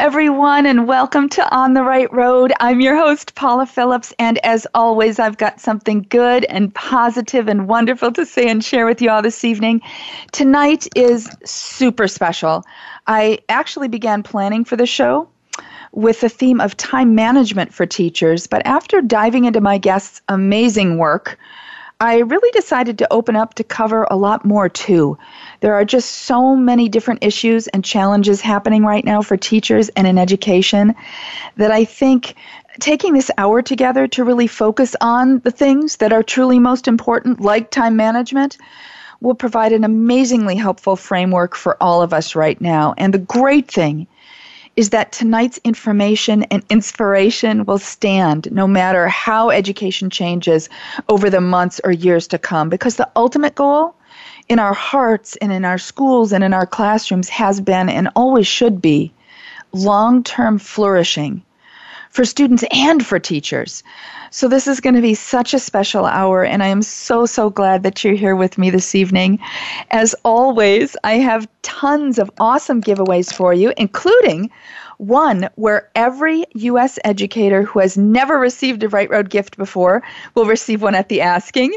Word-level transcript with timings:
everyone, 0.00 0.64
and 0.64 0.88
welcome 0.88 1.28
to 1.28 1.54
On 1.54 1.74
the 1.74 1.82
Right 1.82 2.10
Road. 2.10 2.54
I'm 2.58 2.80
your 2.80 2.96
host, 2.96 3.34
Paula 3.34 3.66
Phillips, 3.66 4.14
and 4.18 4.38
as 4.38 4.66
always, 4.72 5.18
I've 5.18 5.36
got 5.36 5.60
something 5.60 6.06
good 6.08 6.46
and 6.46 6.74
positive 6.74 7.48
and 7.48 7.68
wonderful 7.68 8.10
to 8.12 8.24
say 8.24 8.48
and 8.48 8.64
share 8.64 8.86
with 8.86 9.02
you 9.02 9.10
all 9.10 9.20
this 9.20 9.44
evening. 9.44 9.82
Tonight 10.32 10.88
is 10.96 11.28
super 11.44 12.08
special. 12.08 12.64
I 13.06 13.40
actually 13.50 13.88
began 13.88 14.22
planning 14.22 14.64
for 14.64 14.74
the 14.74 14.86
show 14.86 15.28
with 15.92 16.22
the 16.22 16.30
theme 16.30 16.62
of 16.62 16.78
time 16.78 17.14
management 17.14 17.74
for 17.74 17.84
teachers, 17.84 18.46
but 18.46 18.64
after 18.64 19.02
diving 19.02 19.44
into 19.44 19.60
my 19.60 19.76
guests' 19.76 20.22
amazing 20.30 20.96
work, 20.96 21.38
I 22.02 22.20
really 22.20 22.50
decided 22.52 22.98
to 22.98 23.12
open 23.12 23.36
up 23.36 23.54
to 23.54 23.64
cover 23.64 24.06
a 24.10 24.16
lot 24.16 24.46
more 24.46 24.70
too. 24.70 25.18
There 25.60 25.74
are 25.74 25.84
just 25.84 26.10
so 26.10 26.56
many 26.56 26.88
different 26.88 27.22
issues 27.22 27.68
and 27.68 27.84
challenges 27.84 28.40
happening 28.40 28.84
right 28.84 29.04
now 29.04 29.20
for 29.20 29.36
teachers 29.36 29.90
and 29.90 30.06
in 30.06 30.16
education 30.16 30.94
that 31.56 31.70
I 31.70 31.84
think 31.84 32.36
taking 32.78 33.12
this 33.12 33.30
hour 33.36 33.60
together 33.60 34.08
to 34.08 34.24
really 34.24 34.46
focus 34.46 34.96
on 35.02 35.40
the 35.40 35.50
things 35.50 35.96
that 35.96 36.14
are 36.14 36.22
truly 36.22 36.58
most 36.58 36.88
important, 36.88 37.42
like 37.42 37.70
time 37.70 37.96
management, 37.96 38.56
will 39.20 39.34
provide 39.34 39.72
an 39.72 39.84
amazingly 39.84 40.56
helpful 40.56 40.96
framework 40.96 41.54
for 41.54 41.76
all 41.82 42.00
of 42.00 42.14
us 42.14 42.34
right 42.34 42.58
now. 42.62 42.94
And 42.96 43.12
the 43.12 43.18
great 43.18 43.70
thing 43.70 44.06
is 44.76 44.90
that 44.90 45.12
tonight's 45.12 45.58
information 45.64 46.44
and 46.44 46.64
inspiration 46.70 47.64
will 47.64 47.78
stand 47.78 48.50
no 48.52 48.66
matter 48.66 49.08
how 49.08 49.50
education 49.50 50.10
changes 50.10 50.68
over 51.08 51.28
the 51.28 51.40
months 51.40 51.80
or 51.84 51.92
years 51.92 52.26
to 52.28 52.38
come. 52.38 52.68
Because 52.68 52.96
the 52.96 53.10
ultimate 53.16 53.54
goal 53.54 53.94
in 54.48 54.58
our 54.58 54.74
hearts 54.74 55.36
and 55.36 55.52
in 55.52 55.64
our 55.64 55.78
schools 55.78 56.32
and 56.32 56.42
in 56.42 56.52
our 56.52 56.66
classrooms 56.66 57.28
has 57.28 57.60
been 57.60 57.88
and 57.88 58.08
always 58.16 58.46
should 58.46 58.80
be 58.80 59.12
long 59.72 60.22
term 60.22 60.58
flourishing 60.58 61.42
for 62.10 62.24
students 62.24 62.64
and 62.72 63.04
for 63.04 63.18
teachers. 63.18 63.82
So, 64.30 64.46
this 64.46 64.66
is 64.66 64.80
going 64.80 64.94
to 64.94 65.00
be 65.00 65.14
such 65.14 65.54
a 65.54 65.58
special 65.58 66.06
hour, 66.06 66.44
and 66.44 66.62
I 66.62 66.68
am 66.68 66.82
so, 66.82 67.26
so 67.26 67.50
glad 67.50 67.82
that 67.82 68.04
you're 68.04 68.14
here 68.14 68.36
with 68.36 68.58
me 68.58 68.70
this 68.70 68.94
evening. 68.94 69.40
As 69.90 70.14
always, 70.24 70.96
I 71.02 71.14
have 71.14 71.48
tons 71.62 72.18
of 72.18 72.30
awesome 72.38 72.80
giveaways 72.80 73.32
for 73.32 73.52
you, 73.52 73.72
including 73.76 74.50
one 74.98 75.48
where 75.54 75.88
every 75.94 76.44
U.S. 76.54 76.98
educator 77.04 77.62
who 77.62 77.78
has 77.78 77.96
never 77.96 78.38
received 78.38 78.82
a 78.82 78.88
Right 78.88 79.10
Road 79.10 79.30
gift 79.30 79.56
before 79.56 80.02
will 80.34 80.44
receive 80.44 80.82
one 80.82 80.94
at 80.94 81.08
the 81.08 81.22
asking. 81.22 81.74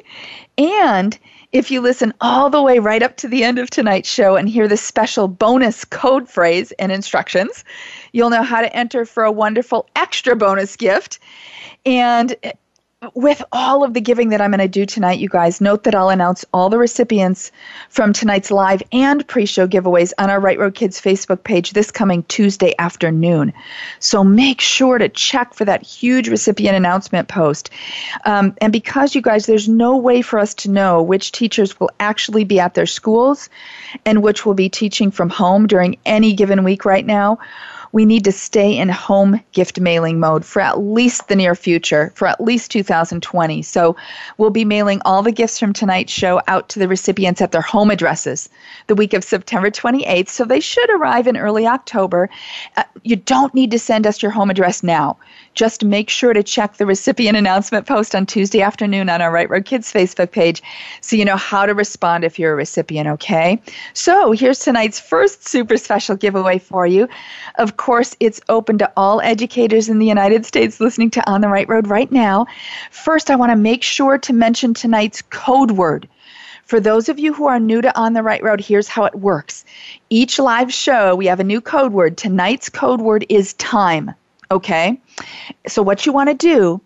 And 0.57 1.17
if 1.53 1.69
you 1.69 1.81
listen 1.81 2.11
all 2.19 2.49
the 2.49 2.61
way 2.61 2.79
right 2.79 3.03
up 3.03 3.15
to 3.17 3.27
the 3.27 3.43
end 3.43 3.59
of 3.59 3.69
tonight's 3.69 4.09
show 4.09 4.35
and 4.35 4.49
hear 4.49 4.67
the 4.67 4.75
special 4.75 5.27
bonus 5.27 5.85
code 5.85 6.27
phrase 6.27 6.71
and 6.73 6.91
instructions, 6.91 7.63
you'll 8.11 8.31
know 8.31 8.41
how 8.41 8.59
to 8.59 8.75
enter 8.75 9.05
for 9.05 9.23
a 9.23 9.31
wonderful 9.31 9.87
extra 9.95 10.35
bonus 10.35 10.75
gift. 10.75 11.19
And 11.85 12.35
with 13.13 13.43
all 13.51 13.83
of 13.83 13.93
the 13.93 14.01
giving 14.01 14.29
that 14.29 14.41
I'm 14.41 14.51
going 14.51 14.59
to 14.59 14.67
do 14.67 14.85
tonight, 14.85 15.19
you 15.19 15.29
guys, 15.29 15.61
note 15.61 15.83
that 15.83 15.95
I'll 15.95 16.09
announce 16.09 16.45
all 16.53 16.69
the 16.69 16.77
recipients 16.77 17.51
from 17.89 18.13
tonight's 18.13 18.51
live 18.51 18.81
and 18.91 19.27
pre 19.27 19.45
show 19.45 19.67
giveaways 19.67 20.13
on 20.17 20.29
our 20.29 20.39
Right 20.39 20.57
Road 20.57 20.75
Kids 20.75 20.99
Facebook 20.99 21.43
page 21.43 21.71
this 21.71 21.91
coming 21.91 22.23
Tuesday 22.23 22.73
afternoon. 22.79 23.53
So 23.99 24.23
make 24.23 24.61
sure 24.61 24.97
to 24.97 25.09
check 25.09 25.53
for 25.53 25.65
that 25.65 25.83
huge 25.83 26.29
recipient 26.29 26.75
announcement 26.75 27.27
post. 27.27 27.69
Um, 28.25 28.55
and 28.61 28.71
because, 28.71 29.15
you 29.15 29.21
guys, 29.21 29.45
there's 29.45 29.69
no 29.69 29.97
way 29.97 30.21
for 30.21 30.39
us 30.39 30.53
to 30.55 30.71
know 30.71 31.01
which 31.01 31.31
teachers 31.31 31.79
will 31.79 31.91
actually 31.99 32.43
be 32.43 32.59
at 32.59 32.73
their 32.73 32.85
schools 32.85 33.49
and 34.05 34.23
which 34.23 34.45
will 34.45 34.53
be 34.53 34.69
teaching 34.69 35.11
from 35.11 35.29
home 35.29 35.67
during 35.67 35.97
any 36.05 36.33
given 36.33 36.63
week 36.63 36.85
right 36.85 37.05
now 37.05 37.39
we 37.93 38.05
need 38.05 38.23
to 38.25 38.31
stay 38.31 38.75
in 38.75 38.89
home 38.89 39.39
gift 39.53 39.79
mailing 39.79 40.19
mode 40.19 40.43
for 40.43 40.61
at 40.61 40.79
least 40.79 41.27
the 41.27 41.35
near 41.35 41.55
future, 41.55 42.11
for 42.15 42.27
at 42.27 42.41
least 42.41 42.71
2020. 42.71 43.61
So 43.61 43.95
we'll 44.37 44.49
be 44.49 44.65
mailing 44.65 44.99
all 45.05 45.21
the 45.21 45.31
gifts 45.31 45.59
from 45.59 45.73
tonight's 45.73 46.11
show 46.11 46.41
out 46.47 46.69
to 46.69 46.79
the 46.79 46.87
recipients 46.87 47.39
at 47.39 47.51
their 47.51 47.61
home 47.61 47.91
addresses 47.91 48.49
the 48.87 48.95
week 48.95 49.13
of 49.13 49.23
September 49.23 49.69
28th. 49.69 50.29
So 50.29 50.43
they 50.43 50.59
should 50.59 50.89
arrive 50.89 51.27
in 51.27 51.37
early 51.37 51.67
October. 51.67 52.29
Uh, 52.75 52.83
you 53.03 53.15
don't 53.15 53.53
need 53.53 53.69
to 53.71 53.79
send 53.79 54.07
us 54.07 54.23
your 54.23 54.31
home 54.31 54.49
address 54.49 54.81
now. 54.81 55.17
Just 55.53 55.83
make 55.83 56.09
sure 56.09 56.33
to 56.33 56.43
check 56.43 56.77
the 56.77 56.85
recipient 56.85 57.37
announcement 57.37 57.85
post 57.85 58.15
on 58.15 58.25
Tuesday 58.25 58.61
afternoon 58.61 59.09
on 59.09 59.21
our 59.21 59.31
Right 59.31 59.49
Road 59.49 59.65
Kids 59.65 59.91
Facebook 59.91 60.31
page 60.31 60.63
so 61.01 61.15
you 61.15 61.25
know 61.25 61.37
how 61.37 61.65
to 61.65 61.73
respond 61.73 62.23
if 62.23 62.39
you're 62.39 62.53
a 62.53 62.55
recipient, 62.55 63.07
okay? 63.07 63.61
So 63.93 64.31
here's 64.31 64.59
tonight's 64.59 64.99
first 64.99 65.47
super 65.47 65.77
special 65.77 66.15
giveaway 66.15 66.59
for 66.59 66.87
you. 66.87 67.07
Of 67.55 67.77
course, 67.77 68.15
it's 68.19 68.41
open 68.49 68.77
to 68.79 68.91
all 68.97 69.21
educators 69.21 69.89
in 69.89 69.99
the 69.99 70.07
United 70.07 70.45
States 70.45 70.79
listening 70.79 71.11
to 71.11 71.29
On 71.29 71.41
the 71.41 71.49
Right 71.49 71.69
Road 71.69 71.87
right 71.87 72.11
now. 72.11 72.47
First, 72.91 73.29
I 73.29 73.35
want 73.35 73.51
to 73.51 73.55
make 73.55 73.83
sure 73.83 74.17
to 74.17 74.33
mention 74.33 74.73
tonight's 74.73 75.21
code 75.21 75.71
word. 75.71 76.07
For 76.63 76.79
those 76.79 77.09
of 77.09 77.19
you 77.19 77.33
who 77.33 77.45
are 77.45 77.59
new 77.59 77.81
to 77.81 77.95
On 77.99 78.13
the 78.13 78.23
Right 78.23 78.41
Road, 78.41 78.61
here's 78.61 78.87
how 78.87 79.03
it 79.05 79.15
works. 79.15 79.65
Each 80.09 80.39
live 80.39 80.73
show, 80.73 81.15
we 81.15 81.25
have 81.27 81.39
a 81.39 81.43
new 81.43 81.61
code 81.61 81.91
word. 81.91 82.17
Tonight's 82.17 82.69
code 82.69 83.01
word 83.01 83.25
is 83.29 83.53
time. 83.53 84.15
Okay? 84.53 85.01
So, 85.67 85.81
what 85.81 86.05
you 86.05 86.13
want 86.13 86.29
to 86.29 86.35
do 86.35 86.81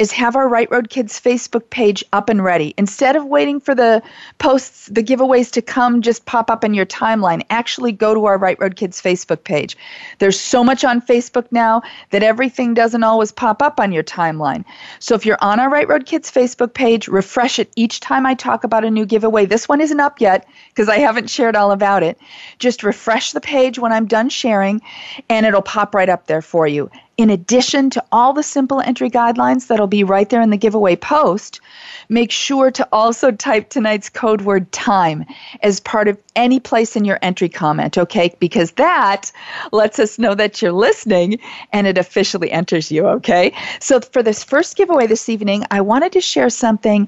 is 0.00 0.12
have 0.12 0.34
our 0.34 0.48
Right 0.48 0.70
Road 0.70 0.88
Kids 0.88 1.20
Facebook 1.20 1.68
page 1.68 2.02
up 2.14 2.30
and 2.30 2.42
ready. 2.42 2.72
Instead 2.78 3.16
of 3.16 3.26
waiting 3.26 3.60
for 3.60 3.74
the 3.74 4.02
posts, 4.38 4.86
the 4.86 5.02
giveaways 5.02 5.50
to 5.52 5.60
come, 5.60 6.00
just 6.00 6.24
pop 6.24 6.50
up 6.50 6.64
in 6.64 6.72
your 6.72 6.86
timeline. 6.86 7.42
Actually, 7.50 7.92
go 7.92 8.14
to 8.14 8.24
our 8.24 8.38
Right 8.38 8.58
Road 8.58 8.76
Kids 8.76 8.98
Facebook 9.02 9.44
page. 9.44 9.76
There's 10.18 10.40
so 10.40 10.64
much 10.64 10.84
on 10.84 11.02
Facebook 11.02 11.44
now 11.50 11.82
that 12.12 12.22
everything 12.22 12.72
doesn't 12.72 13.02
always 13.02 13.30
pop 13.30 13.60
up 13.60 13.78
on 13.78 13.92
your 13.92 14.02
timeline. 14.02 14.64
So 15.00 15.14
if 15.14 15.26
you're 15.26 15.36
on 15.42 15.60
our 15.60 15.68
Right 15.68 15.86
Road 15.86 16.06
Kids 16.06 16.32
Facebook 16.32 16.72
page, 16.72 17.06
refresh 17.06 17.58
it 17.58 17.70
each 17.76 18.00
time 18.00 18.24
I 18.24 18.32
talk 18.32 18.64
about 18.64 18.86
a 18.86 18.90
new 18.90 19.04
giveaway. 19.04 19.44
This 19.44 19.68
one 19.68 19.82
isn't 19.82 20.00
up 20.00 20.18
yet 20.18 20.48
because 20.70 20.88
I 20.88 20.96
haven't 20.96 21.28
shared 21.28 21.56
all 21.56 21.72
about 21.72 22.02
it. 22.02 22.18
Just 22.58 22.82
refresh 22.82 23.32
the 23.32 23.40
page 23.42 23.78
when 23.78 23.92
I'm 23.92 24.06
done 24.06 24.30
sharing, 24.30 24.80
and 25.28 25.44
it'll 25.44 25.60
pop 25.60 25.94
right 25.94 26.08
up 26.08 26.26
there 26.26 26.40
for 26.40 26.66
you 26.66 26.90
in 27.20 27.30
addition 27.30 27.90
to 27.90 28.04
all 28.12 28.32
the 28.32 28.42
simple 28.42 28.80
entry 28.80 29.10
guidelines 29.10 29.66
that'll 29.66 29.86
be 29.86 30.02
right 30.02 30.30
there 30.30 30.40
in 30.40 30.50
the 30.50 30.56
giveaway 30.56 30.96
post, 30.96 31.60
make 32.08 32.30
sure 32.30 32.70
to 32.70 32.88
also 32.92 33.30
type 33.30 33.68
tonight's 33.68 34.08
code 34.08 34.40
word 34.40 34.70
time 34.72 35.24
as 35.62 35.80
part 35.80 36.08
of 36.08 36.18
any 36.34 36.58
place 36.58 36.96
in 36.96 37.04
your 37.04 37.18
entry 37.20 37.48
comment, 37.48 37.98
okay? 37.98 38.34
Because 38.38 38.72
that 38.72 39.30
lets 39.70 39.98
us 39.98 40.18
know 40.18 40.34
that 40.34 40.62
you're 40.62 40.72
listening 40.72 41.38
and 41.72 41.86
it 41.86 41.98
officially 41.98 42.50
enters 42.50 42.90
you, 42.90 43.06
okay? 43.06 43.52
So 43.80 44.00
for 44.00 44.22
this 44.22 44.42
first 44.42 44.76
giveaway 44.76 45.06
this 45.06 45.28
evening, 45.28 45.64
I 45.70 45.82
wanted 45.82 46.12
to 46.12 46.20
share 46.20 46.48
something 46.48 47.06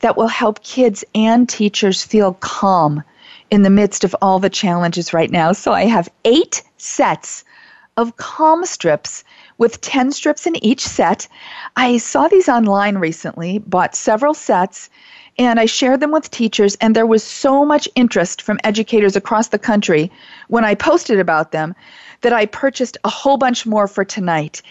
that 0.00 0.16
will 0.16 0.28
help 0.28 0.62
kids 0.62 1.04
and 1.14 1.48
teachers 1.48 2.04
feel 2.04 2.34
calm 2.34 3.02
in 3.50 3.62
the 3.62 3.70
midst 3.70 4.04
of 4.04 4.14
all 4.20 4.38
the 4.38 4.50
challenges 4.50 5.12
right 5.14 5.30
now. 5.30 5.52
So 5.52 5.72
I 5.72 5.86
have 5.86 6.10
eight 6.24 6.62
sets 6.76 7.44
of 7.96 8.16
calm 8.16 8.64
strips 8.64 9.24
with 9.58 9.80
10 9.80 10.12
strips 10.12 10.46
in 10.46 10.62
each 10.64 10.84
set. 10.84 11.28
I 11.76 11.98
saw 11.98 12.28
these 12.28 12.48
online 12.48 12.98
recently, 12.98 13.58
bought 13.58 13.94
several 13.94 14.34
sets, 14.34 14.90
and 15.38 15.58
I 15.58 15.66
shared 15.66 16.00
them 16.00 16.12
with 16.12 16.30
teachers, 16.30 16.76
and 16.76 16.94
there 16.94 17.06
was 17.06 17.22
so 17.22 17.64
much 17.64 17.88
interest 17.94 18.42
from 18.42 18.60
educators 18.64 19.16
across 19.16 19.48
the 19.48 19.58
country 19.58 20.10
when 20.48 20.64
I 20.64 20.74
posted 20.74 21.18
about 21.18 21.52
them 21.52 21.74
that 22.20 22.32
I 22.32 22.46
purchased 22.46 22.96
a 23.04 23.08
whole 23.08 23.36
bunch 23.36 23.66
more 23.66 23.88
for 23.88 24.04
tonight. 24.04 24.62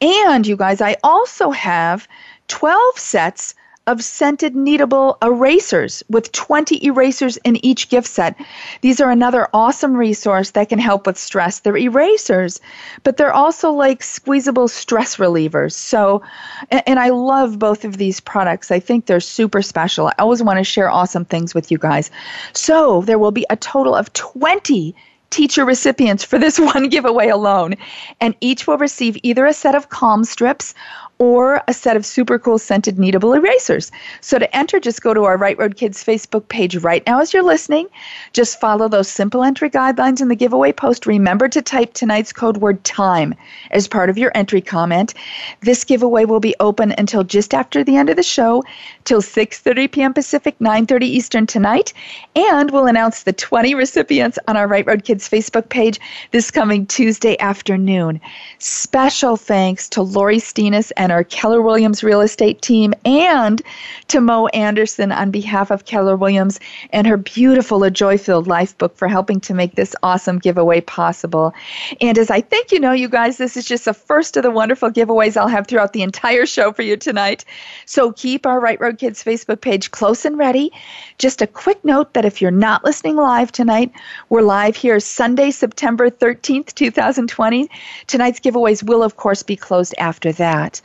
And 0.00 0.46
you 0.46 0.56
guys, 0.56 0.80
I 0.80 0.96
also 1.02 1.50
have 1.50 2.06
12 2.48 2.98
sets 2.98 3.54
of 3.86 4.02
scented 4.02 4.54
kneadable 4.54 5.16
erasers 5.22 6.02
with 6.08 6.32
20 6.32 6.84
erasers 6.84 7.36
in 7.38 7.64
each 7.64 7.88
gift 7.88 8.08
set. 8.08 8.36
These 8.80 9.00
are 9.00 9.10
another 9.10 9.48
awesome 9.52 9.94
resource 9.94 10.52
that 10.52 10.68
can 10.68 10.78
help 10.78 11.06
with 11.06 11.18
stress. 11.18 11.60
They're 11.60 11.76
erasers, 11.76 12.60
but 13.02 13.16
they're 13.16 13.32
also 13.32 13.70
like 13.70 14.02
squeezable 14.02 14.68
stress 14.68 15.16
relievers. 15.16 15.72
So, 15.72 16.22
and 16.70 16.98
I 16.98 17.10
love 17.10 17.58
both 17.58 17.84
of 17.84 17.98
these 17.98 18.20
products. 18.20 18.70
I 18.70 18.80
think 18.80 19.06
they're 19.06 19.20
super 19.20 19.62
special. 19.62 20.08
I 20.08 20.14
always 20.18 20.42
want 20.42 20.58
to 20.58 20.64
share 20.64 20.90
awesome 20.90 21.24
things 21.24 21.54
with 21.54 21.70
you 21.70 21.78
guys. 21.78 22.10
So, 22.52 23.02
there 23.02 23.18
will 23.18 23.32
be 23.32 23.46
a 23.50 23.56
total 23.56 23.94
of 23.94 24.12
20 24.12 24.94
teacher 25.34 25.64
recipients 25.64 26.22
for 26.22 26.38
this 26.38 26.58
one 26.74 26.88
giveaway 26.88 27.28
alone. 27.28 27.74
And 28.20 28.34
each 28.40 28.66
will 28.66 28.78
receive 28.78 29.18
either 29.22 29.44
a 29.46 29.52
set 29.52 29.74
of 29.74 29.88
calm 29.88 30.24
strips 30.24 30.74
or 31.18 31.62
a 31.68 31.74
set 31.74 31.96
of 31.96 32.04
super 32.04 32.38
cool 32.38 32.58
scented 32.58 32.96
kneadable 32.96 33.36
erasers. 33.36 33.90
So 34.20 34.38
to 34.38 34.56
enter, 34.56 34.80
just 34.80 35.02
go 35.02 35.14
to 35.14 35.24
our 35.24 35.36
Right 35.36 35.58
Road 35.58 35.76
Kids 35.76 36.02
Facebook 36.02 36.48
page 36.48 36.76
right 36.76 37.06
now 37.06 37.20
as 37.20 37.32
you're 37.32 37.42
listening. 37.42 37.86
Just 38.32 38.60
follow 38.60 38.88
those 38.88 39.08
simple 39.08 39.44
entry 39.44 39.70
guidelines 39.70 40.20
in 40.20 40.28
the 40.28 40.34
giveaway 40.34 40.72
post. 40.72 41.06
Remember 41.06 41.48
to 41.48 41.62
type 41.62 41.94
tonight's 41.94 42.32
code 42.32 42.56
word 42.58 42.82
time 42.84 43.34
as 43.70 43.86
part 43.86 44.10
of 44.10 44.18
your 44.18 44.32
entry 44.34 44.60
comment. 44.60 45.14
This 45.60 45.84
giveaway 45.84 46.24
will 46.24 46.40
be 46.40 46.54
open 46.60 46.94
until 46.98 47.24
just 47.24 47.54
after 47.54 47.84
the 47.84 47.96
end 47.96 48.10
of 48.10 48.16
the 48.16 48.22
show, 48.22 48.62
till 49.04 49.22
6:30 49.22 49.92
p.m. 49.92 50.14
Pacific, 50.14 50.58
9:30 50.58 51.02
Eastern 51.04 51.46
tonight, 51.46 51.92
and 52.34 52.70
we'll 52.70 52.86
announce 52.86 53.22
the 53.22 53.32
20 53.32 53.74
recipients 53.74 54.38
on 54.48 54.56
our 54.56 54.66
Right 54.66 54.86
Road 54.86 55.04
Kids 55.04 55.28
Facebook 55.28 55.68
page 55.68 56.00
this 56.32 56.50
coming 56.50 56.86
Tuesday 56.86 57.38
afternoon. 57.38 58.20
Special 58.58 59.36
thanks 59.36 59.88
to 59.90 60.02
Lori 60.02 60.38
Steenis 60.38 60.90
and 60.96 61.03
our 61.10 61.24
Keller 61.24 61.62
Williams 61.62 62.02
real 62.02 62.20
estate 62.20 62.62
team, 62.62 62.94
and 63.04 63.60
to 64.08 64.20
Mo 64.20 64.46
Anderson 64.48 65.12
on 65.12 65.30
behalf 65.30 65.70
of 65.70 65.84
Keller 65.84 66.16
Williams 66.16 66.60
and 66.90 67.06
her 67.06 67.16
beautiful 67.16 67.82
A 67.84 67.90
Joy 67.90 68.18
Filled 68.18 68.46
Life 68.46 68.76
book 68.78 68.96
for 68.96 69.08
helping 69.08 69.40
to 69.40 69.54
make 69.54 69.74
this 69.74 69.94
awesome 70.02 70.38
giveaway 70.38 70.80
possible. 70.80 71.52
And 72.00 72.18
as 72.18 72.30
I 72.30 72.40
think 72.40 72.72
you 72.72 72.80
know, 72.80 72.92
you 72.92 73.08
guys, 73.08 73.38
this 73.38 73.56
is 73.56 73.64
just 73.64 73.84
the 73.84 73.94
first 73.94 74.36
of 74.36 74.42
the 74.42 74.50
wonderful 74.50 74.90
giveaways 74.90 75.36
I'll 75.36 75.48
have 75.48 75.66
throughout 75.66 75.92
the 75.92 76.02
entire 76.02 76.46
show 76.46 76.72
for 76.72 76.82
you 76.82 76.96
tonight. 76.96 77.44
So 77.86 78.12
keep 78.12 78.46
our 78.46 78.60
Right 78.60 78.80
Road 78.80 78.98
Kids 78.98 79.22
Facebook 79.22 79.60
page 79.60 79.90
close 79.90 80.24
and 80.24 80.38
ready. 80.38 80.72
Just 81.18 81.42
a 81.42 81.46
quick 81.46 81.84
note 81.84 82.14
that 82.14 82.24
if 82.24 82.40
you're 82.40 82.50
not 82.50 82.84
listening 82.84 83.16
live 83.16 83.52
tonight, 83.52 83.92
we're 84.28 84.42
live 84.42 84.76
here 84.76 85.00
Sunday, 85.00 85.50
September 85.50 86.10
13th, 86.10 86.74
2020. 86.74 87.68
Tonight's 88.06 88.40
giveaways 88.40 88.82
will, 88.82 89.02
of 89.02 89.16
course, 89.16 89.42
be 89.42 89.56
closed 89.56 89.94
after 89.98 90.32
that. 90.32 90.80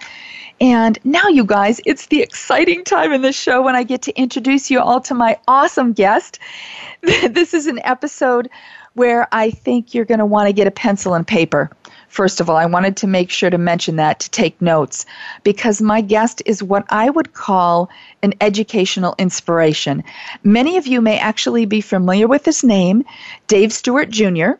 And 0.61 0.99
now, 1.05 1.27
you 1.27 1.45
guys, 1.45 1.79
it's 1.85 2.07
the 2.07 2.21
exciting 2.21 2.83
time 2.83 3.13
in 3.13 3.21
the 3.21 3.31
show 3.31 3.61
when 3.61 3.75
I 3.75 3.83
get 3.83 4.01
to 4.03 4.19
introduce 4.19 4.69
you 4.69 4.81
all 4.81 4.99
to 5.01 5.13
my 5.13 5.37
awesome 5.47 5.93
guest. 5.93 6.39
this 7.01 7.53
is 7.53 7.65
an 7.65 7.79
episode 7.83 8.49
where 8.93 9.27
I 9.31 9.51
think 9.51 9.93
you're 9.93 10.05
going 10.05 10.19
to 10.19 10.25
want 10.25 10.47
to 10.47 10.53
get 10.53 10.67
a 10.67 10.71
pencil 10.71 11.13
and 11.13 11.25
paper. 11.25 11.69
First 12.09 12.41
of 12.41 12.49
all, 12.49 12.57
I 12.57 12.65
wanted 12.65 12.97
to 12.97 13.07
make 13.07 13.29
sure 13.29 13.49
to 13.49 13.57
mention 13.57 13.95
that 13.97 14.19
to 14.19 14.29
take 14.31 14.59
notes 14.61 15.05
because 15.43 15.81
my 15.81 16.01
guest 16.01 16.41
is 16.45 16.63
what 16.63 16.85
I 16.89 17.09
would 17.09 17.33
call 17.33 17.89
an 18.23 18.33
educational 18.41 19.15
inspiration. 19.19 20.03
Many 20.43 20.75
of 20.77 20.87
you 20.87 21.01
may 21.01 21.19
actually 21.19 21.65
be 21.65 21.81
familiar 21.81 22.27
with 22.27 22.45
his 22.45 22.63
name, 22.63 23.05
Dave 23.47 23.71
Stewart 23.71 24.09
Jr. 24.09 24.53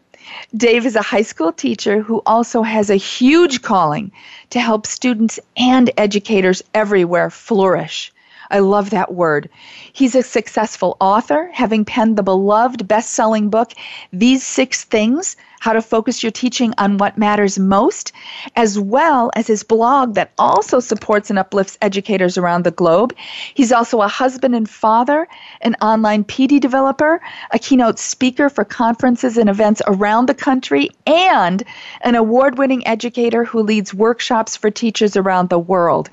Dave 0.55 0.85
is 0.85 0.95
a 0.95 1.01
high 1.01 1.21
school 1.21 1.51
teacher 1.51 2.01
who 2.01 2.21
also 2.25 2.61
has 2.61 2.89
a 2.89 2.95
huge 2.95 3.61
calling 3.61 4.11
to 4.49 4.59
help 4.59 4.85
students 4.85 5.39
and 5.57 5.91
educators 5.97 6.63
everywhere 6.73 7.29
flourish. 7.29 8.11
I 8.51 8.59
love 8.59 8.89
that 8.89 9.13
word. 9.13 9.49
He's 9.93 10.15
a 10.15 10.23
successful 10.23 10.97
author, 10.99 11.51
having 11.53 11.85
penned 11.85 12.17
the 12.17 12.23
beloved 12.23 12.87
best 12.87 13.11
selling 13.11 13.49
book, 13.49 13.73
These 14.11 14.43
Six 14.43 14.85
Things 14.85 15.35
how 15.59 15.73
to 15.73 15.81
focus 15.81 16.23
your 16.23 16.31
teaching 16.31 16.73
on 16.77 16.97
what 16.97 17.17
matters 17.17 17.59
most, 17.59 18.11
as 18.55 18.79
well 18.79 19.31
as 19.35 19.47
his 19.47 19.63
blog 19.63 20.15
that 20.15 20.31
also 20.37 20.79
supports 20.79 21.29
and 21.29 21.37
uplifts 21.37 21.77
educators 21.81 22.37
around 22.37 22.63
the 22.63 22.71
globe. 22.71 23.13
He's 23.53 23.71
also 23.71 24.01
a 24.01 24.07
husband 24.07 24.55
and 24.55 24.69
father, 24.69 25.27
an 25.61 25.75
online 25.81 26.23
PD 26.23 26.59
developer, 26.59 27.21
a 27.51 27.59
keynote 27.59 27.99
speaker 27.99 28.49
for 28.49 28.63
conferences 28.65 29.37
and 29.37 29.49
events 29.49 29.81
around 29.87 30.27
the 30.27 30.33
country, 30.33 30.89
and 31.05 31.63
an 32.01 32.15
award 32.15 32.57
winning 32.57 32.85
educator 32.87 33.43
who 33.43 33.61
leads 33.61 33.93
workshops 33.93 34.55
for 34.55 34.71
teachers 34.71 35.15
around 35.15 35.49
the 35.49 35.59
world. 35.59 36.09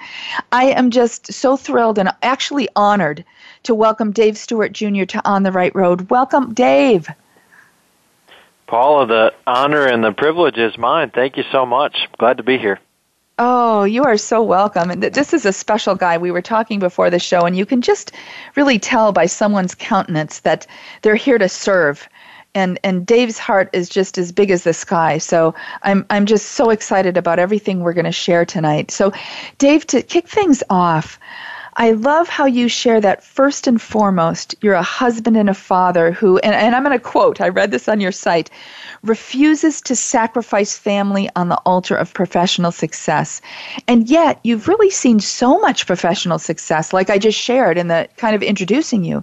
I 0.53 0.67
am 0.67 0.91
just 0.91 1.33
so 1.33 1.57
thrilled 1.57 1.99
and 1.99 2.11
actually 2.23 2.69
honored 2.75 3.25
to 3.63 3.75
welcome 3.75 4.13
Dave 4.13 4.37
Stewart 4.37 4.73
Jr. 4.73 5.05
to 5.05 5.23
On 5.25 5.43
the 5.43 5.53
Right 5.53 5.75
Road. 5.75 6.11
Welcome, 6.11 6.55
Dave. 6.55 7.09
Paula, 8.67 9.07
the 9.07 9.35
honor 9.47 9.85
and 9.87 10.03
the 10.03 10.13
privilege 10.13 10.59
is 10.59 10.77
mine. 10.77 11.11
Thank 11.11 11.37
you 11.37 11.45
so 11.53 11.65
much. 11.65 12.09
Glad 12.19 12.39
to 12.39 12.43
be 12.43 12.59
here. 12.59 12.81
Oh, 13.39 13.85
you 13.85 14.03
are 14.03 14.17
so 14.17 14.43
welcome. 14.43 14.91
And 14.91 15.03
this 15.03 15.35
is 15.35 15.45
a 15.45 15.53
special 15.53 15.95
guy. 15.95 16.17
We 16.17 16.31
were 16.31 16.43
talking 16.43 16.79
before 16.79 17.11
the 17.11 17.19
show, 17.19 17.43
and 17.43 17.57
you 17.57 17.67
can 17.67 17.83
just 17.83 18.13
really 18.57 18.79
tell 18.79 19.13
by 19.13 19.27
someone's 19.27 19.75
countenance 19.75 20.41
that 20.41 20.67
they're 21.03 21.17
here 21.17 21.39
to 21.39 21.49
serve. 21.49 22.09
And 22.55 22.79
and 22.83 23.05
Dave's 23.05 23.39
heart 23.39 23.69
is 23.75 23.91
just 23.91 24.17
as 24.17 24.33
big 24.33 24.51
as 24.51 24.65
the 24.65 24.73
sky. 24.73 25.19
So 25.19 25.55
I'm 25.83 26.07
I'm 26.09 26.25
just 26.25 26.53
so 26.53 26.71
excited 26.71 27.19
about 27.19 27.39
everything 27.39 27.81
we're 27.81 27.93
going 27.93 28.07
to 28.07 28.13
share 28.13 28.47
tonight. 28.47 28.91
So, 28.91 29.13
Dave, 29.59 29.87
to 29.89 30.01
kick 30.01 30.27
things 30.27 30.63
off, 30.71 31.21
I 31.79 31.91
love 31.91 32.31
how 32.31 32.47
you 32.47 32.69
share 32.69 33.03
that 33.03 33.23
first 33.23 33.67
and 33.67 33.81
foremost, 33.81 34.55
you're 34.63 34.73
a 34.73 34.83
husband 34.83 35.37
and 35.37 35.51
a 35.51 35.55
father 35.55 36.11
who, 36.11 36.39
and, 36.39 36.55
and 36.55 36.75
I'm 36.75 36.83
going 36.83 36.99
to 36.99 37.05
quote, 37.05 37.39
I 37.39 37.51
read 37.51 37.71
this 37.71 37.87
on 37.87 38.01
your 38.01 38.13
site, 38.13 38.49
refuses 39.03 39.83
to 39.83 39.95
sacrifice 39.95 40.79
family 40.79 41.29
on 41.37 41.51
the 41.51 41.59
altar 41.67 41.95
of 41.95 42.15
professional 42.15 42.73
success. 42.73 43.43
And 43.87 44.09
yet, 44.09 44.41
you've 44.43 44.69
really 44.69 44.89
seen 44.89 45.21
so 45.21 45.61
much 45.61 45.87
professional 45.87 46.39
success, 46.39 46.95
like 46.95 47.11
I 47.11 47.19
just 47.19 47.39
shared 47.39 47.77
in 47.77 47.89
the 47.89 48.09
kind 48.17 48.35
of 48.35 48.43
introducing 48.43 49.05
you. 49.05 49.23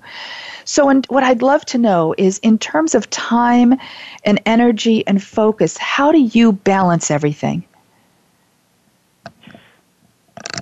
So, 0.64 0.90
in, 0.92 1.04
what 1.10 1.24
I'd 1.24 1.42
love 1.42 1.66
to 1.66 1.80
know 1.80 2.14
is 2.20 2.38
in 2.40 2.60
terms 2.60 2.94
of 2.94 3.10
time 3.10 3.80
and 4.26 4.40
energy 4.46 5.06
and 5.08 5.24
focus, 5.24 5.76
how 5.78 6.12
do 6.12 6.20
you 6.20 6.52
balance 6.52 7.10
everything? 7.10 7.64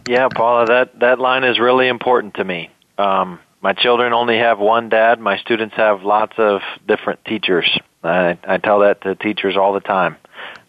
Yeah, 0.08 0.28
Paula, 0.34 0.66
that, 0.68 1.00
that 1.00 1.20
line 1.20 1.44
is 1.44 1.60
really 1.60 1.88
important 1.88 2.36
to 2.36 2.44
me. 2.44 2.70
Um, 2.98 3.40
my 3.62 3.74
children 3.74 4.14
only 4.14 4.38
have 4.38 4.60
one 4.60 4.90
dad. 4.90 5.20
My 5.20 5.38
students 5.38 5.76
have 5.76 6.04
lots 6.04 6.34
of 6.38 6.62
different 6.88 7.24
teachers. 7.26 7.70
I, 8.04 8.38
I 8.48 8.58
tell 8.58 8.80
that 8.80 9.02
to 9.02 9.16
teachers 9.16 9.56
all 9.56 9.74
the 9.74 9.80
time. 9.80 10.18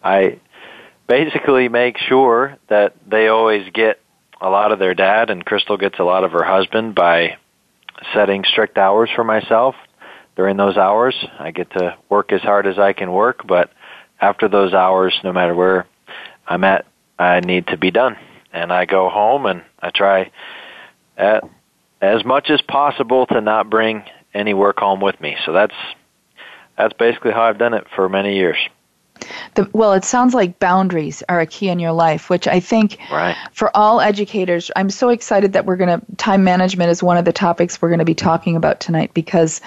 I 0.02 0.38
basically 1.08 1.69
make 1.69 1.96
sure 1.96 2.58
that 2.69 2.94
they 3.08 3.29
always 3.29 3.70
get 3.73 4.00
a 4.40 4.50
lot 4.50 4.73
of 4.73 4.79
their 4.79 4.94
dad, 4.94 5.31
and 5.31 5.44
Crystal 5.44 5.79
gets 5.79 5.99
a 5.99 6.05
lot 6.05 6.25
of 6.25 6.32
her 6.32 6.44
husband 6.44 6.94
by 6.94 7.38
setting 8.12 8.44
strict 8.44 8.76
hours 8.76 9.08
for 9.14 9.25
myself. 9.25 9.75
During 10.37 10.56
those 10.56 10.76
hours, 10.76 11.14
I 11.38 11.50
get 11.52 11.70
to 11.73 11.96
work 12.08 12.32
as 12.32 12.43
hard 12.43 12.67
as 12.67 12.79
I 12.79 12.93
can 12.93 13.12
work, 13.12 13.46
but 13.46 13.70
after 14.20 14.49
those 14.49 14.74
hours, 14.74 15.19
no 15.24 15.32
matter 15.32 15.55
where 15.55 15.86
I'm 16.46 16.65
at, 16.65 16.86
I 17.19 17.41
need 17.41 17.69
to 17.69 17.77
be 17.77 17.91
done 17.91 18.17
and 18.52 18.72
I 18.72 18.84
go 18.84 19.08
home 19.08 19.46
and 19.46 19.62
I 19.80 19.90
try 19.90 20.30
at, 21.16 21.44
as 22.00 22.24
much 22.24 22.50
as 22.50 22.60
possible 22.62 23.26
to 23.26 23.40
not 23.40 23.70
bring 23.70 24.04
any 24.34 24.54
work 24.54 24.78
home 24.78 25.00
with 25.00 25.20
me. 25.20 25.36
So 25.44 25.52
that's 25.52 25.74
that's 26.76 26.94
basically 26.94 27.32
how 27.32 27.42
I've 27.42 27.58
done 27.58 27.74
it 27.74 27.86
for 27.94 28.08
many 28.08 28.36
years. 28.36 28.56
The, 29.54 29.68
well, 29.72 29.92
it 29.92 30.04
sounds 30.04 30.34
like 30.34 30.58
boundaries 30.58 31.22
are 31.28 31.40
a 31.40 31.46
key 31.46 31.68
in 31.68 31.78
your 31.78 31.92
life, 31.92 32.28
which 32.30 32.48
I 32.48 32.58
think 32.58 32.98
right. 33.10 33.36
for 33.52 33.74
all 33.76 34.00
educators, 34.00 34.70
I'm 34.74 34.90
so 34.90 35.10
excited 35.10 35.52
that 35.52 35.64
we're 35.64 35.76
going 35.76 36.00
to, 36.00 36.16
time 36.16 36.42
management 36.42 36.90
is 36.90 37.02
one 37.02 37.18
of 37.18 37.24
the 37.24 37.32
topics 37.32 37.80
we're 37.80 37.90
going 37.90 38.00
to 38.00 38.04
be 38.04 38.14
talking 38.14 38.56
about 38.56 38.80
tonight 38.80 39.14
because 39.14 39.60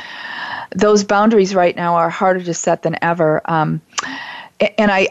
those 0.75 1.03
boundaries 1.03 1.55
right 1.55 1.75
now 1.75 1.95
are 1.95 2.09
harder 2.09 2.43
to 2.43 2.53
set 2.53 2.81
than 2.81 2.97
ever. 3.01 3.41
Um, 3.45 3.81
and 4.77 4.91
I, 4.91 5.09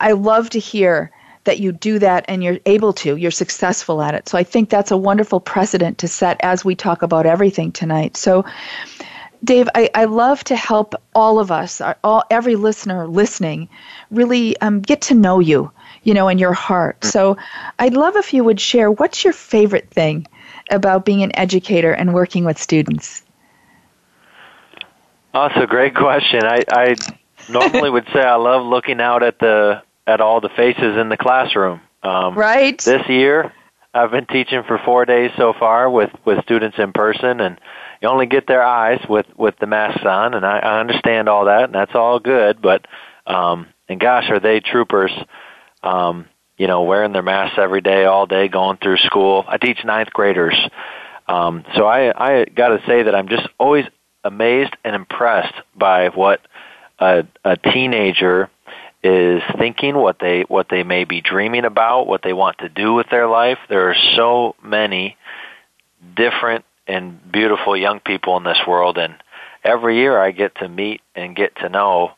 I 0.00 0.12
love 0.12 0.50
to 0.50 0.58
hear 0.58 1.10
that 1.46 1.58
you 1.58 1.72
do 1.72 1.98
that 1.98 2.26
and 2.28 2.44
you're 2.44 2.58
able 2.66 2.92
to, 2.92 3.16
you're 3.16 3.30
successful 3.30 4.02
at 4.02 4.14
it. 4.14 4.28
So 4.28 4.38
I 4.38 4.44
think 4.44 4.68
that's 4.68 4.90
a 4.90 4.96
wonderful 4.96 5.40
precedent 5.40 5.98
to 5.98 6.08
set 6.08 6.36
as 6.42 6.64
we 6.64 6.74
talk 6.74 7.02
about 7.02 7.26
everything 7.26 7.72
tonight. 7.72 8.16
So, 8.16 8.44
Dave, 9.42 9.68
I, 9.74 9.90
I 9.94 10.04
love 10.04 10.44
to 10.44 10.56
help 10.56 10.94
all 11.14 11.38
of 11.38 11.50
us, 11.50 11.80
all, 12.04 12.24
every 12.30 12.56
listener 12.56 13.06
listening, 13.06 13.68
really 14.10 14.56
um, 14.60 14.80
get 14.80 15.02
to 15.02 15.14
know 15.14 15.40
you, 15.40 15.70
you 16.02 16.14
know, 16.14 16.28
in 16.28 16.38
your 16.38 16.52
heart. 16.52 17.04
So 17.04 17.36
I'd 17.78 17.94
love 17.94 18.16
if 18.16 18.32
you 18.32 18.44
would 18.44 18.60
share 18.60 18.90
what's 18.90 19.24
your 19.24 19.32
favorite 19.32 19.90
thing 19.90 20.26
about 20.70 21.04
being 21.04 21.22
an 21.22 21.36
educator 21.36 21.92
and 21.92 22.14
working 22.14 22.44
with 22.44 22.60
students? 22.60 23.22
Oh, 25.34 25.48
that's 25.48 25.62
a 25.62 25.66
great 25.66 25.94
question. 25.94 26.42
I, 26.44 26.64
I 26.72 26.96
normally 27.48 27.90
would 27.90 28.06
say 28.12 28.20
I 28.20 28.36
love 28.36 28.64
looking 28.64 29.00
out 29.00 29.22
at 29.22 29.38
the 29.38 29.82
at 30.06 30.20
all 30.20 30.40
the 30.40 30.48
faces 30.50 30.96
in 30.96 31.08
the 31.08 31.16
classroom. 31.16 31.80
Um, 32.02 32.34
right. 32.34 32.80
This 32.80 33.08
year, 33.08 33.52
I've 33.92 34.10
been 34.10 34.26
teaching 34.26 34.62
for 34.66 34.78
four 34.84 35.04
days 35.04 35.30
so 35.36 35.52
far 35.58 35.90
with 35.90 36.10
with 36.24 36.42
students 36.44 36.78
in 36.78 36.92
person, 36.92 37.40
and 37.40 37.58
you 38.00 38.08
only 38.08 38.26
get 38.26 38.46
their 38.46 38.62
eyes 38.62 39.00
with 39.08 39.26
with 39.36 39.54
the 39.58 39.66
masks 39.66 40.04
on, 40.04 40.34
and 40.34 40.44
I, 40.44 40.58
I 40.58 40.80
understand 40.80 41.28
all 41.28 41.46
that, 41.46 41.64
and 41.64 41.74
that's 41.74 41.94
all 41.94 42.18
good. 42.20 42.60
But 42.60 42.86
um, 43.26 43.66
and 43.88 43.98
gosh, 43.98 44.30
are 44.30 44.40
they 44.40 44.60
troopers? 44.60 45.12
Um, 45.82 46.26
you 46.58 46.66
know, 46.66 46.82
wearing 46.82 47.12
their 47.12 47.22
masks 47.22 47.58
every 47.58 47.82
day, 47.82 48.06
all 48.06 48.26
day, 48.26 48.48
going 48.48 48.78
through 48.78 48.96
school. 48.98 49.44
I 49.46 49.58
teach 49.58 49.84
ninth 49.84 50.10
graders, 50.12 50.56
um, 51.28 51.64
so 51.74 51.86
I 51.86 52.40
I 52.40 52.44
got 52.44 52.68
to 52.68 52.82
say 52.86 53.02
that 53.02 53.14
I'm 53.14 53.28
just 53.28 53.48
always 53.58 53.86
amazed 54.24 54.74
and 54.84 54.94
impressed 54.94 55.54
by 55.74 56.08
what 56.08 56.40
a, 56.98 57.24
a 57.44 57.56
teenager 57.56 58.50
is 59.06 59.42
thinking, 59.56 59.94
what 59.94 60.18
they 60.18 60.42
what 60.48 60.66
they 60.68 60.82
may 60.82 61.04
be 61.04 61.20
dreaming 61.20 61.64
about, 61.64 62.06
what 62.06 62.22
they 62.22 62.32
want 62.32 62.58
to 62.58 62.68
do 62.68 62.92
with 62.92 63.08
their 63.08 63.28
life. 63.28 63.58
There 63.68 63.90
are 63.90 63.96
so 64.16 64.56
many 64.62 65.16
different 66.16 66.64
and 66.88 67.20
beautiful 67.30 67.76
young 67.76 68.00
people 68.00 68.36
in 68.36 68.44
this 68.44 68.60
world, 68.66 68.98
and 68.98 69.14
every 69.62 69.98
year 69.98 70.18
I 70.18 70.32
get 70.32 70.56
to 70.56 70.68
meet 70.68 71.02
and 71.14 71.36
get 71.36 71.54
to 71.56 71.68
know, 71.68 72.12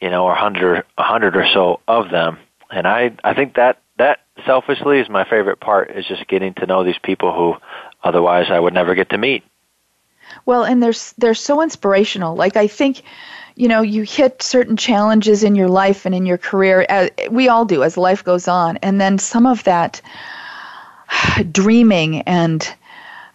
you 0.00 0.10
know, 0.10 0.28
a 0.28 0.34
hundred 0.34 0.84
a 0.98 1.02
hundred 1.02 1.36
or 1.36 1.46
so 1.52 1.80
of 1.86 2.10
them, 2.10 2.38
and 2.70 2.86
I 2.86 3.12
I 3.22 3.34
think 3.34 3.54
that 3.54 3.80
that 3.98 4.20
selfishly 4.44 4.98
is 4.98 5.08
my 5.08 5.24
favorite 5.28 5.60
part 5.60 5.90
is 5.90 6.04
just 6.06 6.26
getting 6.26 6.54
to 6.54 6.66
know 6.66 6.82
these 6.82 6.98
people 7.02 7.32
who 7.32 7.54
otherwise 8.02 8.46
I 8.50 8.58
would 8.58 8.74
never 8.74 8.96
get 8.96 9.10
to 9.10 9.18
meet. 9.18 9.44
Well, 10.46 10.64
and 10.64 10.82
they're 10.82 10.94
they're 11.18 11.34
so 11.34 11.62
inspirational. 11.62 12.34
Like 12.36 12.56
I 12.56 12.66
think 12.66 13.02
you 13.56 13.68
know 13.68 13.82
you 13.82 14.02
hit 14.02 14.42
certain 14.42 14.76
challenges 14.76 15.44
in 15.44 15.54
your 15.54 15.68
life 15.68 16.06
and 16.06 16.14
in 16.14 16.26
your 16.26 16.38
career 16.38 16.86
as 16.88 17.10
we 17.30 17.48
all 17.48 17.64
do 17.64 17.82
as 17.82 17.96
life 17.96 18.24
goes 18.24 18.48
on 18.48 18.76
and 18.78 19.00
then 19.00 19.18
some 19.18 19.46
of 19.46 19.62
that 19.64 20.00
dreaming 21.52 22.22
and 22.22 22.74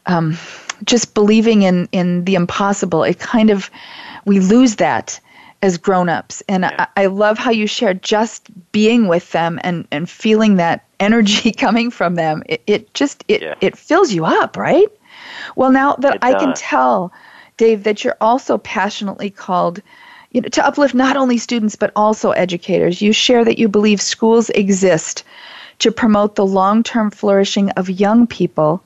um, 0.05 0.37
just 0.83 1.13
believing 1.13 1.61
in 1.61 1.87
in 1.91 2.25
the 2.25 2.35
impossible 2.35 3.03
it 3.03 3.19
kind 3.19 3.49
of 3.49 3.69
we 4.25 4.39
lose 4.39 4.75
that 4.77 5.19
as 5.61 5.77
grown-ups 5.77 6.41
and 6.47 6.63
yeah. 6.63 6.87
I, 6.95 7.03
I 7.03 7.05
love 7.07 7.37
how 7.37 7.51
you 7.51 7.67
share 7.67 7.93
just 7.93 8.49
being 8.71 9.07
with 9.07 9.31
them 9.31 9.59
and 9.63 9.87
and 9.91 10.09
feeling 10.09 10.55
that 10.55 10.85
energy 10.99 11.53
coming 11.53 11.91
from 11.91 12.15
them 12.15 12.43
it, 12.47 12.61
it 12.67 12.93
just 12.93 13.23
it, 13.29 13.41
yeah. 13.41 13.55
it 13.61 13.77
fills 13.77 14.11
you 14.11 14.25
up 14.25 14.57
right 14.57 14.89
well 15.55 15.71
now 15.71 15.95
that 15.95 16.15
it 16.15 16.23
i 16.23 16.33
can 16.33 16.53
tell 16.53 17.11
dave 17.57 17.83
that 17.83 18.03
you're 18.03 18.17
also 18.21 18.57
passionately 18.57 19.29
called 19.29 19.81
you 20.31 20.41
know, 20.41 20.49
to 20.49 20.65
uplift 20.65 20.93
not 20.93 21.17
only 21.17 21.37
students 21.37 21.75
but 21.75 21.91
also 21.95 22.31
educators. 22.31 23.01
You 23.01 23.13
share 23.13 23.43
that 23.45 23.57
you 23.57 23.67
believe 23.67 24.01
schools 24.01 24.49
exist 24.51 25.23
to 25.79 25.91
promote 25.91 26.35
the 26.35 26.45
long 26.45 26.83
term 26.83 27.09
flourishing 27.09 27.71
of 27.71 27.89
young 27.89 28.27
people, 28.27 28.83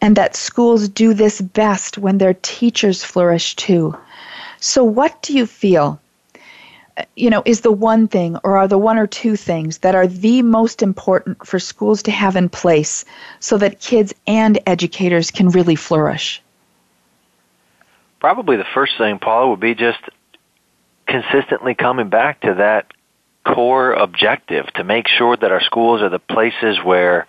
and 0.00 0.16
that 0.16 0.36
schools 0.36 0.88
do 0.88 1.14
this 1.14 1.40
best 1.40 1.96
when 1.96 2.18
their 2.18 2.34
teachers 2.34 3.02
flourish 3.02 3.56
too. 3.56 3.96
So, 4.60 4.84
what 4.84 5.22
do 5.22 5.32
you 5.32 5.46
feel? 5.46 6.00
You 7.16 7.30
know, 7.30 7.42
is 7.44 7.62
the 7.62 7.72
one 7.72 8.06
thing, 8.06 8.36
or 8.44 8.56
are 8.56 8.68
the 8.68 8.78
one 8.78 8.98
or 8.98 9.06
two 9.06 9.36
things 9.36 9.78
that 9.78 9.94
are 9.94 10.06
the 10.06 10.42
most 10.42 10.82
important 10.82 11.44
for 11.44 11.58
schools 11.58 12.04
to 12.04 12.12
have 12.12 12.36
in 12.36 12.48
place 12.48 13.04
so 13.40 13.58
that 13.58 13.80
kids 13.80 14.14
and 14.26 14.58
educators 14.66 15.30
can 15.30 15.48
really 15.48 15.74
flourish? 15.74 16.40
Probably 18.20 18.56
the 18.56 18.66
first 18.74 18.96
thing, 18.96 19.18
Paula, 19.18 19.50
would 19.50 19.60
be 19.60 19.74
just 19.74 19.98
consistently 21.06 21.74
coming 21.74 22.08
back 22.08 22.40
to 22.42 22.54
that 22.54 22.92
core 23.44 23.92
objective 23.92 24.66
to 24.74 24.84
make 24.84 25.06
sure 25.08 25.36
that 25.36 25.52
our 25.52 25.60
schools 25.60 26.00
are 26.00 26.08
the 26.08 26.18
places 26.18 26.78
where 26.82 27.26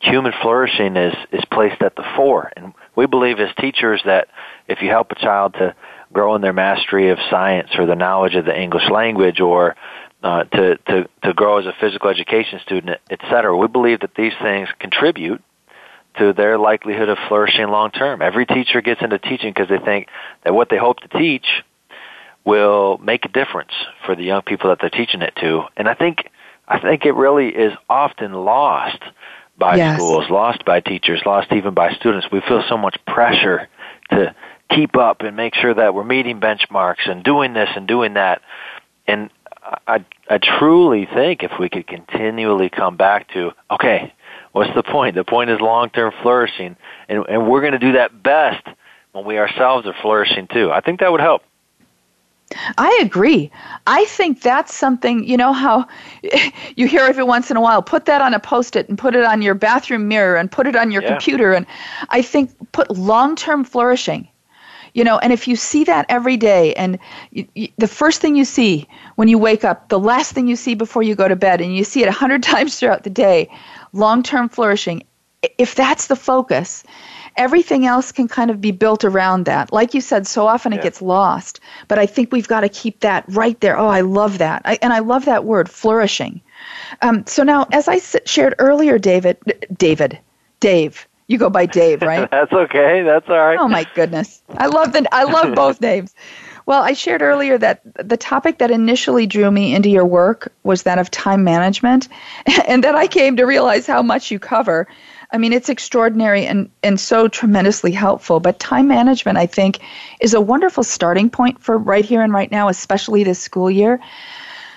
human 0.00 0.32
flourishing 0.40 0.96
is, 0.96 1.14
is 1.32 1.44
placed 1.50 1.82
at 1.82 1.96
the 1.96 2.04
fore. 2.16 2.52
And 2.56 2.74
we 2.94 3.06
believe 3.06 3.40
as 3.40 3.54
teachers 3.56 4.02
that 4.04 4.28
if 4.68 4.82
you 4.82 4.88
help 4.88 5.12
a 5.12 5.16
child 5.16 5.54
to 5.54 5.74
grow 6.14 6.34
in 6.36 6.40
their 6.40 6.54
mastery 6.54 7.10
of 7.10 7.18
science 7.28 7.70
or 7.76 7.84
the 7.86 7.94
knowledge 7.94 8.34
of 8.36 8.46
the 8.46 8.58
English 8.58 8.88
language 8.90 9.40
or 9.40 9.76
uh, 10.22 10.44
to, 10.44 10.78
to, 10.78 11.08
to 11.22 11.34
grow 11.34 11.58
as 11.58 11.66
a 11.66 11.74
physical 11.78 12.08
education 12.08 12.58
student, 12.64 12.98
et 13.10 13.20
cetera, 13.28 13.54
we 13.54 13.68
believe 13.68 14.00
that 14.00 14.14
these 14.14 14.32
things 14.40 14.68
contribute 14.78 15.42
to 16.18 16.32
their 16.32 16.56
likelihood 16.56 17.10
of 17.10 17.18
flourishing 17.28 17.68
long 17.68 17.90
term. 17.90 18.22
Every 18.22 18.46
teacher 18.46 18.80
gets 18.80 19.02
into 19.02 19.18
teaching 19.18 19.52
because 19.52 19.68
they 19.68 19.84
think 19.84 20.08
that 20.44 20.54
what 20.54 20.70
they 20.70 20.78
hope 20.78 21.00
to 21.00 21.08
teach 21.08 21.46
will 22.44 22.98
make 22.98 23.24
a 23.24 23.28
difference 23.28 23.72
for 24.06 24.14
the 24.14 24.22
young 24.22 24.42
people 24.42 24.70
that 24.70 24.78
they're 24.80 24.90
teaching 24.90 25.22
it 25.22 25.34
to. 25.40 25.64
And 25.76 25.88
I 25.88 25.94
think 25.94 26.30
I 26.66 26.78
think 26.78 27.04
it 27.04 27.12
really 27.12 27.48
is 27.48 27.72
often 27.90 28.32
lost 28.32 29.02
by 29.58 29.76
Yes. 29.76 29.96
schools, 29.96 30.30
lost 30.30 30.64
by 30.64 30.80
teachers, 30.80 31.20
lost 31.26 31.52
even 31.52 31.74
by 31.74 31.92
students. 31.92 32.26
We 32.32 32.40
feel 32.40 32.62
so 32.68 32.76
much 32.76 32.96
pressure 33.06 33.68
to 34.10 34.34
keep 34.74 34.96
up 34.96 35.22
and 35.22 35.36
make 35.36 35.54
sure 35.54 35.74
that 35.74 35.94
we're 35.94 36.04
meeting 36.04 36.40
benchmarks 36.40 37.08
and 37.08 37.22
doing 37.24 37.52
this 37.52 37.68
and 37.76 37.86
doing 37.86 38.14
that. 38.14 38.42
And 39.06 39.30
I 39.86 40.04
I 40.28 40.38
truly 40.38 41.06
think 41.06 41.42
if 41.42 41.52
we 41.58 41.68
could 41.68 41.86
continually 41.86 42.68
come 42.70 42.96
back 42.96 43.28
to 43.32 43.52
okay, 43.70 44.12
what's 44.52 44.74
the 44.74 44.82
point? 44.82 45.14
The 45.14 45.24
point 45.24 45.50
is 45.50 45.60
long 45.60 45.90
term 45.90 46.12
flourishing, 46.22 46.76
and 47.08 47.24
and 47.28 47.48
we're 47.48 47.60
going 47.60 47.72
to 47.72 47.78
do 47.78 47.92
that 47.92 48.22
best 48.22 48.66
when 49.12 49.24
we 49.24 49.38
ourselves 49.38 49.86
are 49.86 49.94
flourishing 50.02 50.46
too. 50.48 50.70
I 50.70 50.80
think 50.80 51.00
that 51.00 51.12
would 51.12 51.20
help. 51.20 51.42
I 52.78 53.00
agree. 53.02 53.50
I 53.86 54.04
think 54.04 54.42
that's 54.42 54.74
something, 54.74 55.24
you 55.24 55.36
know, 55.36 55.52
how 55.52 55.86
you 56.76 56.86
hear 56.86 57.00
every 57.00 57.24
once 57.24 57.50
in 57.50 57.56
a 57.56 57.60
while, 57.60 57.82
put 57.82 58.04
that 58.04 58.20
on 58.20 58.34
a 58.34 58.38
post 58.38 58.76
it 58.76 58.88
and 58.88 58.98
put 58.98 59.16
it 59.16 59.24
on 59.24 59.42
your 59.42 59.54
bathroom 59.54 60.08
mirror 60.08 60.36
and 60.36 60.52
put 60.52 60.66
it 60.66 60.76
on 60.76 60.90
your 60.90 61.02
Yeah. 61.02 61.08
computer. 61.08 61.52
And 61.52 61.66
I 62.10 62.22
think 62.22 62.50
put 62.72 62.90
long 62.90 63.34
term 63.34 63.64
flourishing, 63.64 64.28
you 64.94 65.04
know, 65.04 65.18
and 65.18 65.32
if 65.32 65.46
you 65.48 65.56
see 65.56 65.84
that 65.84 66.06
every 66.08 66.36
day 66.36 66.72
and 66.74 66.98
you, 67.30 67.46
you, 67.54 67.68
the 67.76 67.88
first 67.88 68.20
thing 68.20 68.36
you 68.36 68.44
see 68.44 68.88
when 69.16 69.28
you 69.28 69.38
wake 69.38 69.64
up, 69.64 69.88
the 69.88 69.98
last 69.98 70.32
thing 70.32 70.46
you 70.46 70.56
see 70.56 70.74
before 70.74 71.02
you 71.02 71.14
go 71.14 71.28
to 71.28 71.36
bed, 71.36 71.60
and 71.60 71.76
you 71.76 71.84
see 71.84 72.02
it 72.02 72.08
a 72.08 72.12
hundred 72.12 72.42
times 72.54 72.78
throughout 72.78 73.02
the 73.02 73.10
day, 73.10 73.50
long 73.92 74.22
term 74.22 74.48
flourishing. 74.48 75.02
If 75.58 75.74
that's 75.74 76.06
the 76.06 76.16
focus, 76.16 76.84
everything 77.36 77.84
else 77.84 78.12
can 78.12 78.28
kind 78.28 78.50
of 78.50 78.60
be 78.62 78.70
built 78.70 79.04
around 79.04 79.44
that. 79.44 79.72
Like 79.72 79.92
you 79.92 80.00
said, 80.00 80.26
so 80.26 80.46
often 80.46 80.72
it 80.72 80.78
gets 80.82 81.02
lost, 81.02 81.60
but 81.88 81.98
I 81.98 82.06
think 82.06 82.32
we've 82.32 82.48
got 82.48 82.60
to 82.60 82.68
keep 82.70 83.00
that 83.00 83.24
right 83.28 83.60
there. 83.60 83.76
Oh, 83.78 83.88
I 83.88 84.00
love 84.00 84.38
that. 84.38 84.62
I, 84.64 84.78
and 84.80 84.92
I 84.92 85.00
love 85.00 85.26
that 85.26 85.44
word, 85.44 85.68
flourishing. 85.68 86.40
Um, 87.02 87.26
so 87.26 87.42
now, 87.42 87.66
as 87.72 87.88
I 87.88 87.96
s- 87.96 88.16
shared 88.24 88.54
earlier, 88.58 88.98
David, 88.98 89.36
David, 89.76 90.18
Dave, 90.60 91.06
you 91.26 91.38
go 91.38 91.50
by 91.50 91.66
Dave, 91.66 92.02
right? 92.02 92.30
That's 92.30 92.52
okay. 92.52 93.02
That's 93.02 93.28
all 93.28 93.38
right. 93.38 93.58
Oh 93.58 93.68
my 93.68 93.86
goodness. 93.94 94.42
I 94.50 94.66
love 94.66 94.92
the 94.92 95.06
I 95.12 95.24
love 95.24 95.54
both 95.56 95.80
names. 95.80 96.14
Well, 96.66 96.82
I 96.82 96.94
shared 96.94 97.20
earlier 97.20 97.58
that 97.58 97.82
the 97.94 98.16
topic 98.16 98.58
that 98.58 98.70
initially 98.70 99.26
drew 99.26 99.50
me 99.50 99.74
into 99.74 99.90
your 99.90 100.06
work 100.06 100.50
was 100.62 100.84
that 100.84 100.98
of 100.98 101.10
time 101.10 101.44
management, 101.44 102.08
and 102.66 102.82
then 102.82 102.96
I 102.96 103.06
came 103.06 103.36
to 103.36 103.44
realize 103.44 103.86
how 103.86 104.02
much 104.02 104.30
you 104.30 104.38
cover. 104.38 104.88
I 105.30 105.38
mean, 105.38 105.52
it's 105.52 105.68
extraordinary 105.68 106.46
and, 106.46 106.70
and 106.82 106.98
so 107.00 107.26
tremendously 107.26 107.90
helpful. 107.90 108.38
But 108.38 108.60
time 108.60 108.86
management, 108.86 109.36
I 109.36 109.46
think, 109.46 109.80
is 110.20 110.32
a 110.32 110.40
wonderful 110.40 110.84
starting 110.84 111.28
point 111.28 111.60
for 111.60 111.76
right 111.76 112.04
here 112.04 112.22
and 112.22 112.32
right 112.32 112.50
now, 112.50 112.68
especially 112.68 113.24
this 113.24 113.40
school 113.40 113.68
year. 113.68 114.00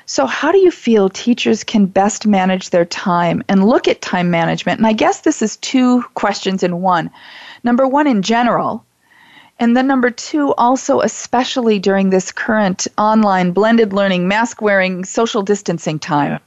So, 0.09 0.25
how 0.25 0.53
do 0.53 0.57
you 0.57 0.71
feel 0.71 1.09
teachers 1.09 1.65
can 1.65 1.85
best 1.85 2.25
manage 2.25 2.69
their 2.69 2.85
time 2.85 3.43
and 3.49 3.67
look 3.67 3.89
at 3.89 4.01
time 4.01 4.31
management? 4.31 4.79
And 4.79 4.87
I 4.87 4.93
guess 4.93 5.21
this 5.21 5.41
is 5.41 5.57
two 5.57 6.01
questions 6.13 6.63
in 6.63 6.81
one. 6.81 7.11
Number 7.65 7.85
one, 7.85 8.07
in 8.07 8.21
general, 8.21 8.85
and 9.59 9.75
then 9.75 9.85
number 9.85 10.09
two, 10.09 10.53
also 10.55 11.01
especially 11.01 11.77
during 11.77 12.09
this 12.09 12.31
current 12.31 12.87
online 12.97 13.51
blended 13.51 13.91
learning, 13.91 14.29
mask 14.29 14.61
wearing, 14.61 15.03
social 15.03 15.41
distancing 15.41 15.99
time. 15.99 16.39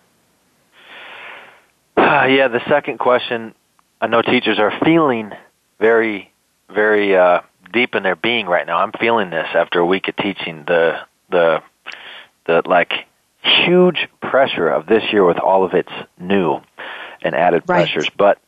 Uh, 1.99 2.26
yeah, 2.31 2.49
the 2.49 2.67
second 2.67 2.99
question, 2.99 3.55
I 4.00 4.07
know 4.07 4.23
teachers 4.23 4.59
are 4.59 4.73
feeling 4.83 5.33
very, 5.79 6.33
very 6.71 7.14
uh, 7.14 7.40
deep 7.75 7.95
in 7.95 8.05
their 8.05 8.17
being 8.17 8.47
right 8.47 8.67
now. 8.67 8.79
I'm 8.79 8.93
feeling 8.93 9.29
this 9.29 9.49
after 9.52 9.81
a 9.81 9.87
week 9.87 10.09
of 10.09 10.17
teaching. 10.17 10.64
The 10.67 11.00
the 11.29 11.62
the 12.47 12.62
like 12.64 13.07
huge 13.43 14.09
pressure 14.21 14.69
of 14.69 14.87
this 14.87 15.03
year 15.13 15.25
with 15.25 15.39
all 15.39 15.65
of 15.65 15.75
its 15.75 15.91
new 16.19 16.61
and 17.23 17.35
added 17.35 17.63
Right. 17.67 17.87
pressures. 17.87 18.09
But 18.17 18.39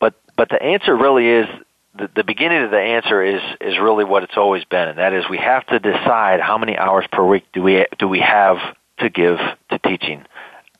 but 0.00 0.14
but 0.36 0.48
the 0.48 0.62
answer 0.62 0.96
really 0.96 1.28
is 1.28 1.46
the, 1.94 2.08
the 2.14 2.24
beginning 2.24 2.62
of 2.64 2.70
the 2.70 2.80
answer 2.80 3.22
is 3.22 3.40
is 3.60 3.78
really 3.78 4.04
what 4.04 4.22
it's 4.22 4.36
always 4.36 4.64
been, 4.64 4.88
and 4.88 4.98
that 4.98 5.12
is 5.12 5.24
we 5.28 5.38
have 5.38 5.66
to 5.66 5.78
decide 5.78 6.40
how 6.40 6.58
many 6.58 6.76
hours 6.76 7.06
per 7.12 7.24
week 7.24 7.44
do 7.52 7.62
we 7.62 7.86
do 7.98 8.08
we 8.08 8.20
have 8.20 8.56
to 8.98 9.10
give 9.10 9.38
to 9.70 9.78
teaching. 9.78 10.24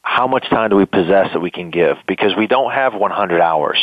How 0.03 0.27
much 0.27 0.49
time 0.51 0.71
do 0.71 0.77
we 0.77 0.87
possess 0.87 1.33
that 1.33 1.41
we 1.41 1.51
can 1.51 1.71
give? 1.71 1.97
Because 2.09 2.35
we 2.37 2.47
don't 2.49 2.73
have 2.73 2.93
100 2.95 3.41
hours 3.41 3.79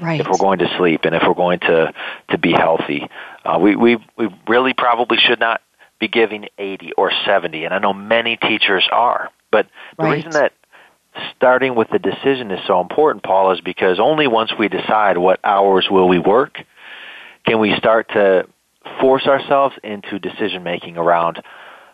Right. 0.00 0.20
if 0.20 0.26
we're 0.26 0.38
going 0.38 0.58
to 0.60 0.68
sleep 0.78 1.02
and 1.04 1.14
if 1.14 1.22
we're 1.26 1.34
going 1.34 1.60
to 1.60 1.92
to 2.30 2.38
be 2.38 2.52
healthy. 2.52 3.08
Uh, 3.44 3.58
we 3.60 3.76
we 3.76 3.96
we 4.16 4.28
really 4.48 4.72
probably 4.74 5.18
should 5.18 5.38
not 5.40 5.60
be 6.04 6.08
giving 6.08 6.46
80 6.58 6.92
or 6.96 7.10
70, 7.24 7.64
and 7.64 7.74
I 7.74 7.78
know 7.78 7.92
many 7.92 8.36
teachers 8.36 8.86
are. 8.90 9.30
But 9.50 9.66
the 9.98 10.04
Right. 10.04 10.16
reason 10.16 10.32
that 10.32 10.52
starting 11.36 11.74
with 11.74 11.88
the 11.90 11.98
decision 11.98 12.50
is 12.50 12.60
so 12.66 12.80
important, 12.80 13.22
Paul, 13.22 13.52
is 13.52 13.60
because 13.60 14.00
only 14.00 14.26
once 14.26 14.52
we 14.58 14.68
decide 14.68 15.16
what 15.16 15.40
hours 15.44 15.88
will 15.90 16.08
we 16.08 16.18
work 16.18 16.58
can 17.46 17.58
we 17.58 17.74
start 17.76 18.08
to 18.10 18.46
force 19.00 19.26
ourselves 19.26 19.74
into 19.82 20.18
decision 20.18 20.62
making 20.62 20.96
around 20.96 21.42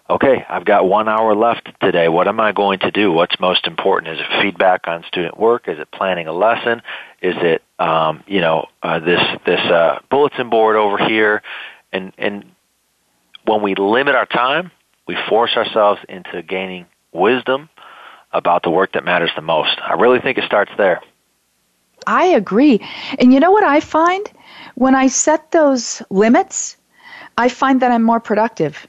okay, 0.08 0.44
I've 0.48 0.64
got 0.64 0.88
one 0.88 1.08
hour 1.08 1.36
left 1.36 1.68
today. 1.80 2.08
What 2.08 2.26
am 2.26 2.40
I 2.40 2.50
going 2.50 2.80
to 2.80 2.90
do? 2.90 3.12
What's 3.12 3.38
most 3.38 3.68
important? 3.68 4.14
Is 4.14 4.20
it 4.20 4.42
feedback 4.42 4.88
on 4.88 5.04
student 5.06 5.38
work? 5.38 5.68
Is 5.68 5.78
it 5.78 5.88
planning 5.92 6.26
a 6.26 6.32
lesson? 6.32 6.82
Is 7.22 7.36
it 7.38 7.62
um, 7.78 8.24
you 8.26 8.40
know 8.40 8.66
uh, 8.82 8.98
this 8.98 9.20
this 9.46 9.60
uh, 9.60 10.00
bulletin 10.10 10.50
board 10.50 10.74
over 10.76 10.98
here? 10.98 11.42
And 11.92 12.12
and 12.18 12.44
when 13.44 13.62
we 13.62 13.74
limit 13.74 14.14
our 14.14 14.26
time, 14.26 14.70
we 15.06 15.16
force 15.28 15.56
ourselves 15.56 16.00
into 16.08 16.42
gaining 16.42 16.86
wisdom 17.12 17.68
about 18.32 18.62
the 18.62 18.70
work 18.70 18.92
that 18.92 19.04
matters 19.04 19.30
the 19.34 19.42
most. 19.42 19.78
I 19.82 19.94
really 19.94 20.20
think 20.20 20.38
it 20.38 20.44
starts 20.44 20.70
there. 20.76 21.00
I 22.06 22.26
agree. 22.26 22.80
And 23.18 23.32
you 23.32 23.40
know 23.40 23.50
what 23.50 23.64
I 23.64 23.80
find? 23.80 24.30
When 24.74 24.94
I 24.94 25.08
set 25.08 25.50
those 25.50 26.02
limits, 26.10 26.76
I 27.36 27.48
find 27.48 27.82
that 27.82 27.90
I'm 27.90 28.02
more 28.02 28.20
productive 28.20 28.86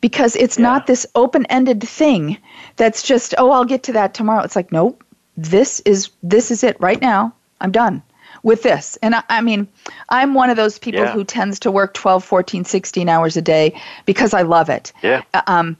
because 0.00 0.36
it's 0.36 0.58
yeah. 0.58 0.62
not 0.62 0.86
this 0.86 1.06
open 1.14 1.46
ended 1.46 1.82
thing 1.82 2.38
that's 2.76 3.02
just, 3.02 3.34
oh, 3.38 3.50
I'll 3.50 3.64
get 3.64 3.82
to 3.84 3.92
that 3.92 4.14
tomorrow. 4.14 4.42
It's 4.44 4.56
like, 4.56 4.72
nope, 4.72 5.02
this 5.36 5.80
is 5.80 6.10
this 6.22 6.50
is 6.50 6.62
it 6.62 6.76
right 6.80 7.00
now. 7.00 7.34
I'm 7.60 7.72
done 7.72 8.02
with 8.44 8.62
this. 8.62 8.96
And 9.02 9.16
I, 9.16 9.22
I 9.28 9.40
mean, 9.40 9.66
I'm 10.08 10.34
one 10.34 10.50
of 10.50 10.56
those 10.56 10.78
people 10.78 11.00
yeah. 11.00 11.12
who 11.12 11.24
tends 11.24 11.60
to 11.60 11.72
work 11.72 11.94
12, 11.94 12.22
14, 12.22 12.64
16 12.64 13.08
hours 13.08 13.36
a 13.36 13.42
day 13.42 13.80
because 14.06 14.34
I 14.34 14.42
love 14.42 14.68
it. 14.68 14.92
Yeah. 15.02 15.22
Uh, 15.32 15.42
um, 15.48 15.76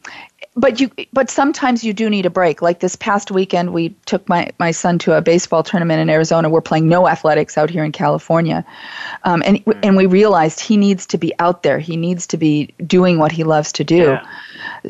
but 0.57 0.81
you 0.81 0.91
but 1.13 1.31
sometimes 1.31 1.83
you 1.83 1.93
do 1.93 2.09
need 2.09 2.27
a 2.27 2.31
break. 2.31 2.63
Like 2.63 2.81
this 2.81 2.95
past 2.97 3.31
weekend 3.31 3.73
we 3.73 3.91
took 4.07 4.29
my, 4.29 4.51
my 4.59 4.71
son 4.71 4.99
to 5.01 5.17
a 5.17 5.21
baseball 5.21 5.63
tournament 5.63 6.01
in 6.01 6.09
arizona. 6.09 6.49
We're 6.49 6.61
playing 6.61 6.89
no 6.89 7.09
athletics 7.09 7.59
out 7.59 7.71
here 7.71 7.85
in 7.85 7.93
california. 7.93 8.65
Um, 9.25 9.43
and 9.45 9.65
mm. 9.65 9.79
and 9.83 9.97
we 9.97 10.07
realized 10.07 10.61
he 10.61 10.77
needs 10.77 11.07
to 11.07 11.19
be 11.19 11.33
out 11.39 11.63
there. 11.63 11.79
He 11.79 11.97
needs 11.97 12.27
to 12.29 12.37
be 12.37 12.67
doing 12.87 13.19
what 13.19 13.33
he 13.33 13.43
loves 13.45 13.73
to 13.73 13.85
do. 13.85 13.97
Yeah. 13.97 14.27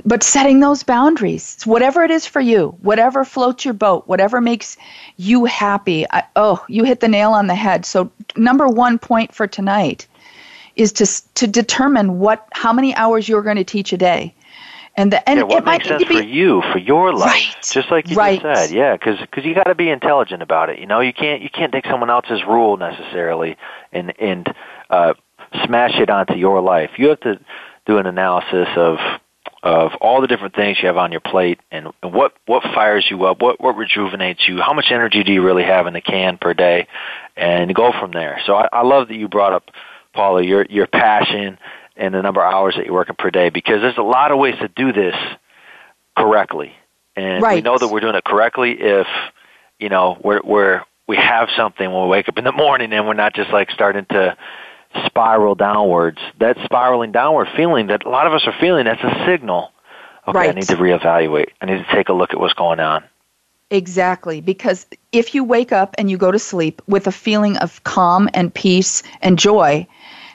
but 0.05 0.23
setting 0.23 0.61
those 0.61 0.83
boundaries 0.83 1.63
whatever 1.65 2.05
it 2.05 2.11
is 2.11 2.27
for 2.27 2.41
you 2.41 2.77
whatever 2.83 3.25
floats 3.25 3.65
your 3.65 3.75
boat 3.75 4.07
whatever 4.07 4.41
makes 4.41 4.77
you 5.17 5.45
happy 5.47 6.07
I, 6.11 6.25
oh 6.37 6.65
you 6.69 6.85
hit 6.85 7.01
the 7.01 7.09
nail 7.09 7.33
on 7.33 7.47
the 7.47 7.55
head. 7.55 7.87
So 7.87 8.11
number 8.37 8.69
one 8.69 8.99
point 8.99 9.35
for 9.35 9.47
tonight 9.47 10.07
is 10.77 10.93
to 10.93 11.07
to 11.35 11.47
determine 11.47 12.19
what 12.19 12.47
how 12.53 12.73
many 12.75 12.95
hours 12.97 13.27
you're 13.29 13.43
going 13.43 13.57
to 13.57 13.65
teach 13.65 13.93
a 13.95 13.97
day 13.97 14.35
and 14.97 15.13
the 15.13 15.29
and 15.29 15.39
yeah, 15.39 15.45
what 15.45 15.59
it 15.59 15.65
makes 15.65 15.85
might 15.85 16.01
sense 16.01 16.05
be, 16.09 16.17
for 16.17 16.23
you 16.23 16.63
for 16.73 16.79
your 16.79 17.13
life, 17.13 17.31
right, 17.31 17.57
just 17.63 17.91
like 17.91 18.09
you 18.09 18.17
right. 18.17 18.41
just 18.41 18.71
said. 18.71 18.77
Yeah, 18.77 18.97
because 18.97 19.21
because 19.21 19.45
you 19.45 19.55
got 19.55 19.65
to 19.65 19.75
be 19.75 19.91
intelligent 19.91 20.43
about 20.43 20.71
it. 20.71 20.79
You 20.79 20.87
know, 20.87 21.01
you 21.01 21.13
can't 21.13 21.43
you 21.43 21.51
can't 21.51 21.73
take 21.73 21.87
someone 21.87 22.11
else's 22.11 22.43
rule 22.47 22.77
necessarily 22.77 23.57
and 23.93 24.13
and 24.21 24.55
uh, 24.91 25.15
smash 25.65 25.99
it 25.99 26.11
onto 26.11 26.35
your 26.35 26.61
life. 26.61 26.91
You 26.97 27.09
have 27.09 27.21
to 27.21 27.41
do 27.87 27.99
an 27.99 28.07
analysis 28.07 28.69
of 28.77 28.99
of 29.63 29.93
all 30.01 30.21
the 30.21 30.27
different 30.27 30.55
things 30.55 30.79
you 30.81 30.87
have 30.87 30.99
on 30.99 31.11
your 31.11 31.23
plate 31.23 31.59
and, 31.71 31.89
and 32.03 32.13
what 32.13 32.35
what 32.47 32.63
fires 32.63 33.07
you 33.11 33.25
up, 33.25 33.41
what 33.43 33.61
what 33.61 33.77
rejuvenates 33.77 34.47
you, 34.47 34.61
how 34.61 34.75
much 34.75 34.87
energy 34.91 35.25
do 35.25 35.33
you 35.33 35.43
really 35.43 35.65
have 35.65 35.87
in 35.87 35.95
the 35.95 36.01
can 36.01 36.39
per 36.39 36.55
day, 36.55 36.87
and 37.37 37.75
go 37.75 37.93
from 37.99 38.13
there. 38.13 38.41
So 38.47 38.55
I, 38.55 38.69
I 38.73 38.83
love 38.83 39.09
that 39.09 39.17
you 39.17 39.29
brought 39.29 39.53
up 39.53 39.71
Paula 40.13 40.45
your 40.45 40.67
your 40.67 40.87
passion 40.87 41.59
and 41.97 42.15
the 42.15 42.23
number 42.23 42.45
of 42.45 42.53
hours 42.53 42.75
that 42.77 42.87
you're 42.87 42.95
working 42.95 43.17
per 43.17 43.31
day 43.31 43.51
because 43.51 43.81
there's 43.81 43.99
a 43.99 44.03
lot 44.03 44.31
of 44.31 44.39
ways 44.39 44.57
to 44.61 44.69
do 44.69 44.93
this 44.93 45.15
correctly. 46.17 46.75
And 47.17 47.43
right. 47.43 47.57
we 47.57 47.61
know 47.61 47.79
that 47.79 47.89
we're 47.89 48.01
doing 48.01 48.17
it 48.17 48.25
correctly 48.25 48.73
if, 48.73 49.07
you 49.79 49.89
know, 49.89 50.19
we're, 50.23 50.41
we're, 50.43 50.83
we 51.07 51.17
have 51.17 51.49
something 51.57 51.91
when 51.91 52.03
we 52.05 52.09
wake 52.09 52.29
up 52.29 52.39
in 52.39 52.45
the 52.45 52.53
morning 52.53 52.93
and 52.93 53.07
we're 53.07 53.15
not 53.15 53.35
just 53.35 53.51
like 53.51 53.71
starting 53.71 54.07
to 54.07 54.37
spiral 55.07 55.55
downwards. 55.55 56.19
That 56.41 56.57
spiraling 56.65 57.13
downward 57.13 57.49
feeling 57.57 57.89
that 57.89 58.05
a 58.05 58.09
lot 58.09 58.27
of 58.27 58.33
us 58.33 58.43
are 58.47 58.55
feeling, 58.59 58.87
that's 58.87 59.03
a 59.03 59.25
signal. 59.27 59.71
Okay, 60.27 60.39
right. 60.39 60.51
I 60.51 60.53
need 60.53 60.69
to 60.69 60.77
reevaluate. 60.77 61.49
I 61.61 61.67
need 61.67 61.79
to 61.79 61.95
take 61.95 62.09
a 62.09 62.13
look 62.13 62.33
at 62.33 62.41
what's 62.41 62.55
going 62.55 62.81
on. 62.81 63.05
Exactly, 63.71 64.41
because 64.41 64.87
if 65.11 65.35
you 65.35 65.43
wake 65.43 65.73
up 65.73 65.95
and 65.99 66.11
you 66.11 66.17
go 66.17 66.31
to 66.31 66.39
sleep 66.39 66.81
with 66.87 67.07
a 67.07 67.13
feeling 67.13 67.57
of 67.57 67.83
calm 67.85 68.29
and 68.33 68.55
peace 68.55 69.03
and 69.21 69.39
joy, 69.39 69.87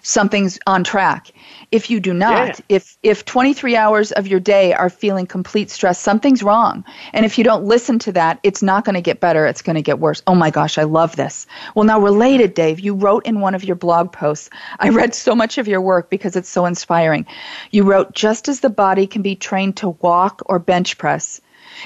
something's 0.01 0.59
on 0.67 0.83
track. 0.83 1.31
If 1.71 1.89
you 1.89 1.99
do 1.99 2.13
not, 2.13 2.59
yeah. 2.59 2.77
if 2.77 2.97
if 3.03 3.25
23 3.25 3.75
hours 3.75 4.11
of 4.11 4.27
your 4.27 4.39
day 4.39 4.73
are 4.73 4.89
feeling 4.89 5.27
complete 5.27 5.69
stress, 5.69 5.99
something's 5.99 6.41
wrong. 6.43 6.83
And 7.13 7.25
if 7.25 7.37
you 7.37 7.43
don't 7.43 7.65
listen 7.65 7.99
to 7.99 8.11
that, 8.13 8.39
it's 8.43 8.63
not 8.63 8.85
going 8.85 8.95
to 8.95 9.01
get 9.01 9.19
better, 9.19 9.45
it's 9.45 9.61
going 9.61 9.75
to 9.75 9.81
get 9.81 9.99
worse. 9.99 10.21
Oh 10.27 10.35
my 10.35 10.49
gosh, 10.49 10.77
I 10.77 10.83
love 10.83 11.15
this. 11.15 11.45
Well, 11.75 11.85
now 11.85 11.99
related, 11.99 12.53
Dave, 12.53 12.79
you 12.79 12.93
wrote 12.95 13.25
in 13.25 13.39
one 13.39 13.55
of 13.55 13.63
your 13.63 13.75
blog 13.75 14.11
posts. 14.11 14.49
I 14.79 14.89
read 14.89 15.13
so 15.13 15.35
much 15.35 15.57
of 15.57 15.67
your 15.67 15.81
work 15.81 16.09
because 16.09 16.35
it's 16.35 16.49
so 16.49 16.65
inspiring. 16.65 17.25
You 17.71 17.83
wrote 17.83 18.13
just 18.13 18.47
as 18.47 18.61
the 18.61 18.69
body 18.69 19.07
can 19.07 19.21
be 19.21 19.35
trained 19.35 19.77
to 19.77 19.89
walk 19.89 20.41
or 20.45 20.59
bench 20.59 20.97
press, 20.97 21.41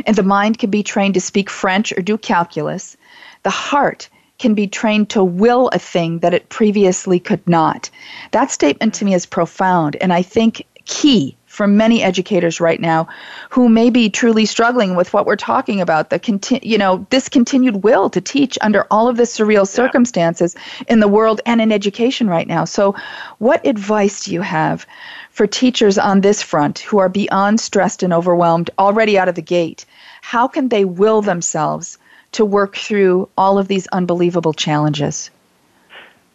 and 0.06 0.16
the 0.16 0.24
mind 0.24 0.60
can 0.60 0.70
be 0.70 0.84
trained 0.84 1.14
to 1.16 1.22
speak 1.22 1.50
French 1.50 1.92
or 1.92 2.02
do 2.02 2.18
calculus, 2.18 2.98
the 3.44 3.50
heart 3.50 4.10
can 4.44 4.54
be 4.56 4.68
trained 4.68 5.10
to 5.10 5.24
will 5.24 5.70
a 5.70 5.80
thing 5.80 6.20
that 6.20 6.34
it 6.34 6.50
previously 6.50 7.18
could 7.18 7.48
not. 7.48 7.90
That 8.32 8.52
statement 8.52 8.94
to 8.96 9.06
me 9.06 9.14
is 9.14 9.26
profound 9.26 9.96
and 10.02 10.12
I 10.12 10.22
think 10.22 10.66
key 10.84 11.38
for 11.46 11.66
many 11.66 12.04
educators 12.04 12.60
right 12.60 12.82
now 12.82 13.08
who 13.52 13.70
may 13.70 13.90
be 13.90 14.10
truly 14.10 14.46
struggling 14.46 14.98
with 14.98 15.14
what 15.14 15.26
we're 15.26 15.38
talking 15.38 15.80
about 15.80 16.10
the 16.10 16.20
conti- 16.20 16.60
you 16.62 16.78
know 16.78 17.08
this 17.10 17.30
continued 17.30 17.86
will 17.86 18.10
to 18.10 18.20
teach 18.20 18.58
under 18.60 18.86
all 18.92 19.08
of 19.08 19.16
the 19.16 19.24
surreal 19.24 19.66
circumstances 19.66 20.58
in 20.90 21.00
the 21.00 21.08
world 21.08 21.40
and 21.46 21.62
in 21.62 21.72
education 21.72 22.28
right 22.28 22.50
now. 22.50 22.66
So 22.66 22.96
what 23.38 23.66
advice 23.66 24.26
do 24.26 24.34
you 24.34 24.42
have 24.42 24.86
for 25.32 25.48
teachers 25.48 25.98
on 25.98 26.20
this 26.20 26.42
front 26.42 26.80
who 26.80 26.98
are 26.98 27.08
beyond 27.08 27.62
stressed 27.62 28.04
and 28.04 28.12
overwhelmed 28.12 28.72
already 28.78 29.18
out 29.18 29.30
of 29.30 29.36
the 29.36 29.42
gate? 29.58 29.86
How 30.22 30.50
can 30.50 30.68
they 30.68 30.84
will 30.84 31.22
themselves 31.22 31.98
to 32.34 32.46
work 32.46 32.76
through 32.76 33.30
all 33.38 33.58
of 33.58 33.68
these 33.68 33.88
unbelievable 33.88 34.54
challenges? 34.54 35.32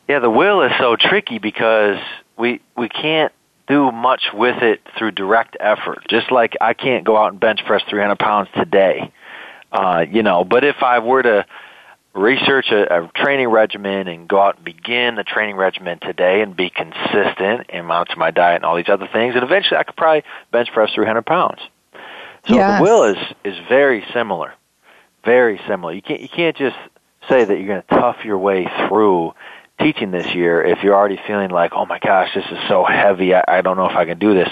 Yeah, 0.09 0.21
the 0.21 0.31
will 0.31 0.63
is 0.63 0.73
so 0.79 0.97
tricky 0.97 1.39
because 1.39 1.99
we 2.39 2.61
we 2.77 2.89
can't 2.89 3.33
do 3.67 3.93
much 3.93 4.23
with 4.33 4.63
it 4.63 4.81
through 4.97 5.11
direct 5.13 5.57
effort. 5.61 5.99
Just 6.09 6.33
like 6.33 6.57
I 6.61 6.73
can't 6.73 7.05
go 7.05 7.17
out 7.17 7.33
and 7.33 7.41
bench 7.41 7.61
press 7.67 7.83
300 7.89 8.19
pounds 8.19 8.49
today, 8.55 9.13
uh, 9.71 10.07
you 10.11 10.23
know. 10.23 10.45
But 10.45 10.65
if 10.65 10.83
I 10.83 11.01
were 11.01 11.23
to 11.23 11.47
research 12.15 12.71
a, 12.71 13.05
a 13.05 13.11
training 13.15 13.49
regimen 13.49 14.09
and 14.09 14.27
go 14.27 14.41
out 14.41 14.57
and 14.57 14.65
begin 14.65 15.17
the 15.17 15.25
training 15.25 15.57
regimen 15.57 15.99
today 16.01 16.41
and 16.41 16.57
be 16.57 16.71
consistent 16.71 17.67
and 17.69 17.87
monitor 17.87 18.17
my 18.17 18.31
diet 18.31 18.57
and 18.57 18.65
all 18.65 18.77
these 18.77 18.89
other 18.89 19.09
things, 19.13 19.35
and 19.35 19.45
eventually 19.45 19.77
I 19.79 19.83
could 19.83 19.97
probably 19.97 20.25
bench 20.51 20.71
press 20.73 20.91
300 20.95 21.27
pounds. 21.27 21.61
So 22.47 22.55
yes. 22.55 22.79
the 22.79 22.83
will 22.83 23.05
is 23.05 23.19
is 23.45 23.59
very 23.69 24.03
similar 24.15 24.55
very 25.25 25.61
similar. 25.69 25.93
You 25.93 26.03
can't 26.03 26.21
you 26.21 26.29
can't 26.29 26.57
just 26.57 26.77
say 27.29 27.45
that 27.45 27.59
you're 27.59 27.67
going 27.67 27.83
to 27.83 27.89
tough 27.89 28.25
your 28.25 28.39
way 28.39 28.67
through 28.89 29.35
teaching 29.81 30.11
this 30.11 30.35
year 30.35 30.65
if 30.65 30.83
you're 30.83 30.95
already 30.95 31.19
feeling 31.27 31.51
like, 31.51 31.73
oh 31.75 31.87
my 31.87 31.99
gosh, 31.99 32.31
this 32.35 32.45
is 32.45 32.59
so 32.69 32.85
heavy. 32.85 33.35
I, 33.35 33.45
I 33.47 33.61
don't 33.61 33.77
know 33.77 33.89
if 33.89 33.97
I 33.97 34.05
can 34.05 34.19
do 34.19 34.35
this. 34.35 34.49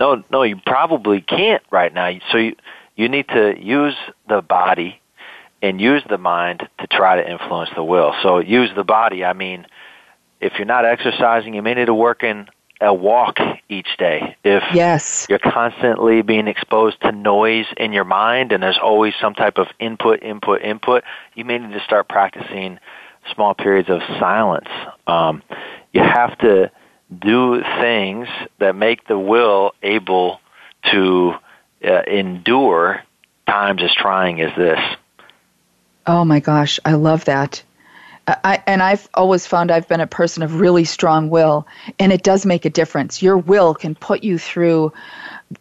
No, 0.00 0.22
no, 0.30 0.42
you 0.42 0.60
probably 0.66 1.20
can't 1.20 1.62
right 1.70 1.92
now. 1.92 2.10
So 2.30 2.38
you 2.38 2.56
you 2.96 3.08
need 3.08 3.28
to 3.28 3.54
use 3.58 3.94
the 4.28 4.42
body 4.42 5.00
and 5.62 5.80
use 5.80 6.02
the 6.08 6.18
mind 6.18 6.68
to 6.78 6.86
try 6.86 7.16
to 7.22 7.30
influence 7.30 7.70
the 7.74 7.82
will. 7.82 8.14
So 8.22 8.38
use 8.38 8.70
the 8.76 8.84
body. 8.84 9.24
I 9.24 9.32
mean, 9.32 9.66
if 10.40 10.52
you're 10.58 10.66
not 10.66 10.84
exercising, 10.84 11.54
you 11.54 11.62
may 11.62 11.74
need 11.74 11.86
to 11.86 11.94
work 11.94 12.22
in 12.22 12.48
a 12.80 12.92
walk 12.92 13.38
each 13.68 13.96
day. 13.98 14.36
If 14.44 14.62
yes. 14.74 15.26
you're 15.28 15.38
constantly 15.38 16.22
being 16.22 16.48
exposed 16.48 17.00
to 17.02 17.12
noise 17.12 17.66
in 17.76 17.92
your 17.92 18.04
mind 18.04 18.52
and 18.52 18.62
there's 18.62 18.78
always 18.82 19.14
some 19.20 19.34
type 19.34 19.58
of 19.58 19.68
input, 19.78 20.22
input, 20.22 20.62
input, 20.62 21.04
you 21.34 21.44
may 21.44 21.58
need 21.58 21.72
to 21.72 21.80
start 21.84 22.08
practicing 22.08 22.78
small 23.32 23.54
periods 23.54 23.88
of 23.88 24.00
silence. 24.18 24.68
Um, 25.06 25.42
you 25.92 26.02
have 26.02 26.36
to 26.38 26.70
do 27.16 27.62
things 27.80 28.28
that 28.58 28.74
make 28.74 29.06
the 29.06 29.18
will 29.18 29.72
able 29.82 30.40
to 30.90 31.34
uh, 31.84 32.02
endure 32.06 33.02
times 33.46 33.82
as 33.82 33.94
trying 33.94 34.40
as 34.40 34.54
this. 34.56 34.78
Oh 36.06 36.24
my 36.24 36.40
gosh, 36.40 36.80
I 36.84 36.94
love 36.94 37.24
that. 37.26 37.62
I, 38.26 38.62
and 38.66 38.82
I've 38.82 39.08
always 39.14 39.46
found 39.46 39.70
I've 39.70 39.88
been 39.88 40.00
a 40.00 40.06
person 40.06 40.42
of 40.42 40.60
really 40.60 40.84
strong 40.84 41.28
will, 41.28 41.66
and 41.98 42.12
it 42.12 42.22
does 42.22 42.46
make 42.46 42.64
a 42.64 42.70
difference. 42.70 43.22
Your 43.22 43.36
will 43.36 43.74
can 43.74 43.94
put 43.94 44.24
you 44.24 44.38
through 44.38 44.92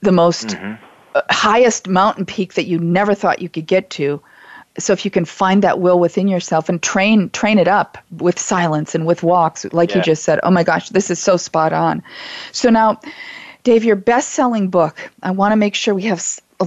the 0.02 0.12
most 0.12 0.48
mm-hmm. 0.48 0.84
Highest 1.30 1.88
mountain 1.88 2.26
peak 2.26 2.56
that 2.56 2.66
you 2.66 2.80
never 2.80 3.14
thought 3.14 3.40
you 3.40 3.48
could 3.48 3.68
get 3.68 3.92
to. 3.92 4.20
So 4.80 4.94
if 4.94 5.06
you 5.06 5.12
can 5.12 5.26
find 5.26 5.62
that 5.62 5.80
will 5.80 6.00
within 6.00 6.28
yourself 6.28 6.70
and 6.70 6.82
train 6.82 7.30
train 7.30 7.60
it 7.60 7.68
up 7.68 8.00
with 8.10 8.40
silence 8.40 8.96
and 8.96 9.06
with 9.06 9.22
walks, 9.22 9.64
like 9.72 9.92
yeah. 9.92 9.98
you 9.98 10.04
just 10.04 10.24
said, 10.24 10.40
oh 10.42 10.50
my 10.50 10.64
gosh, 10.64 10.90
this 10.90 11.12
is 11.12 11.20
so 11.20 11.38
spot 11.38 11.72
on. 11.72 12.02
So 12.52 12.72
now, 12.72 13.00
Dave, 13.64 13.84
your 13.84 13.96
best-selling 13.96 14.70
book. 14.70 15.12
I 15.22 15.30
want 15.30 15.52
to 15.52 15.56
make 15.56 15.76
sure 15.76 15.94
we 15.94 16.04
have 16.04 16.20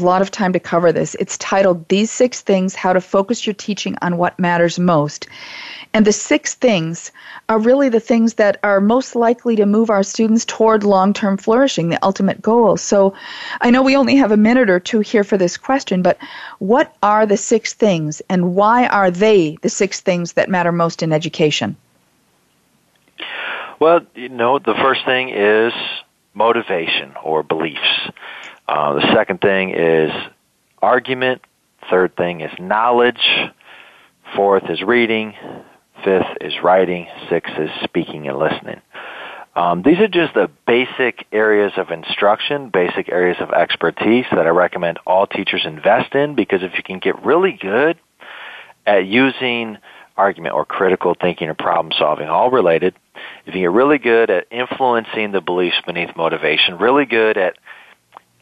a 0.02 0.06
lot 0.06 0.22
of 0.22 0.30
time 0.30 0.52
to 0.52 0.60
cover 0.60 0.92
this. 0.92 1.14
It's 1.20 1.38
titled 1.38 1.88
"These 1.88 2.10
Six 2.10 2.40
Things: 2.40 2.74
How 2.74 2.92
to 2.92 3.00
Focus 3.00 3.46
Your 3.46 3.54
Teaching 3.54 3.96
on 4.02 4.16
What 4.16 4.38
Matters 4.38 4.78
Most." 4.78 5.26
And 5.96 6.04
the 6.04 6.12
six 6.12 6.54
things 6.54 7.10
are 7.48 7.58
really 7.58 7.88
the 7.88 8.00
things 8.00 8.34
that 8.34 8.58
are 8.62 8.82
most 8.82 9.16
likely 9.16 9.56
to 9.56 9.64
move 9.64 9.88
our 9.88 10.02
students 10.02 10.44
toward 10.44 10.84
long 10.84 11.14
term 11.14 11.38
flourishing, 11.38 11.88
the 11.88 12.04
ultimate 12.04 12.42
goal. 12.42 12.76
So 12.76 13.14
I 13.62 13.70
know 13.70 13.82
we 13.82 13.96
only 13.96 14.16
have 14.16 14.30
a 14.30 14.36
minute 14.36 14.68
or 14.68 14.78
two 14.78 15.00
here 15.00 15.24
for 15.24 15.38
this 15.38 15.56
question, 15.56 16.02
but 16.02 16.18
what 16.58 16.94
are 17.02 17.24
the 17.24 17.38
six 17.38 17.72
things 17.72 18.20
and 18.28 18.54
why 18.54 18.86
are 18.88 19.10
they 19.10 19.56
the 19.62 19.70
six 19.70 20.00
things 20.02 20.34
that 20.34 20.50
matter 20.50 20.70
most 20.70 21.02
in 21.02 21.14
education? 21.14 21.76
Well, 23.78 24.00
you 24.14 24.28
know, 24.28 24.58
the 24.58 24.74
first 24.74 25.04
thing 25.04 25.30
is 25.30 25.72
motivation 26.34 27.14
or 27.22 27.42
beliefs. 27.42 28.10
Uh, 28.68 28.94
the 28.94 29.14
second 29.14 29.40
thing 29.40 29.70
is 29.70 30.10
argument. 30.82 31.42
Third 31.90 32.16
thing 32.16 32.40
is 32.40 32.50
knowledge. 32.58 33.20
Fourth 34.34 34.68
is 34.68 34.82
reading. 34.82 35.34
Fifth 36.04 36.36
is 36.40 36.54
writing. 36.62 37.06
Sixth 37.30 37.54
is 37.58 37.70
speaking 37.84 38.28
and 38.28 38.38
listening. 38.38 38.80
Um, 39.54 39.82
these 39.82 39.98
are 39.98 40.08
just 40.08 40.34
the 40.34 40.50
basic 40.66 41.26
areas 41.32 41.72
of 41.76 41.90
instruction, 41.90 42.68
basic 42.68 43.08
areas 43.08 43.38
of 43.40 43.52
expertise 43.52 44.26
that 44.30 44.46
I 44.46 44.50
recommend 44.50 44.98
all 45.06 45.26
teachers 45.26 45.62
invest 45.64 46.14
in 46.14 46.34
because 46.34 46.62
if 46.62 46.72
you 46.76 46.82
can 46.82 46.98
get 46.98 47.24
really 47.24 47.52
good 47.52 47.98
at 48.86 49.06
using 49.06 49.78
argument 50.16 50.54
or 50.54 50.66
critical 50.66 51.16
thinking 51.18 51.48
or 51.48 51.54
problem 51.54 51.92
solving, 51.98 52.28
all 52.28 52.50
related, 52.50 52.94
if 53.46 53.54
you 53.54 53.62
get 53.62 53.70
really 53.70 53.96
good 53.96 54.28
at 54.28 54.46
influencing 54.50 55.32
the 55.32 55.40
beliefs 55.40 55.76
beneath 55.86 56.14
motivation, 56.16 56.76
really 56.76 57.06
good 57.06 57.38
at 57.38 57.56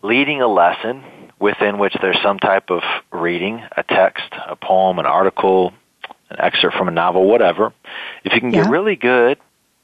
leading 0.04 0.42
a 0.42 0.46
lesson 0.46 1.02
within 1.40 1.78
which 1.78 1.96
there's 2.02 2.20
some 2.22 2.38
type 2.38 2.70
of 2.70 2.82
reading, 3.10 3.62
a 3.74 3.82
text, 3.82 4.28
a 4.46 4.54
poem, 4.54 4.98
an 4.98 5.06
article, 5.06 5.72
an 6.28 6.36
excerpt 6.38 6.76
from 6.76 6.88
a 6.88 6.90
novel, 6.90 7.26
whatever, 7.26 7.72
if 8.22 8.34
you 8.34 8.40
can 8.40 8.52
Yeah. 8.52 8.62
get 8.62 8.70
really 8.70 8.96
good 8.96 9.38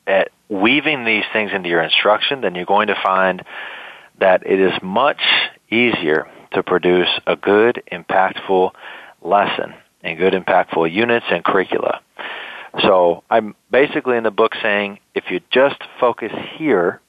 at 0.06 0.30
weaving 0.50 1.04
these 1.04 1.24
things 1.33 1.52
into 1.52 1.70
your 1.70 1.80
instruction, 1.80 2.42
then 2.42 2.54
you're 2.54 2.66
going 2.66 2.88
to 2.88 2.94
find 3.02 3.42
that 4.18 4.42
it 4.44 4.61
is 4.61 4.74
much 4.83 5.22
easier 5.70 6.28
to 6.52 6.62
produce 6.62 7.09
a 7.26 7.37
good, 7.37 7.83
impactful 7.90 8.72
lesson 9.22 9.72
and 10.02 10.18
good, 10.18 10.35
impactful 10.35 10.92
units 10.92 11.26
and 11.30 11.42
curricula. 11.42 12.00
So 12.83 13.22
I'm 13.30 13.54
basically 13.70 14.18
in 14.18 14.24
the 14.24 14.30
book 14.30 14.54
saying 14.61 14.98
if 15.14 15.30
you 15.30 15.40
just 15.50 15.83
focus 15.98 16.33
here, 16.56 17.00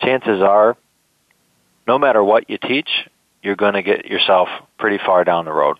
chances 0.00 0.42
are, 0.42 0.76
no 1.86 1.98
matter 1.98 2.22
what 2.22 2.48
you 2.48 2.58
teach, 2.58 3.08
you're 3.42 3.56
going 3.56 3.74
to 3.74 3.82
get 3.82 4.06
yourself 4.06 4.48
pretty 4.78 4.98
far 4.98 5.24
down 5.24 5.44
the 5.44 5.52
road. 5.52 5.78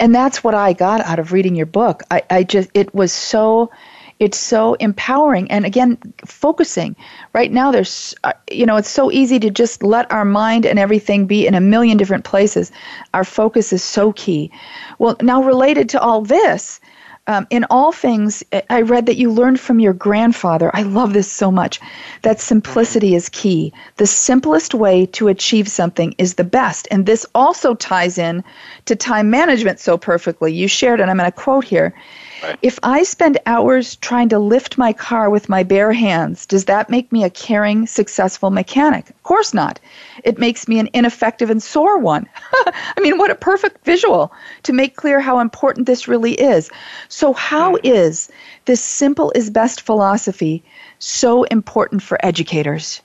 And 0.00 0.14
that's 0.14 0.42
what 0.42 0.54
I 0.54 0.72
got 0.72 1.00
out 1.02 1.18
of 1.18 1.32
reading 1.32 1.54
your 1.54 1.66
book. 1.66 2.02
I, 2.10 2.22
I 2.30 2.42
just 2.42 2.70
it 2.74 2.94
was 2.94 3.12
so 3.12 3.70
it's 4.18 4.38
so 4.38 4.74
empowering 4.74 5.50
and 5.50 5.64
again 5.64 5.96
focusing 6.24 6.96
right 7.34 7.52
now 7.52 7.70
there's 7.70 8.14
uh, 8.24 8.32
you 8.50 8.66
know 8.66 8.76
it's 8.76 8.90
so 8.90 9.12
easy 9.12 9.38
to 9.38 9.50
just 9.50 9.82
let 9.82 10.10
our 10.10 10.24
mind 10.24 10.66
and 10.66 10.78
everything 10.78 11.26
be 11.26 11.46
in 11.46 11.54
a 11.54 11.60
million 11.60 11.96
different 11.96 12.24
places 12.24 12.72
our 13.14 13.24
focus 13.24 13.72
is 13.72 13.82
so 13.82 14.12
key 14.12 14.50
well 14.98 15.16
now 15.22 15.42
related 15.42 15.88
to 15.88 16.00
all 16.00 16.20
this 16.22 16.80
um, 17.28 17.46
in 17.50 17.64
all 17.70 17.92
things 17.92 18.42
i 18.70 18.80
read 18.80 19.06
that 19.06 19.16
you 19.16 19.30
learned 19.30 19.60
from 19.60 19.78
your 19.78 19.92
grandfather. 19.92 20.70
I 20.74 20.82
love 20.82 21.12
this 21.12 21.30
so 21.30 21.50
much. 21.50 21.80
That 22.22 22.40
simplicity 22.40 23.14
is 23.14 23.28
key. 23.28 23.72
The 23.96 24.06
simplest 24.06 24.74
way 24.74 25.06
to 25.06 25.28
achieve 25.28 25.68
something 25.68 26.14
is 26.18 26.34
the 26.34 26.44
best. 26.44 26.88
And 26.90 27.06
this 27.06 27.26
also 27.34 27.74
ties 27.74 28.18
in 28.18 28.42
to 28.86 28.96
time 28.96 29.30
management 29.30 29.78
so 29.78 29.96
perfectly. 29.98 30.52
You 30.52 30.68
shared 30.68 31.00
and 31.00 31.10
i'm 31.10 31.18
going 31.18 31.30
to 31.30 31.36
quote 31.36 31.64
here 31.64 31.94
if 32.62 32.78
I 32.82 33.02
spend 33.02 33.38
hours 33.46 33.96
trying 33.96 34.28
to 34.30 34.38
lift 34.38 34.78
my 34.78 34.92
car 34.92 35.30
with 35.30 35.48
my 35.48 35.62
bare 35.62 35.92
hands, 35.92 36.46
does 36.46 36.66
that 36.66 36.90
make 36.90 37.10
me 37.12 37.24
a 37.24 37.30
caring, 37.30 37.86
successful 37.86 38.50
mechanic? 38.50 39.10
Of 39.10 39.22
course 39.22 39.54
not. 39.54 39.80
It 40.24 40.38
makes 40.38 40.68
me 40.68 40.78
an 40.78 40.88
ineffective 40.92 41.50
and 41.50 41.62
sore 41.62 41.98
one. 41.98 42.26
I 42.66 43.00
mean, 43.00 43.18
what 43.18 43.30
a 43.30 43.34
perfect 43.34 43.84
visual 43.84 44.32
to 44.64 44.72
make 44.72 44.96
clear 44.96 45.20
how 45.20 45.38
important 45.40 45.86
this 45.86 46.08
really 46.08 46.34
is. 46.34 46.70
So, 47.08 47.32
how 47.32 47.78
is 47.82 48.30
this 48.64 48.82
simple 48.82 49.32
is 49.34 49.50
best 49.50 49.80
philosophy 49.82 50.62
so 50.98 51.44
important 51.44 52.02
for 52.02 52.24
educators? 52.24 53.00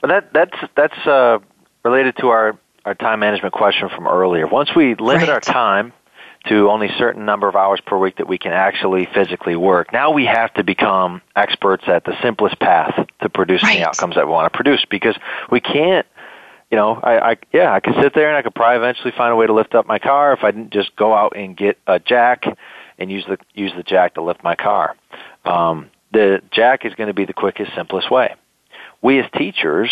But 0.00 0.08
that 0.08 0.32
that's 0.32 0.72
that's 0.74 1.06
uh, 1.06 1.38
related 1.84 2.16
to 2.18 2.28
our 2.28 2.58
our 2.84 2.94
time 2.94 3.20
management 3.20 3.54
question 3.54 3.88
from 3.88 4.08
earlier. 4.08 4.46
Once 4.46 4.74
we 4.74 4.94
limit 4.96 5.28
our 5.28 5.40
time 5.40 5.92
to 6.48 6.70
only 6.70 6.88
a 6.88 6.96
certain 6.98 7.24
number 7.24 7.48
of 7.48 7.56
hours 7.56 7.80
per 7.84 7.96
week 7.96 8.16
that 8.16 8.28
we 8.28 8.38
can 8.38 8.52
actually 8.52 9.08
physically 9.14 9.56
work, 9.56 9.92
now 9.92 10.10
we 10.10 10.24
have 10.26 10.52
to 10.54 10.64
become 10.64 11.22
experts 11.36 11.84
at 11.86 12.04
the 12.04 12.14
simplest 12.22 12.58
path 12.58 12.94
to 13.22 13.28
producing 13.28 13.68
Right. 13.68 13.78
the 13.78 13.88
outcomes 13.88 14.16
that 14.16 14.26
we 14.26 14.32
want 14.32 14.52
to 14.52 14.56
produce 14.56 14.84
because 14.90 15.16
we 15.50 15.60
can't. 15.60 16.06
You 16.70 16.76
know, 16.76 16.94
I, 17.02 17.32
I 17.32 17.36
yeah, 17.52 17.72
I 17.72 17.80
could 17.80 17.94
sit 18.00 18.14
there 18.14 18.28
and 18.28 18.36
I 18.36 18.40
could 18.42 18.54
probably 18.54 18.78
eventually 18.78 19.12
find 19.14 19.30
a 19.30 19.36
way 19.36 19.46
to 19.46 19.52
lift 19.52 19.74
up 19.74 19.86
my 19.86 19.98
car 19.98 20.32
if 20.32 20.42
I 20.42 20.50
didn't 20.52 20.72
just 20.72 20.96
go 20.96 21.12
out 21.12 21.36
and 21.36 21.54
get 21.54 21.78
a 21.86 21.98
jack 21.98 22.44
and 22.98 23.10
use 23.10 23.24
the 23.28 23.36
use 23.52 23.72
the 23.76 23.82
jack 23.82 24.14
to 24.14 24.22
lift 24.22 24.42
my 24.42 24.54
car. 24.54 24.96
Um, 25.44 25.90
the 26.12 26.40
jack 26.50 26.86
is 26.86 26.94
going 26.94 27.08
to 27.08 27.14
be 27.14 27.26
the 27.26 27.34
quickest, 27.34 27.74
simplest 27.74 28.10
way 28.10 28.34
we 29.02 29.18
as 29.18 29.26
teachers 29.36 29.90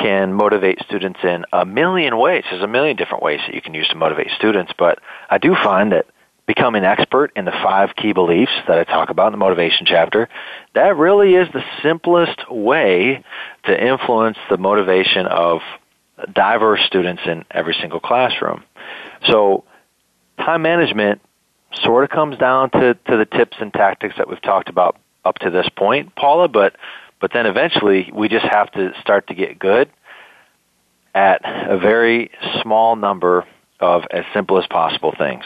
can 0.00 0.32
motivate 0.32 0.78
students 0.80 1.20
in 1.22 1.44
a 1.52 1.64
million 1.64 2.16
ways. 2.16 2.44
There's 2.50 2.62
a 2.62 2.68
million 2.68 2.96
different 2.96 3.22
ways 3.22 3.40
that 3.46 3.54
you 3.54 3.60
can 3.60 3.74
use 3.74 3.88
to 3.88 3.96
motivate 3.96 4.28
students, 4.36 4.72
but 4.78 4.98
I 5.28 5.38
do 5.38 5.54
find 5.54 5.92
that 5.92 6.06
becoming 6.46 6.84
expert 6.84 7.30
in 7.36 7.44
the 7.44 7.52
five 7.52 7.90
key 7.96 8.12
beliefs 8.12 8.52
that 8.66 8.78
I 8.78 8.84
talk 8.84 9.10
about 9.10 9.28
in 9.28 9.32
the 9.32 9.38
motivation 9.38 9.86
chapter, 9.86 10.28
that 10.74 10.96
really 10.96 11.34
is 11.34 11.46
the 11.52 11.62
simplest 11.82 12.50
way 12.50 13.22
to 13.66 13.86
influence 13.86 14.36
the 14.48 14.56
motivation 14.56 15.26
of 15.26 15.60
diverse 16.32 16.80
students 16.86 17.22
in 17.24 17.44
every 17.50 17.76
single 17.80 18.00
classroom. 18.00 18.64
So 19.26 19.64
time 20.38 20.62
management 20.62 21.20
sort 21.84 22.04
of 22.04 22.10
comes 22.10 22.36
down 22.38 22.70
to, 22.70 22.94
to 22.94 23.16
the 23.16 23.26
tips 23.26 23.56
and 23.60 23.72
tactics 23.72 24.16
that 24.18 24.28
we've 24.28 24.42
talked 24.42 24.68
about 24.68 24.96
up 25.24 25.38
to 25.38 25.50
this 25.50 25.68
point, 25.76 26.16
Paula, 26.16 26.48
but 26.48 26.74
but 27.20 27.32
then 27.32 27.46
eventually 27.46 28.10
we 28.12 28.28
just 28.28 28.46
have 28.46 28.70
to 28.72 28.92
start 29.00 29.26
to 29.28 29.34
get 29.34 29.58
good 29.58 29.90
at 31.14 31.40
a 31.44 31.78
very 31.78 32.30
small 32.62 32.96
number 32.96 33.44
of 33.80 34.04
as 34.10 34.24
simple 34.32 34.58
as 34.58 34.66
possible 34.66 35.14
things. 35.16 35.44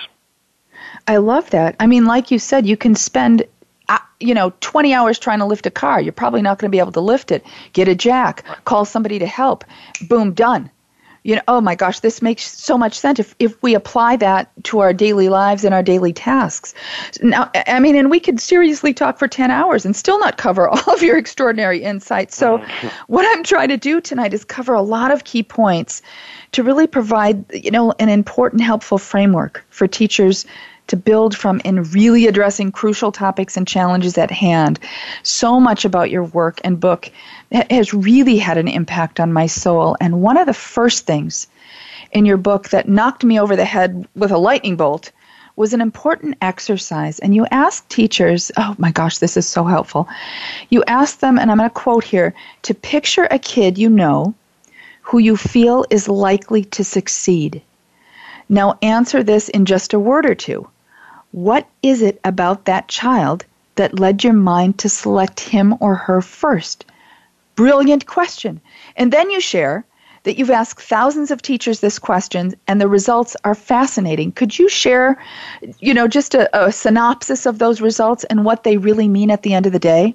I 1.06 1.16
love 1.18 1.50
that. 1.50 1.76
I 1.80 1.86
mean, 1.86 2.04
like 2.04 2.30
you 2.30 2.38
said, 2.38 2.66
you 2.66 2.76
can 2.76 2.94
spend, 2.94 3.44
uh, 3.88 3.98
you 4.20 4.34
know, 4.34 4.52
20 4.60 4.92
hours 4.92 5.18
trying 5.18 5.38
to 5.38 5.44
lift 5.44 5.66
a 5.66 5.70
car. 5.70 6.00
You're 6.00 6.12
probably 6.12 6.42
not 6.42 6.58
going 6.58 6.70
to 6.70 6.74
be 6.74 6.78
able 6.78 6.92
to 6.92 7.00
lift 7.00 7.30
it. 7.30 7.44
Get 7.72 7.88
a 7.88 7.94
jack, 7.94 8.44
call 8.64 8.84
somebody 8.84 9.18
to 9.18 9.26
help. 9.26 9.64
Boom, 10.08 10.32
done. 10.32 10.70
You 11.24 11.36
know, 11.36 11.42
oh 11.48 11.60
my 11.60 11.74
gosh, 11.74 12.00
this 12.00 12.22
makes 12.22 12.42
so 12.42 12.78
much 12.78 12.98
sense 12.98 13.18
if, 13.18 13.34
if 13.38 13.60
we 13.62 13.74
apply 13.74 14.16
that 14.16 14.52
to 14.64 14.80
our 14.80 14.92
daily 14.92 15.28
lives 15.28 15.64
and 15.64 15.74
our 15.74 15.82
daily 15.82 16.12
tasks. 16.12 16.74
Now, 17.22 17.50
I 17.66 17.80
mean, 17.80 17.96
and 17.96 18.10
we 18.10 18.20
could 18.20 18.38
seriously 18.40 18.94
talk 18.94 19.18
for 19.18 19.26
10 19.26 19.50
hours 19.50 19.84
and 19.84 19.96
still 19.96 20.18
not 20.18 20.36
cover 20.36 20.68
all 20.70 20.94
of 20.94 21.02
your 21.02 21.16
extraordinary 21.16 21.82
insights. 21.82 22.36
So, 22.36 22.58
mm-hmm. 22.58 22.88
what 23.06 23.26
I'm 23.34 23.42
trying 23.42 23.68
to 23.68 23.76
do 23.76 24.00
tonight 24.00 24.34
is 24.34 24.44
cover 24.44 24.74
a 24.74 24.82
lot 24.82 25.10
of 25.10 25.24
key 25.24 25.42
points 25.42 26.02
to 26.52 26.62
really 26.62 26.86
provide, 26.86 27.44
you 27.52 27.70
know, 27.70 27.92
an 27.98 28.08
important, 28.08 28.62
helpful 28.62 28.98
framework 28.98 29.64
for 29.70 29.88
teachers 29.88 30.46
to 30.86 30.96
build 30.96 31.36
from 31.36 31.60
in 31.64 31.82
really 31.84 32.26
addressing 32.26 32.72
crucial 32.72 33.10
topics 33.10 33.56
and 33.56 33.66
challenges 33.66 34.18
at 34.18 34.30
hand. 34.30 34.78
So 35.22 35.58
much 35.58 35.84
about 35.84 36.10
your 36.10 36.24
work 36.24 36.60
and 36.64 36.78
book 36.78 37.10
has 37.70 37.94
really 37.94 38.38
had 38.38 38.58
an 38.58 38.68
impact 38.68 39.20
on 39.20 39.32
my 39.32 39.46
soul. 39.46 39.96
And 40.00 40.20
one 40.20 40.36
of 40.36 40.46
the 40.46 40.54
first 40.54 41.06
things 41.06 41.46
in 42.12 42.26
your 42.26 42.36
book 42.36 42.68
that 42.70 42.88
knocked 42.88 43.24
me 43.24 43.40
over 43.40 43.56
the 43.56 43.64
head 43.64 44.06
with 44.14 44.30
a 44.30 44.38
lightning 44.38 44.76
bolt 44.76 45.10
was 45.56 45.72
an 45.72 45.80
important 45.80 46.36
exercise. 46.40 47.18
And 47.20 47.34
you 47.34 47.46
asked 47.50 47.88
teachers, 47.88 48.50
oh 48.56 48.74
my 48.78 48.90
gosh, 48.90 49.18
this 49.18 49.36
is 49.36 49.48
so 49.48 49.64
helpful. 49.64 50.08
You 50.70 50.82
asked 50.86 51.20
them, 51.20 51.38
and 51.38 51.50
I'm 51.50 51.58
going 51.58 51.70
to 51.70 51.74
quote 51.74 52.04
here, 52.04 52.34
to 52.62 52.74
picture 52.74 53.28
a 53.30 53.38
kid 53.38 53.78
you 53.78 53.88
know 53.88 54.34
who 55.02 55.18
you 55.18 55.36
feel 55.36 55.84
is 55.90 56.08
likely 56.08 56.64
to 56.64 56.82
succeed. 56.82 57.62
Now 58.48 58.78
answer 58.82 59.22
this 59.22 59.48
in 59.48 59.64
just 59.64 59.94
a 59.94 59.98
word 59.98 60.26
or 60.26 60.34
two. 60.34 60.68
What 61.34 61.66
is 61.82 62.00
it 62.00 62.20
about 62.22 62.66
that 62.66 62.86
child 62.86 63.44
that 63.74 63.98
led 63.98 64.22
your 64.22 64.34
mind 64.34 64.78
to 64.78 64.88
select 64.88 65.40
him 65.40 65.74
or 65.80 65.96
her 65.96 66.20
first? 66.20 66.84
Brilliant 67.56 68.06
question. 68.06 68.60
And 68.94 69.12
then 69.12 69.28
you 69.30 69.40
share 69.40 69.84
that 70.22 70.38
you've 70.38 70.52
asked 70.52 70.80
thousands 70.80 71.32
of 71.32 71.42
teachers 71.42 71.80
this 71.80 71.98
question 71.98 72.54
and 72.68 72.80
the 72.80 72.86
results 72.86 73.36
are 73.42 73.56
fascinating. 73.56 74.30
Could 74.30 74.56
you 74.56 74.68
share, 74.68 75.20
you 75.80 75.92
know, 75.92 76.06
just 76.06 76.36
a, 76.36 76.48
a 76.56 76.70
synopsis 76.70 77.46
of 77.46 77.58
those 77.58 77.80
results 77.80 78.22
and 78.22 78.44
what 78.44 78.62
they 78.62 78.76
really 78.76 79.08
mean 79.08 79.32
at 79.32 79.42
the 79.42 79.54
end 79.54 79.66
of 79.66 79.72
the 79.72 79.80
day? 79.80 80.14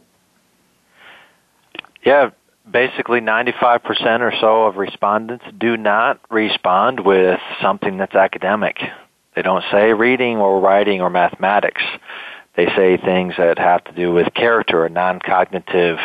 Yeah, 2.05 2.29
basically 2.71 3.19
95% 3.19 4.21
or 4.21 4.31
so 4.39 4.63
of 4.67 4.77
respondents 4.77 5.43
do 5.57 5.75
not 5.75 6.21
respond 6.29 7.01
with 7.01 7.41
something 7.61 7.97
that's 7.97 8.15
academic. 8.15 8.77
They 9.39 9.43
don't 9.43 9.63
say 9.71 9.93
reading 9.93 10.35
or 10.35 10.59
writing 10.59 10.99
or 10.99 11.09
mathematics. 11.09 11.81
They 12.57 12.65
say 12.75 12.97
things 12.97 13.35
that 13.37 13.57
have 13.57 13.81
to 13.85 13.93
do 13.93 14.11
with 14.11 14.33
character 14.33 14.83
or 14.83 14.89
non-cognitive 14.89 15.97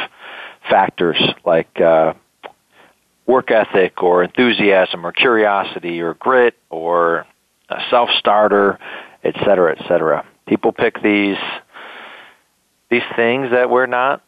factors 0.70 1.20
like 1.44 1.81
uh, 1.81 2.14
work 3.27 3.51
ethic 3.51 4.01
or 4.05 4.23
enthusiasm 4.23 5.05
or 5.05 5.11
curiosity 5.11 6.01
or 6.01 6.14
grit 6.14 6.55
or 6.70 7.27
a 7.70 7.81
self-starter, 7.90 8.79
et 9.25 9.35
cetera, 9.44 9.77
et 9.77 9.85
cetera. 9.88 10.25
People 10.47 10.70
pick 10.70 11.03
these 11.03 11.37
these 12.88 13.03
things 13.16 13.51
that 13.51 13.68
we're 13.68 13.87
not 13.87 14.23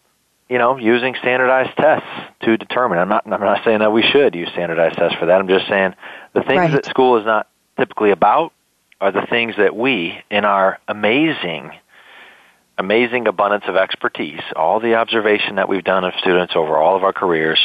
you 0.49 0.59
know, 0.59 0.79
using 0.79 1.14
standardized 1.21 1.77
tests 1.77 2.09
to 2.40 2.57
determine. 2.57 2.99
I'm 2.99 3.09
not, 3.09 3.23
I'm 3.25 3.40
not 3.40 3.62
saying 3.64 3.79
that 3.79 3.92
we 3.92 4.03
should 4.03 4.35
use 4.35 4.49
standardized 4.49 4.97
tests 4.97 5.16
for 5.16 5.27
that. 5.27 5.40
I'm 5.40 5.47
just 5.47 5.69
saying 5.69 5.95
the 6.33 6.42
things 6.42 6.59
Right. 6.59 6.73
that 6.73 6.87
school 6.87 7.19
is 7.19 7.25
not 7.25 7.47
typically 7.77 8.11
about 8.11 8.53
are 9.00 9.12
the 9.12 9.26
things 9.28 9.54
that 9.59 9.76
we, 9.76 10.18
in 10.30 10.44
our 10.44 10.78
amazing, 10.88 11.72
amazing 12.78 13.26
abundance 13.28 13.64
of 13.66 13.76
expertise, 13.76 14.40
all 14.54 14.80
the 14.80 14.94
observation 14.94 15.56
that 15.56 15.68
we've 15.68 15.85
done 15.85 16.04
of 16.04 16.14
students 16.18 16.54
over 16.56 16.76
all 16.76 16.96
of 16.96 17.04
our 17.04 17.12
careers, 17.12 17.61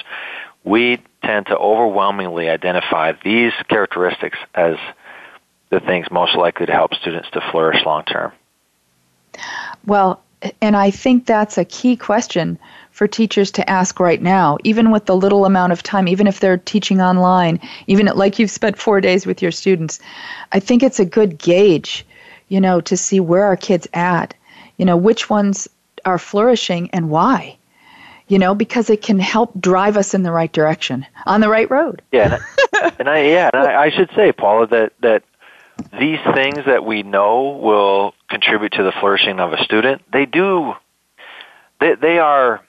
we 0.64 1.02
tend 1.24 1.48
to 1.48 1.58
overwhelmingly 1.58 2.50
identify 2.50 3.14
these 3.24 3.54
characteristics 3.68 4.38
as 4.54 4.76
the 5.70 5.80
things 5.80 6.08
most 6.12 6.36
likely 6.36 6.66
to 6.66 6.72
help 6.72 6.94
students 6.96 7.30
to 7.32 7.42
flourish 7.52 7.84
long 7.86 8.04
term. 8.04 8.32
Well, 9.86 10.22
and 10.62 10.76
I 10.76 10.92
think 10.92 11.26
that's 11.26 11.58
a 11.58 11.66
key 11.66 11.96
question 11.96 12.60
for 13.02 13.08
teachers 13.08 13.50
to 13.50 13.68
ask 13.68 14.00
right 14.00 14.22
now, 14.22 14.60
even 14.64 14.92
with 14.92 15.08
the 15.08 15.16
little 15.16 15.46
amount 15.46 15.74
of 15.74 15.82
time, 15.82 16.08
even 16.08 16.28
if 16.28 16.40
they're 16.40 16.60
teaching 16.60 17.02
online, 17.02 17.60
even 17.88 18.08
at, 18.08 18.16
like 18.16 18.38
you've 18.38 18.52
spent 18.52 18.78
four 18.78 19.02
days 19.02 19.26
with 19.26 19.42
your 19.42 19.52
students. 19.52 20.00
I 20.52 20.60
think 20.60 20.84
it's 20.84 21.00
a 21.00 21.06
good 21.06 21.40
gauge, 21.40 22.06
you 22.50 22.62
know, 22.62 22.80
to 22.82 22.96
see 22.96 23.20
where 23.20 23.44
our 23.44 23.58
kids 23.58 23.88
at, 23.96 24.36
you 24.78 24.86
know, 24.86 24.96
which 24.96 25.32
ones 25.32 25.68
are 26.06 26.20
flourishing 26.20 26.92
and 26.92 27.10
why. 27.10 27.58
You 28.28 28.38
know, 28.38 28.54
because 28.54 28.92
it 28.92 29.02
can 29.02 29.18
help 29.18 29.60
drive 29.60 29.98
us 29.98 30.14
in 30.14 30.22
the 30.22 30.32
right 30.32 30.52
direction, 30.52 31.04
on 31.26 31.42
the 31.42 31.50
right 31.50 31.72
road. 31.72 32.04
Yeah, 32.12 32.36
and 32.36 32.84
I, 32.84 32.94
and 33.00 33.10
I 33.10 33.22
yeah, 33.24 33.50
and 33.52 33.64
I, 33.64 33.86
I 33.86 33.90
should 33.90 34.12
say, 34.16 34.32
Paula, 34.32 34.68
that 34.68 34.94
that 35.00 35.24
these 36.00 36.20
things 36.36 36.66
that 36.68 36.86
we 36.86 37.02
know 37.02 37.58
will 37.60 38.14
contribute 38.30 38.74
to 38.74 38.84
the 38.84 38.92
flourishing 38.92 39.40
of 39.40 39.54
a 39.54 39.64
student, 39.64 40.04
they 40.14 40.28
do. 40.28 40.76
They 41.80 41.96
they 41.96 42.20
are 42.20 42.62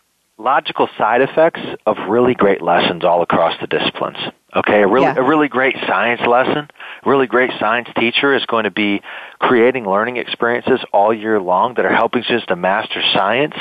logical 0.42 0.88
side 0.98 1.22
effects 1.22 1.60
of 1.86 1.96
really 2.08 2.34
great 2.34 2.60
lessons 2.60 3.04
all 3.04 3.22
across 3.22 3.54
the 3.60 3.66
disciplines. 3.66 4.18
Okay, 4.54 4.82
a 4.82 4.86
really 4.86 5.06
Yeah. 5.06 5.14
a 5.16 5.22
really 5.22 5.48
great 5.48 5.76
science 5.86 6.20
lesson, 6.26 6.68
a 7.04 7.08
really 7.08 7.26
great 7.26 7.50
science 7.58 7.88
teacher 7.96 8.34
is 8.34 8.44
going 8.46 8.64
to 8.64 8.70
be 8.70 9.00
creating 9.38 9.86
learning 9.88 10.18
experiences 10.18 10.80
all 10.92 11.12
year 11.14 11.40
long 11.40 11.74
that 11.74 11.84
are 11.86 11.94
helping 11.94 12.22
students 12.22 12.46
to 12.46 12.56
master 12.56 13.00
science. 13.14 13.54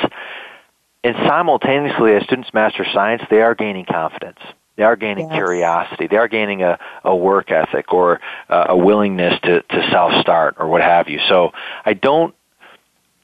And 1.03 1.15
simultaneously, 1.27 2.13
as 2.15 2.23
students 2.23 2.53
master 2.53 2.85
science, 2.93 3.23
they 3.29 3.41
are 3.41 3.55
gaining 3.55 3.85
confidence. 3.85 4.39
They 4.75 4.83
are 4.83 4.95
gaining 4.95 5.29
Yes. 5.29 5.35
curiosity. 5.37 6.07
They 6.07 6.17
are 6.17 6.27
gaining 6.27 6.61
a, 6.63 6.77
a 7.03 7.15
work 7.15 7.51
ethic 7.51 7.93
or 7.93 8.19
uh, 8.49 8.65
a 8.69 8.77
willingness 8.77 9.39
to, 9.41 9.61
to 9.61 9.89
self-start 9.91 10.55
or 10.59 10.67
what 10.67 10.81
have 10.81 11.07
you. 11.09 11.19
So 11.27 11.51
I 11.85 11.93
don't. 11.93 12.33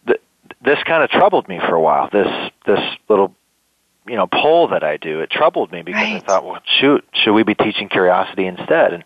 Th- 0.08 0.22
this 0.64 0.80
kind 0.84 1.04
of 1.04 1.10
troubled 1.10 1.48
me 1.48 1.60
for 1.60 1.76
a 1.76 1.82
while. 1.82 2.10
This 2.12 2.28
this 2.66 2.80
little 3.10 3.34
you 4.08 4.16
know 4.16 4.28
poll 4.28 4.70
that 4.70 4.84
I 4.84 4.98
do 4.98 5.22
it 5.22 5.30
troubled 5.30 5.72
me 5.72 5.82
because 5.82 6.02
I 6.02 6.20
thought, 6.20 6.46
well, 6.46 6.62
shoot, 6.80 7.06
should 7.14 7.34
we 7.34 7.44
be 7.44 7.56
teaching 7.56 7.90
curiosity 7.90 8.46
instead? 8.46 8.94
And 8.94 9.04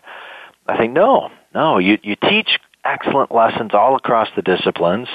I 0.66 0.76
think 0.76 0.92
no, 0.92 1.30
no. 1.54 1.78
You 1.78 1.98
you 2.02 2.16
teach 2.16 2.58
excellent 2.84 3.32
lessons 3.32 3.72
all 3.74 3.96
across 3.96 4.28
the 4.36 4.42
disciplines. 4.42 5.08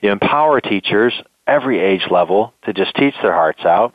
You 0.00 0.10
empower 0.10 0.60
teachers 0.60 1.14
every 1.46 1.80
age 1.80 2.02
level 2.10 2.54
to 2.64 2.72
just 2.72 2.94
teach 2.94 3.14
their 3.22 3.34
hearts 3.34 3.64
out. 3.64 3.94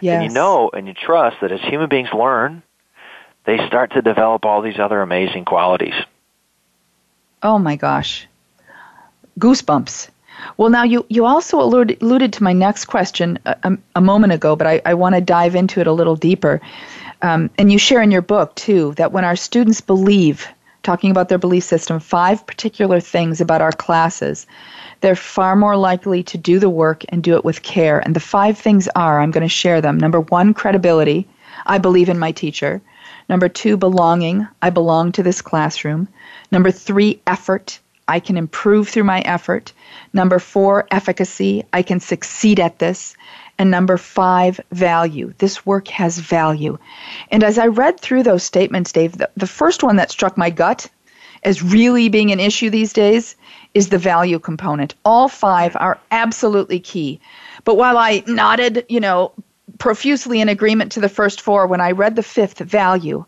Yes. 0.00 0.22
And 0.22 0.24
you 0.24 0.34
know 0.34 0.70
and 0.72 0.86
you 0.86 0.94
trust 0.94 1.36
that 1.40 1.52
as 1.52 1.60
human 1.60 1.88
beings 1.88 2.10
learn, 2.12 2.62
they 3.44 3.58
start 3.66 3.92
to 3.92 4.02
develop 4.02 4.44
all 4.44 4.62
these 4.62 4.78
other 4.78 5.00
amazing 5.00 5.44
qualities. 5.44 5.94
Oh 7.42 7.58
my 7.58 7.76
gosh. 7.76 8.26
Goosebumps. 9.38 10.10
Well, 10.56 10.70
now 10.70 10.82
you, 10.82 11.06
you 11.08 11.24
also 11.24 11.60
alluded, 11.60 12.02
alluded 12.02 12.32
to 12.34 12.42
my 12.42 12.52
next 12.52 12.86
question 12.86 13.38
a, 13.44 13.56
a, 13.62 13.78
a 13.96 14.00
moment 14.00 14.32
ago, 14.32 14.56
but 14.56 14.66
I, 14.66 14.80
I 14.84 14.94
want 14.94 15.14
to 15.14 15.20
dive 15.20 15.54
into 15.54 15.80
it 15.80 15.86
a 15.86 15.92
little 15.92 16.16
deeper. 16.16 16.60
Um, 17.22 17.50
and 17.58 17.72
you 17.72 17.78
share 17.78 18.02
in 18.02 18.10
your 18.10 18.22
book, 18.22 18.54
too, 18.54 18.92
that 18.96 19.12
when 19.12 19.24
our 19.24 19.36
students 19.36 19.80
believe, 19.80 20.46
talking 20.82 21.10
about 21.10 21.28
their 21.28 21.38
belief 21.38 21.64
system, 21.64 21.98
five 21.98 22.46
particular 22.46 23.00
things 23.00 23.40
about 23.40 23.62
our 23.62 23.72
classes, 23.72 24.46
they're 25.00 25.16
far 25.16 25.56
more 25.56 25.76
likely 25.76 26.22
to 26.22 26.38
do 26.38 26.58
the 26.58 26.70
work 26.70 27.04
and 27.08 27.22
do 27.22 27.34
it 27.34 27.44
with 27.44 27.62
care. 27.62 27.98
And 28.00 28.14
the 28.14 28.20
five 28.20 28.58
things 28.58 28.88
are 28.94 29.20
I'm 29.20 29.30
going 29.30 29.42
to 29.42 29.48
share 29.48 29.80
them. 29.80 29.98
Number 29.98 30.20
one, 30.20 30.54
credibility. 30.54 31.26
I 31.66 31.78
believe 31.78 32.08
in 32.08 32.18
my 32.18 32.32
teacher. 32.32 32.82
Number 33.28 33.48
two, 33.48 33.76
belonging. 33.76 34.46
I 34.60 34.70
belong 34.70 35.12
to 35.12 35.22
this 35.22 35.40
classroom. 35.40 36.08
Number 36.52 36.70
three, 36.70 37.20
effort. 37.26 37.80
I 38.06 38.20
can 38.20 38.36
improve 38.36 38.88
through 38.88 39.04
my 39.04 39.20
effort. 39.20 39.72
Number 40.14 40.38
four, 40.38 40.86
efficacy. 40.90 41.64
I 41.72 41.82
can 41.82 42.00
succeed 42.00 42.60
at 42.60 42.78
this. 42.78 43.16
And 43.58 43.70
number 43.70 43.98
five, 43.98 44.60
value. 44.72 45.34
This 45.38 45.66
work 45.66 45.88
has 45.88 46.18
value. 46.18 46.78
And 47.30 47.44
as 47.44 47.58
I 47.58 47.66
read 47.66 48.00
through 48.00 48.22
those 48.22 48.42
statements, 48.42 48.92
Dave, 48.92 49.18
the, 49.18 49.28
the 49.36 49.46
first 49.46 49.82
one 49.82 49.96
that 49.96 50.10
struck 50.10 50.38
my 50.38 50.50
gut 50.50 50.88
as 51.42 51.62
really 51.62 52.08
being 52.08 52.32
an 52.32 52.40
issue 52.40 52.70
these 52.70 52.92
days 52.92 53.36
is 53.74 53.88
the 53.88 53.98
value 53.98 54.38
component. 54.38 54.94
All 55.04 55.28
five 55.28 55.76
are 55.76 55.98
absolutely 56.10 56.80
key. 56.80 57.20
But 57.64 57.76
while 57.76 57.98
I 57.98 58.22
nodded, 58.26 58.86
you 58.88 59.00
know, 59.00 59.32
profusely 59.78 60.40
in 60.40 60.48
agreement 60.48 60.92
to 60.92 61.00
the 61.00 61.08
first 61.08 61.40
four, 61.40 61.66
when 61.66 61.80
I 61.80 61.90
read 61.90 62.16
the 62.16 62.22
fifth, 62.22 62.58
value, 62.58 63.24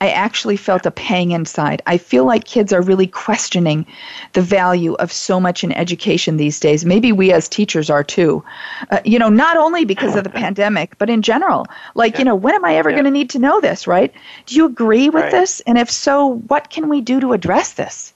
I 0.00 0.10
actually 0.10 0.56
felt 0.56 0.86
a 0.86 0.92
pang 0.92 1.32
inside. 1.32 1.82
I 1.86 1.98
feel 1.98 2.24
like 2.24 2.44
kids 2.44 2.72
are 2.72 2.80
really 2.80 3.08
questioning 3.08 3.84
the 4.32 4.40
value 4.42 4.94
of 4.94 5.10
so 5.10 5.40
much 5.40 5.64
in 5.64 5.72
education 5.72 6.36
these 6.36 6.60
days. 6.60 6.84
Maybe 6.84 7.10
we 7.10 7.32
as 7.32 7.48
teachers 7.48 7.90
are 7.90 8.04
too. 8.04 8.44
Uh, 8.92 9.00
you 9.04 9.18
know, 9.18 9.28
not 9.28 9.56
only 9.56 9.84
because 9.84 10.14
of 10.14 10.22
the 10.22 10.30
pandemic, 10.44 10.96
but 10.98 11.10
in 11.10 11.22
general. 11.22 11.66
Like, 11.96 12.20
you 12.20 12.24
know, 12.24 12.36
when 12.36 12.54
am 12.54 12.64
I 12.64 12.76
ever 12.76 12.90
Yeah. 12.90 12.96
going 12.96 13.06
to 13.06 13.10
need 13.10 13.30
to 13.30 13.40
know 13.40 13.60
this, 13.60 13.88
right? 13.88 14.14
Do 14.46 14.54
you 14.54 14.66
agree 14.66 15.10
with 15.10 15.24
Right. 15.24 15.32
this? 15.32 15.58
And 15.66 15.76
if 15.76 15.90
so, 15.90 16.26
what 16.46 16.70
can 16.70 16.88
we 16.88 17.00
do 17.00 17.18
to 17.18 17.32
address 17.32 17.72
this? 17.72 18.14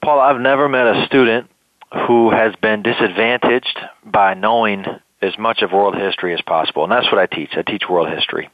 Paul, 0.00 0.20
I've 0.20 0.40
never 0.40 0.68
met 0.68 0.86
a 0.86 1.06
student 1.06 1.50
who 2.06 2.30
has 2.30 2.54
been 2.56 2.82
disadvantaged 2.82 3.80
by 4.04 4.34
knowing 4.34 4.84
as 5.22 5.36
much 5.38 5.62
of 5.62 5.72
world 5.72 5.96
history 5.96 6.34
as 6.34 6.40
possible. 6.42 6.84
And 6.84 6.92
that's 6.92 7.10
what 7.10 7.18
I 7.18 7.26
teach. 7.26 7.50
I 7.56 7.62
teach 7.62 7.88
world 7.88 8.10
history. 8.10 8.48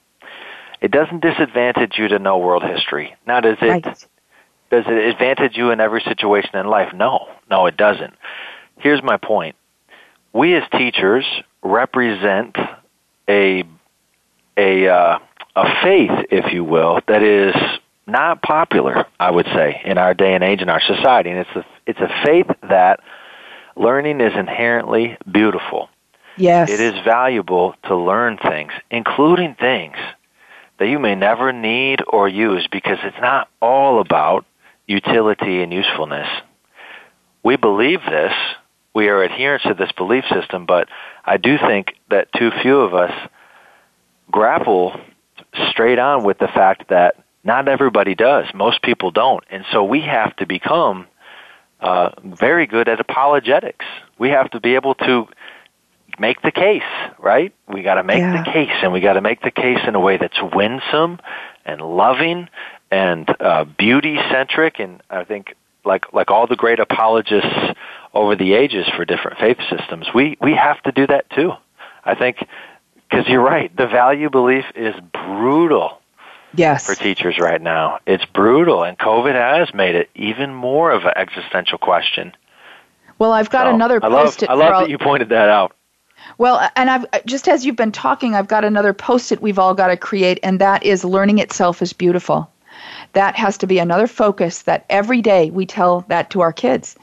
It 0.81 0.90
doesn't 0.90 1.21
disadvantage 1.21 1.99
you 1.99 2.09
to 2.09 2.19
know 2.19 2.38
world 2.38 2.62
history. 2.62 3.14
Now, 3.27 3.40
does 3.40 3.59
it 3.61 3.69
Right. 3.69 3.85
does 3.85 4.85
it 4.87 4.93
advantage 4.93 5.57
you 5.57 5.71
in 5.71 5.81
every 5.81 6.01
situation 6.01 6.57
in 6.57 6.66
life? 6.66 6.93
No, 6.95 7.29
no, 7.51 7.66
it 7.66 7.77
doesn't. 7.77 8.14
Here's 8.79 9.03
my 9.03 9.16
point. 9.16 9.57
We 10.33 10.55
as 10.55 10.62
teachers 10.71 11.27
represent 11.62 12.57
a 13.29 13.64
a 14.57 14.88
uh, 14.88 15.19
a 15.57 15.83
faith, 15.83 16.27
if 16.31 16.53
you 16.53 16.64
will, 16.64 17.01
that 17.09 17.23
is 17.23 17.55
not 18.07 18.43
popular. 18.43 19.07
I 19.19 19.31
would 19.31 19.47
say 19.47 19.81
in 19.85 19.99
our 19.99 20.14
day 20.14 20.35
and 20.35 20.43
age 20.43 20.62
in 20.62 20.71
our 20.71 20.81
society, 20.81 21.31
and 21.31 21.40
it's 21.40 21.57
a 21.57 21.64
it's 21.87 22.01
a 22.01 22.09
faith 22.25 22.47
that 22.62 23.01
learning 23.77 24.21
is 24.21 24.33
inherently 24.35 25.16
beautiful. 25.31 25.88
Yes. 26.37 26.71
It 26.71 26.81
is 26.81 26.95
valuable 27.05 27.75
to 27.85 27.97
learn 27.97 28.38
things, 28.38 28.73
including 28.90 29.57
things 29.57 29.97
that 30.81 30.88
you 30.88 30.99
may 30.99 31.14
never 31.14 31.53
need 31.53 32.01
or 32.09 32.27
use 32.27 32.66
because 32.73 32.97
it's 33.05 33.21
not 33.21 33.49
all 33.61 34.01
about 34.01 34.47
utility 34.87 35.62
and 35.62 35.73
usefulness. 35.73 36.27
We 37.45 37.57
believe 37.57 38.01
this. 38.01 38.33
We 38.95 39.09
are 39.09 39.23
adherents 39.23 39.64
to 39.66 39.75
this 39.75 39.93
belief 39.93 40.25
system, 40.33 40.64
but 40.66 40.88
I 41.25 41.37
do 41.37 41.59
think 41.59 41.95
that 42.09 42.33
too 42.33 42.51
few 42.62 42.81
of 42.81 42.95
us 42.95 43.12
grapple 44.31 44.99
straight 45.71 45.99
on 45.99 46.25
with 46.25 46.38
the 46.38 46.49
fact 46.49 46.88
that 46.88 47.14
not 47.45 47.69
everybody 47.69 48.14
does. 48.14 48.47
Most 48.55 48.83
people 48.83 49.11
don't. 49.11 49.45
And 49.51 49.64
so 49.73 49.85
we 49.85 50.01
have 50.01 50.35
to 50.37 50.47
become 50.47 51.07
uh, 51.81 52.11
very 52.25 52.66
good 52.66 52.88
at 52.88 53.01
apologetics. 53.01 53.85
We 54.19 54.31
have 54.31 54.51
to 54.53 54.61
be 54.61 54.77
able 54.77 54.95
to 54.95 55.27
make 56.20 56.42
the 56.42 56.52
case, 56.52 56.83
right? 57.18 57.52
We 57.66 57.83
got 57.83 57.94
to 57.94 58.04
make 58.04 58.18
Yeah. 58.18 58.44
the 58.44 58.50
case, 58.50 58.70
and 58.83 58.92
we 58.92 59.00
got 59.00 59.14
to 59.14 59.20
make 59.22 59.40
the 59.42 59.50
case 59.50 59.80
in 59.88 59.94
a 59.94 60.00
way 60.00 60.18
that's 60.18 60.40
winsome 60.40 61.18
and 61.64 61.80
loving 61.80 62.48
and 62.90 63.28
uh, 63.40 63.64
beauty 63.64 64.18
centric. 64.30 64.78
And 64.78 65.02
I 65.11 65.24
think, 65.24 65.54
like 65.85 66.12
like 66.12 66.30
all 66.30 66.46
the 66.46 66.56
great 66.56 66.78
apologists 66.78 67.56
over 68.12 68.37
the 68.37 68.52
ages 68.54 68.87
for 68.96 69.04
different 69.04 69.38
faith 69.38 69.59
systems, 69.70 70.06
we 70.14 70.37
we 70.40 70.52
have 70.54 70.80
to 70.83 70.92
do 70.92 71.06
that 71.06 71.30
too. 71.30 71.52
I 72.04 72.14
think 72.14 72.37
because 73.09 73.26
you're 73.26 73.42
right, 73.42 73.74
the 73.74 73.87
value 73.87 74.30
belief 74.30 74.64
is 74.76 74.94
brutal 75.12 76.00
yes. 76.54 76.87
for 76.87 76.94
teachers 76.94 77.38
right 77.38 77.61
now. 77.61 77.98
It's 78.06 78.24
brutal, 78.26 78.85
and 78.85 78.98
COVID 78.98 79.35
has 79.35 79.72
made 79.74 79.94
it 79.94 80.11
even 80.14 80.54
more 80.54 80.90
of 80.92 81.04
an 81.06 81.14
existential 81.16 81.78
question. 81.78 82.33
Well, 83.18 83.33
I've 83.33 83.50
got 83.50 83.64
So, 83.64 83.74
another 83.74 84.00
I 84.02 84.09
love. 84.09 84.37
I 84.48 84.54
love 84.54 84.83
that 84.83 84.90
you 84.90 84.98
pointed 84.98 85.30
that 85.30 85.48
out. 85.48 85.74
Well, 86.38 86.71
and 86.77 86.90
I've 86.90 87.05
uh, 87.12 87.21
just 87.27 87.49
as 87.49 87.64
you've 87.64 87.77
been 87.77 87.93
talking, 87.93 88.35
I've 88.35 88.49
got 88.49 88.64
another 88.64 88.93
post-it 88.93 89.43
we've 89.43 89.59
all 89.59 89.75
got 89.75 89.88
to 89.88 89.97
create, 89.97 90.40
and 90.43 90.61
that 90.61 90.85
is 90.85 91.05
learning 91.05 91.38
itself 91.38 91.83
is 91.83 91.93
beautiful. 91.93 92.51
That 93.12 93.35
has 93.37 93.59
to 93.59 93.66
be 93.66 93.79
another 93.79 94.07
focus 94.07 94.62
that 94.62 94.85
every 94.88 95.20
day 95.20 95.51
we 95.51 95.66
tell 95.66 96.05
that 96.09 96.31
to 96.31 96.40
our 96.40 96.53
kids. 96.53 96.96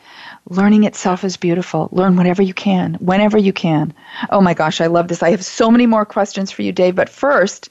Learning 0.50 0.86
itself 0.86 1.26
is 1.26 1.36
beautiful. 1.36 1.90
Learn 1.92 2.16
whatever 2.16 2.42
you 2.42 2.54
can, 2.54 2.94
whenever 2.96 3.38
you 3.38 3.52
can. 3.52 3.94
Oh 4.30 4.40
my 4.40 4.54
gosh, 4.54 4.80
I 4.80 4.88
love 4.88 5.10
this. 5.10 5.22
I 5.22 5.32
have 5.32 5.44
so 5.44 5.70
many 5.70 5.86
more 5.86 6.06
questions 6.06 6.52
for 6.52 6.62
you, 6.62 6.72
Dave. 6.72 6.96
But 6.96 7.10
first, 7.10 7.70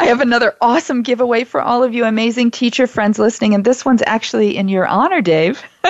I 0.00 0.06
have 0.06 0.22
another 0.22 0.56
awesome 0.62 1.02
giveaway 1.02 1.44
for 1.44 1.60
all 1.60 1.82
of 1.82 1.92
you 1.92 2.06
amazing 2.06 2.50
teacher 2.52 2.86
friends 2.86 3.18
listening. 3.18 3.54
And 3.54 3.64
this 3.64 3.84
one's 3.84 4.02
actually 4.06 4.56
in 4.56 4.68
your 4.68 4.86
honor, 4.86 5.20
Dave. 5.20 5.62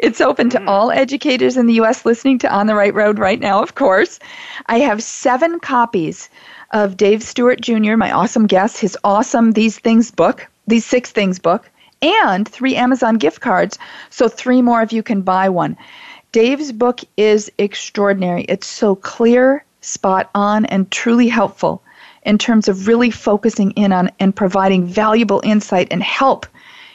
it's 0.00 0.22
open 0.22 0.48
to 0.50 0.60
hmm. 0.60 0.68
all 0.68 0.90
educators 0.90 1.58
in 1.58 1.66
the 1.66 1.74
U.S. 1.74 2.06
listening 2.06 2.38
to 2.38 2.52
On 2.52 2.66
the 2.66 2.74
Right 2.74 2.94
Road 2.94 3.18
right 3.18 3.38
now, 3.38 3.62
of 3.62 3.74
course. 3.74 4.18
I 4.66 4.78
have 4.78 5.02
seven 5.02 5.60
copies 5.60 6.30
of 6.72 6.96
Dave 6.96 7.22
Stewart 7.22 7.60
Jr., 7.60 7.96
my 7.96 8.10
awesome 8.12 8.46
guest, 8.46 8.78
his 8.78 8.96
awesome 9.04 9.52
These 9.52 9.78
Things 9.78 10.10
book, 10.10 10.48
These 10.66 10.86
Six 10.86 11.12
Things 11.12 11.38
book 11.38 11.70
and 12.02 12.48
three 12.48 12.76
Amazon 12.76 13.16
gift 13.16 13.40
cards, 13.40 13.78
so 14.10 14.28
three 14.28 14.62
more 14.62 14.82
of 14.82 14.92
you 14.92 15.02
can 15.02 15.22
buy 15.22 15.48
one. 15.48 15.76
Dave's 16.32 16.72
book 16.72 17.00
is 17.16 17.50
extraordinary. 17.58 18.44
It's 18.44 18.66
so 18.66 18.96
clear, 18.96 19.64
spot 19.80 20.30
on, 20.34 20.66
and 20.66 20.90
truly 20.90 21.28
helpful 21.28 21.82
in 22.24 22.38
terms 22.38 22.68
of 22.68 22.88
really 22.88 23.10
focusing 23.10 23.70
in 23.72 23.92
on 23.92 24.10
and 24.18 24.34
providing 24.34 24.86
valuable 24.86 25.40
insight 25.44 25.88
and 25.90 26.02
help 26.02 26.46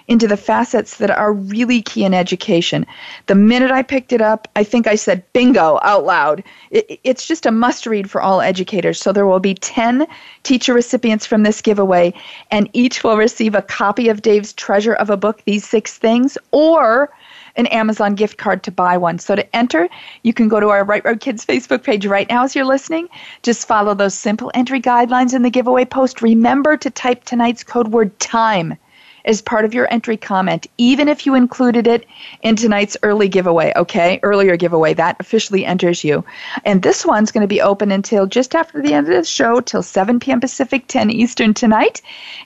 into 0.10 0.28
the 0.28 0.36
facets 0.36 0.98
that 0.98 1.12
are 1.12 1.32
really 1.32 1.84
key 1.84 2.04
in 2.04 2.15
education. 2.15 2.84
The 3.28 3.36
minute 3.36 3.69
I 3.69 3.84
picked 3.84 4.12
it 4.12 4.22
up, 4.22 4.48
I 4.56 4.63
think 4.63 4.88
I 4.88 4.95
said 4.95 5.24
bingo 5.34 5.80
out 5.84 6.04
loud. 6.04 6.43
It, 6.72 7.00
it's 7.04 7.28
just 7.28 7.45
a 7.45 7.52
must 7.52 7.86
read 7.86 8.10
for 8.10 8.19
all 8.19 8.41
educators. 8.41 9.00
So 9.00 9.13
there 9.13 9.28
will 9.28 9.39
be 9.39 9.54
10 9.54 10.08
teacher 10.41 10.74
recipients 10.74 11.28
from 11.28 11.43
this 11.43 11.62
giveaway, 11.62 12.12
and 12.50 12.67
each 12.74 13.04
will 13.04 13.17
receive 13.17 13.54
a 13.54 13.62
copy 13.62 14.10
of 14.10 14.24
Dave's 14.24 14.52
Treasure 14.54 14.95
of 14.95 15.12
a 15.12 15.17
Book, 15.17 15.43
These 15.45 15.69
Six 15.69 16.00
Things, 16.00 16.39
or 16.52 17.12
an 17.56 17.67
Amazon 17.67 18.15
gift 18.15 18.38
card 18.38 18.63
to 18.63 18.72
buy 18.72 18.98
one. 18.98 19.19
So 19.19 19.36
to 19.36 19.56
enter, 19.56 19.89
you 20.24 20.34
can 20.34 20.48
go 20.48 20.60
to 20.60 20.69
our 20.69 20.84
Right 20.84 21.06
Road 21.06 21.19
Kids 21.19 21.45
Facebook 21.45 21.84
page 21.84 22.08
right 22.08 22.28
now 22.30 22.45
as 22.45 22.56
you're 22.56 22.65
listening. 22.65 23.10
Just 23.43 23.67
follow 23.67 23.93
those 23.93 24.15
simple 24.15 24.50
entry 24.56 24.82
guidelines 24.82 25.36
in 25.36 25.43
the 25.43 25.50
giveaway 25.52 25.86
post. 25.86 26.24
Remember 26.24 26.78
to 26.78 26.89
type 26.89 27.26
tonight's 27.26 27.63
code 27.63 27.89
word 27.89 28.17
time 28.19 28.76
as 29.25 29.41
part 29.41 29.65
of 29.65 29.73
your 29.73 29.91
entry 29.91 30.17
comment, 30.17 30.67
even 30.77 31.08
if 31.08 31.25
you 31.25 31.36
included 31.36 31.88
it 31.88 32.05
in 32.41 32.55
tonight's 32.55 32.97
early 33.03 33.27
giveaway, 33.27 33.73
okay? 33.75 34.19
Earlier 34.23 34.58
giveaway. 34.58 34.93
That 34.93 35.17
officially 35.19 35.65
enters 35.65 36.03
you. 36.03 36.23
And 36.65 36.82
this 36.82 37.05
one's 37.05 37.32
going 37.32 37.41
to 37.41 37.47
be 37.47 37.62
open 37.62 37.91
until 37.91 38.25
just 38.25 38.55
after 38.55 38.82
the 38.82 38.93
end 38.93 39.08
of 39.08 39.13
the 39.13 39.23
show, 39.23 39.60
till 39.62 39.84
7 39.84 40.19
p.m. 40.19 40.39
Pacific, 40.39 40.86
10 40.88 41.10
Eastern 41.12 41.53
tonight. 41.53 42.01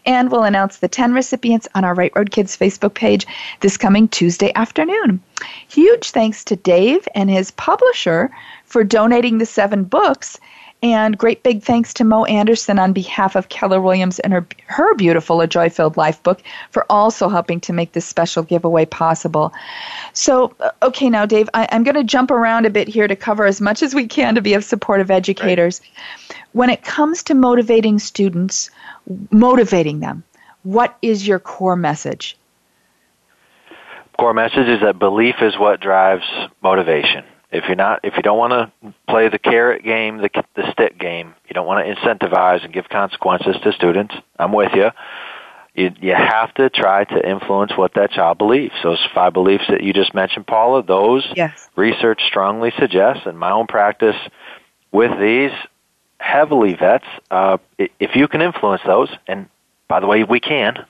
And 0.06 0.32
we'll 0.32 0.44
announce 0.44 0.78
the 0.78 0.88
10 0.88 1.14
recipients 1.14 1.68
on 1.76 1.84
our 1.84 1.94
Right 1.94 2.12
Road 2.16 2.32
Kids 2.32 2.58
Facebook 2.58 2.94
page 2.94 3.26
this 3.60 3.78
coming 3.78 4.08
Tuesday 4.08 4.52
afternoon. 4.56 5.22
Huge 5.68 6.12
thanks 6.12 6.44
to 6.46 6.56
Dave 6.56 7.08
and 7.16 7.30
his 7.30 7.52
publisher 7.52 8.32
for 8.66 8.84
donating 8.84 9.38
the 9.38 9.46
seven 9.46 9.84
books 9.84 10.40
and 10.84 11.18
great 11.18 11.44
big 11.44 11.64
thanks 11.64 11.94
to 11.94 12.04
Mo 12.04 12.26
Anderson 12.26 12.78
on 12.78 12.92
behalf 12.92 13.38
of 13.38 13.48
Keller 13.48 13.80
Williams 13.80 14.20
and 14.20 14.34
her, 14.34 14.46
her 14.68 14.94
beautiful 14.96 15.40
A 15.40 15.48
Joy 15.48 15.70
Filled 15.70 15.96
Life 15.96 16.22
book 16.22 16.44
for 16.72 16.86
also 16.92 17.30
helping 17.30 17.62
to 17.62 17.74
make 17.74 17.94
this 17.94 18.06
special 18.06 18.44
giveaway 18.44 18.86
possible. 18.86 19.54
So, 20.12 20.54
uh, 20.60 20.72
okay, 20.84 21.10
now, 21.10 21.26
Dave, 21.26 21.50
I, 21.54 21.64
am 21.72 21.84
going 21.84 21.96
to 21.96 22.04
jump 22.04 22.32
around 22.32 22.66
a 22.66 22.70
bit 22.70 22.90
here 22.90 23.08
to 23.08 23.16
cover 23.16 23.46
as 23.46 23.62
much 23.62 23.82
as 23.82 23.96
we 23.96 24.06
can 24.06 24.36
to 24.36 24.42
be 24.42 24.54
of 24.54 24.66
support 24.66 25.00
of 25.00 25.10
educators. 25.10 25.80
Right. 25.80 26.38
When 26.52 26.70
it 26.70 26.84
comes 26.84 27.24
to 27.24 27.34
motivating 27.34 27.98
students, 27.98 28.70
motivating 29.32 30.02
them, 30.02 30.24
what 30.64 30.98
is 31.02 31.26
your 31.26 31.40
core 31.40 31.78
message? 31.78 32.38
Core 34.20 34.34
message 34.34 34.68
is 34.68 34.82
that 34.82 35.00
belief 35.00 35.36
is 35.42 35.58
what 35.58 35.80
drives 35.80 36.26
motivation 36.62 37.24
if 37.54 37.66
you're 37.68 37.76
not 37.76 38.00
if 38.04 38.16
you 38.18 38.24
don't 38.24 38.38
want 38.38 38.52
to 38.52 38.94
play 39.08 39.30
the 39.30 39.40
carrot 39.40 39.84
game 39.84 40.18
the 40.18 40.30
the 40.56 40.70
stick 40.72 40.98
game 41.00 41.34
you 41.48 41.54
don't 41.54 41.68
want 41.68 41.86
to 41.86 41.94
incentivize 41.94 42.64
and 42.66 42.74
give 42.74 42.90
consequences 42.90 43.56
to 43.64 43.72
students 43.72 44.14
i'm 44.40 44.52
with 44.52 44.72
you 44.74 44.90
you 45.76 45.92
you 46.02 46.14
have 46.14 46.54
to 46.56 46.70
try 46.70 47.04
to 47.04 47.30
influence 47.30 47.72
what 47.78 47.94
that 47.94 48.12
child 48.12 48.38
believes 48.38 48.74
those 48.84 49.00
five 49.14 49.34
beliefs 49.34 49.66
that 49.70 49.84
you 49.84 49.94
just 49.94 50.14
mentioned 50.14 50.46
paula 50.46 50.84
those 50.84 51.26
yes. 51.36 51.70
research 51.76 52.22
strongly 52.28 52.74
suggests 52.80 53.26
in 53.26 53.38
my 53.38 53.52
own 53.52 53.68
practice 53.68 54.18
with 54.92 55.12
these 55.20 55.52
heavily 56.20 56.74
vets 56.74 57.06
uh, 57.32 57.58
if 57.78 58.16
you 58.16 58.28
can 58.28 58.42
influence 58.42 58.82
those 58.86 59.10
and 59.28 59.48
by 59.88 60.00
the 60.00 60.08
way 60.08 60.24
we 60.24 60.40
can 60.40 60.86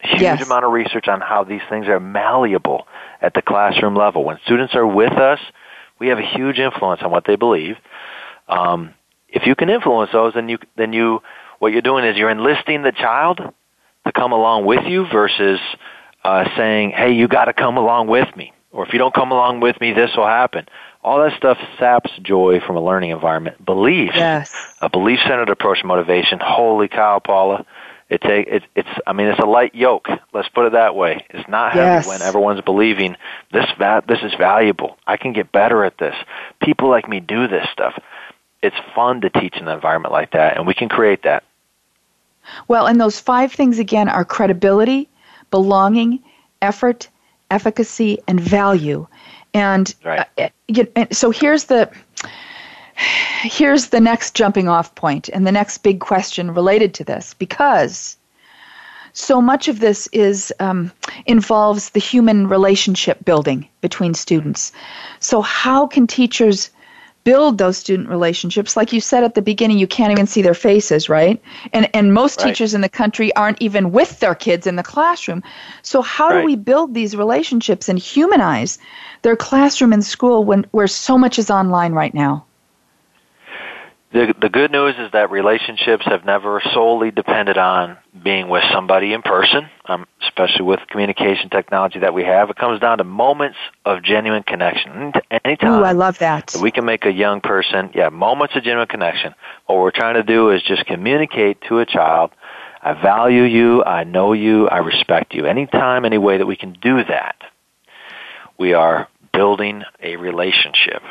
huge 0.00 0.20
yes. 0.20 0.44
amount 0.44 0.64
of 0.64 0.72
research 0.72 1.08
on 1.08 1.20
how 1.20 1.42
these 1.44 1.62
things 1.68 1.88
are 1.88 2.00
malleable 2.00 2.86
at 3.20 3.34
the 3.34 3.42
classroom 3.42 3.94
level 3.94 4.24
when 4.24 4.38
students 4.44 4.74
are 4.74 4.86
with 4.86 5.12
us 5.12 5.40
we 5.98 6.08
have 6.08 6.18
a 6.18 6.26
huge 6.26 6.58
influence 6.58 7.02
on 7.02 7.10
what 7.10 7.24
they 7.26 7.36
believe. 7.36 7.76
Um, 8.48 8.94
if 9.28 9.46
you 9.46 9.54
can 9.54 9.70
influence 9.70 10.10
those, 10.12 10.34
then 10.34 10.48
you 10.48 10.58
then 10.76 10.92
you 10.92 11.22
what 11.58 11.72
you're 11.72 11.82
doing 11.82 12.04
is 12.04 12.16
you're 12.16 12.30
enlisting 12.30 12.82
the 12.82 12.92
child 12.92 13.40
to 14.06 14.12
come 14.12 14.32
along 14.32 14.64
with 14.66 14.84
you 14.86 15.06
versus 15.06 15.58
uh, 16.24 16.48
saying, 16.56 16.90
"Hey, 16.90 17.12
you 17.12 17.28
got 17.28 17.46
to 17.46 17.52
come 17.52 17.76
along 17.76 18.08
with 18.08 18.34
me," 18.36 18.52
or 18.72 18.86
"If 18.86 18.92
you 18.92 18.98
don't 18.98 19.14
come 19.14 19.32
along 19.32 19.60
with 19.60 19.80
me, 19.80 19.92
this 19.92 20.10
will 20.16 20.26
happen." 20.26 20.66
All 21.02 21.20
that 21.22 21.36
stuff 21.36 21.58
saps 21.78 22.10
joy 22.22 22.60
from 22.66 22.76
a 22.76 22.84
learning 22.84 23.10
environment. 23.10 23.64
Belief, 23.64 24.10
yes. 24.14 24.52
a 24.80 24.88
belief-centered 24.88 25.48
approach 25.50 25.80
to 25.80 25.86
motivation. 25.86 26.40
Holy 26.42 26.88
cow, 26.88 27.20
Paula! 27.20 27.64
It's 28.08 28.24
a 28.24 28.56
it, 28.56 28.62
it's 28.76 28.88
I 29.06 29.12
mean 29.12 29.26
it's 29.26 29.40
a 29.40 29.46
light 29.46 29.74
yoke. 29.74 30.08
Let's 30.32 30.48
put 30.48 30.66
it 30.66 30.72
that 30.72 30.94
way. 30.94 31.24
It's 31.30 31.48
not 31.48 31.72
heavy 31.72 31.84
yes. 31.84 32.06
when 32.06 32.22
everyone's 32.22 32.60
believing 32.60 33.16
this 33.52 33.66
va- 33.78 34.04
this 34.06 34.20
is 34.22 34.32
valuable. 34.34 34.96
I 35.06 35.16
can 35.16 35.32
get 35.32 35.50
better 35.50 35.84
at 35.84 35.98
this. 35.98 36.14
People 36.62 36.88
like 36.88 37.08
me 37.08 37.18
do 37.18 37.48
this 37.48 37.68
stuff. 37.72 38.00
It's 38.62 38.76
fun 38.94 39.22
to 39.22 39.30
teach 39.30 39.56
in 39.56 39.66
an 39.66 39.74
environment 39.74 40.12
like 40.12 40.32
that, 40.32 40.56
and 40.56 40.66
we 40.66 40.74
can 40.74 40.88
create 40.88 41.24
that. 41.24 41.42
Well, 42.68 42.86
and 42.86 43.00
those 43.00 43.18
five 43.18 43.52
things 43.52 43.80
again 43.80 44.08
are 44.08 44.24
credibility, 44.24 45.08
belonging, 45.50 46.22
effort, 46.62 47.08
efficacy, 47.50 48.18
and 48.28 48.40
value. 48.40 49.06
And 49.52 49.92
right. 50.04 50.26
uh, 50.38 51.06
so 51.10 51.30
here's 51.30 51.64
the 51.64 51.90
here's 52.96 53.88
the 53.88 54.00
next 54.00 54.34
jumping 54.34 54.68
off 54.68 54.94
point 54.94 55.28
and 55.28 55.46
the 55.46 55.52
next 55.52 55.78
big 55.78 56.00
question 56.00 56.52
related 56.52 56.94
to 56.94 57.04
this 57.04 57.34
because 57.34 58.16
so 59.12 59.40
much 59.40 59.68
of 59.68 59.80
this 59.80 60.08
is 60.12 60.52
um, 60.60 60.92
involves 61.24 61.90
the 61.90 62.00
human 62.00 62.48
relationship 62.48 63.24
building 63.24 63.66
between 63.80 64.12
students. 64.12 64.72
So 65.20 65.40
how 65.40 65.86
can 65.86 66.06
teachers 66.06 66.70
build 67.24 67.56
those 67.56 67.78
student 67.78 68.10
relationships? 68.10 68.76
Like 68.76 68.92
you 68.92 69.00
said 69.00 69.24
at 69.24 69.34
the 69.34 69.40
beginning 69.40 69.78
you 69.78 69.86
can't 69.86 70.12
even 70.12 70.26
see 70.26 70.42
their 70.42 70.54
faces 70.54 71.08
right? 71.08 71.42
And 71.72 71.88
and 71.94 72.12
most 72.12 72.40
right. 72.40 72.48
teachers 72.48 72.74
in 72.74 72.82
the 72.82 72.90
country 72.90 73.34
aren't 73.36 73.60
even 73.62 73.90
with 73.90 74.20
their 74.20 74.34
kids 74.34 74.66
in 74.66 74.76
the 74.76 74.82
classroom. 74.82 75.42
So 75.80 76.02
how 76.02 76.28
right. 76.28 76.40
do 76.40 76.46
we 76.46 76.56
build 76.56 76.92
these 76.92 77.16
relationships 77.16 77.88
and 77.88 77.98
humanize 77.98 78.78
their 79.22 79.36
classroom 79.36 79.94
and 79.94 80.04
school 80.04 80.44
when 80.44 80.66
where 80.72 80.86
so 80.86 81.16
much 81.16 81.38
is 81.38 81.50
online 81.50 81.92
right 81.92 82.12
now 82.12 82.44
the 84.16 84.34
the 84.40 84.48
good 84.48 84.72
news 84.72 84.94
is 84.98 85.12
that 85.12 85.30
relationships 85.30 86.04
have 86.06 86.24
never 86.24 86.62
solely 86.72 87.10
depended 87.10 87.58
on 87.58 87.98
being 88.24 88.48
with 88.48 88.64
somebody 88.72 89.12
in 89.12 89.20
person, 89.20 89.68
um, 89.84 90.06
especially 90.22 90.62
with 90.62 90.80
communication 90.88 91.50
technology 91.50 91.98
that 91.98 92.14
we 92.14 92.24
have. 92.24 92.48
It 92.48 92.56
comes 92.56 92.80
down 92.80 92.98
to 92.98 93.04
moments 93.04 93.58
of 93.84 94.02
genuine 94.02 94.42
connection. 94.42 95.12
Anytime 95.44 95.80
Ooh, 95.80 95.84
I 95.84 95.92
love 95.92 96.18
that. 96.18 96.48
that 96.48 96.62
we 96.62 96.70
can 96.70 96.86
make 96.86 97.04
a 97.04 97.12
young 97.12 97.40
person, 97.42 97.90
yeah, 97.94 98.08
moments 98.08 98.56
of 98.56 98.62
genuine 98.62 98.88
connection. 98.88 99.34
What 99.66 99.78
we're 99.78 99.90
trying 99.90 100.14
to 100.14 100.22
do 100.22 100.50
is 100.50 100.62
just 100.62 100.86
communicate 100.86 101.60
to 101.68 101.80
a 101.80 101.86
child, 101.86 102.30
I 102.82 102.94
value 102.94 103.42
you, 103.42 103.84
I 103.84 104.04
know 104.04 104.32
you, 104.32 104.68
I 104.68 104.78
respect 104.78 105.34
you. 105.34 105.44
Anytime, 105.44 106.04
any 106.04 106.18
way 106.18 106.38
that 106.38 106.46
we 106.46 106.56
can 106.56 106.72
do 106.80 107.04
that, 107.04 107.36
we 108.58 108.72
are 108.72 109.08
building 109.32 109.82
a 110.02 110.16
relationship. 110.16 111.02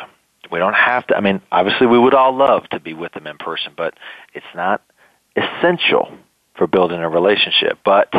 We 0.51 0.59
don't 0.59 0.73
have 0.73 1.07
to. 1.07 1.17
I 1.17 1.21
mean, 1.21 1.41
obviously, 1.51 1.87
we 1.87 1.99
would 1.99 2.13
all 2.13 2.35
love 2.35 2.67
to 2.69 2.79
be 2.79 2.93
with 2.93 3.13
them 3.13 3.27
in 3.27 3.37
person, 3.37 3.73
but 3.75 3.93
it's 4.33 4.45
not 4.55 4.81
essential 5.35 6.11
for 6.55 6.67
building 6.67 6.99
a 6.99 7.09
relationship. 7.09 7.79
But 7.83 8.13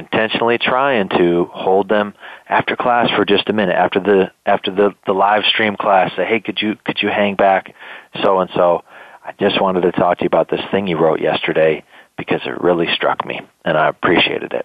intentionally 0.00 0.58
trying 0.58 1.08
to 1.10 1.44
hold 1.52 1.88
them 1.88 2.14
after 2.48 2.74
class 2.74 3.10
for 3.14 3.24
just 3.24 3.48
a 3.48 3.52
minute 3.52 3.74
after 3.74 4.00
the 4.00 4.30
after 4.46 4.70
the 4.70 4.94
the 5.06 5.12
live 5.12 5.44
stream 5.44 5.76
class 5.76 6.10
say 6.16 6.24
hey 6.24 6.40
could 6.40 6.60
you 6.60 6.76
could 6.84 6.98
you 7.02 7.08
hang 7.08 7.34
back 7.34 7.74
so 8.22 8.40
and 8.40 8.48
so 8.54 8.82
i 9.24 9.32
just 9.38 9.60
wanted 9.60 9.82
to 9.82 9.92
talk 9.92 10.16
to 10.16 10.24
you 10.24 10.26
about 10.26 10.48
this 10.48 10.60
thing 10.70 10.86
you 10.86 10.96
wrote 10.96 11.20
yesterday 11.20 11.84
because 12.16 12.40
it 12.46 12.60
really 12.62 12.86
struck 12.94 13.26
me 13.26 13.40
and 13.64 13.76
i 13.76 13.88
appreciated 13.88 14.52
it 14.52 14.64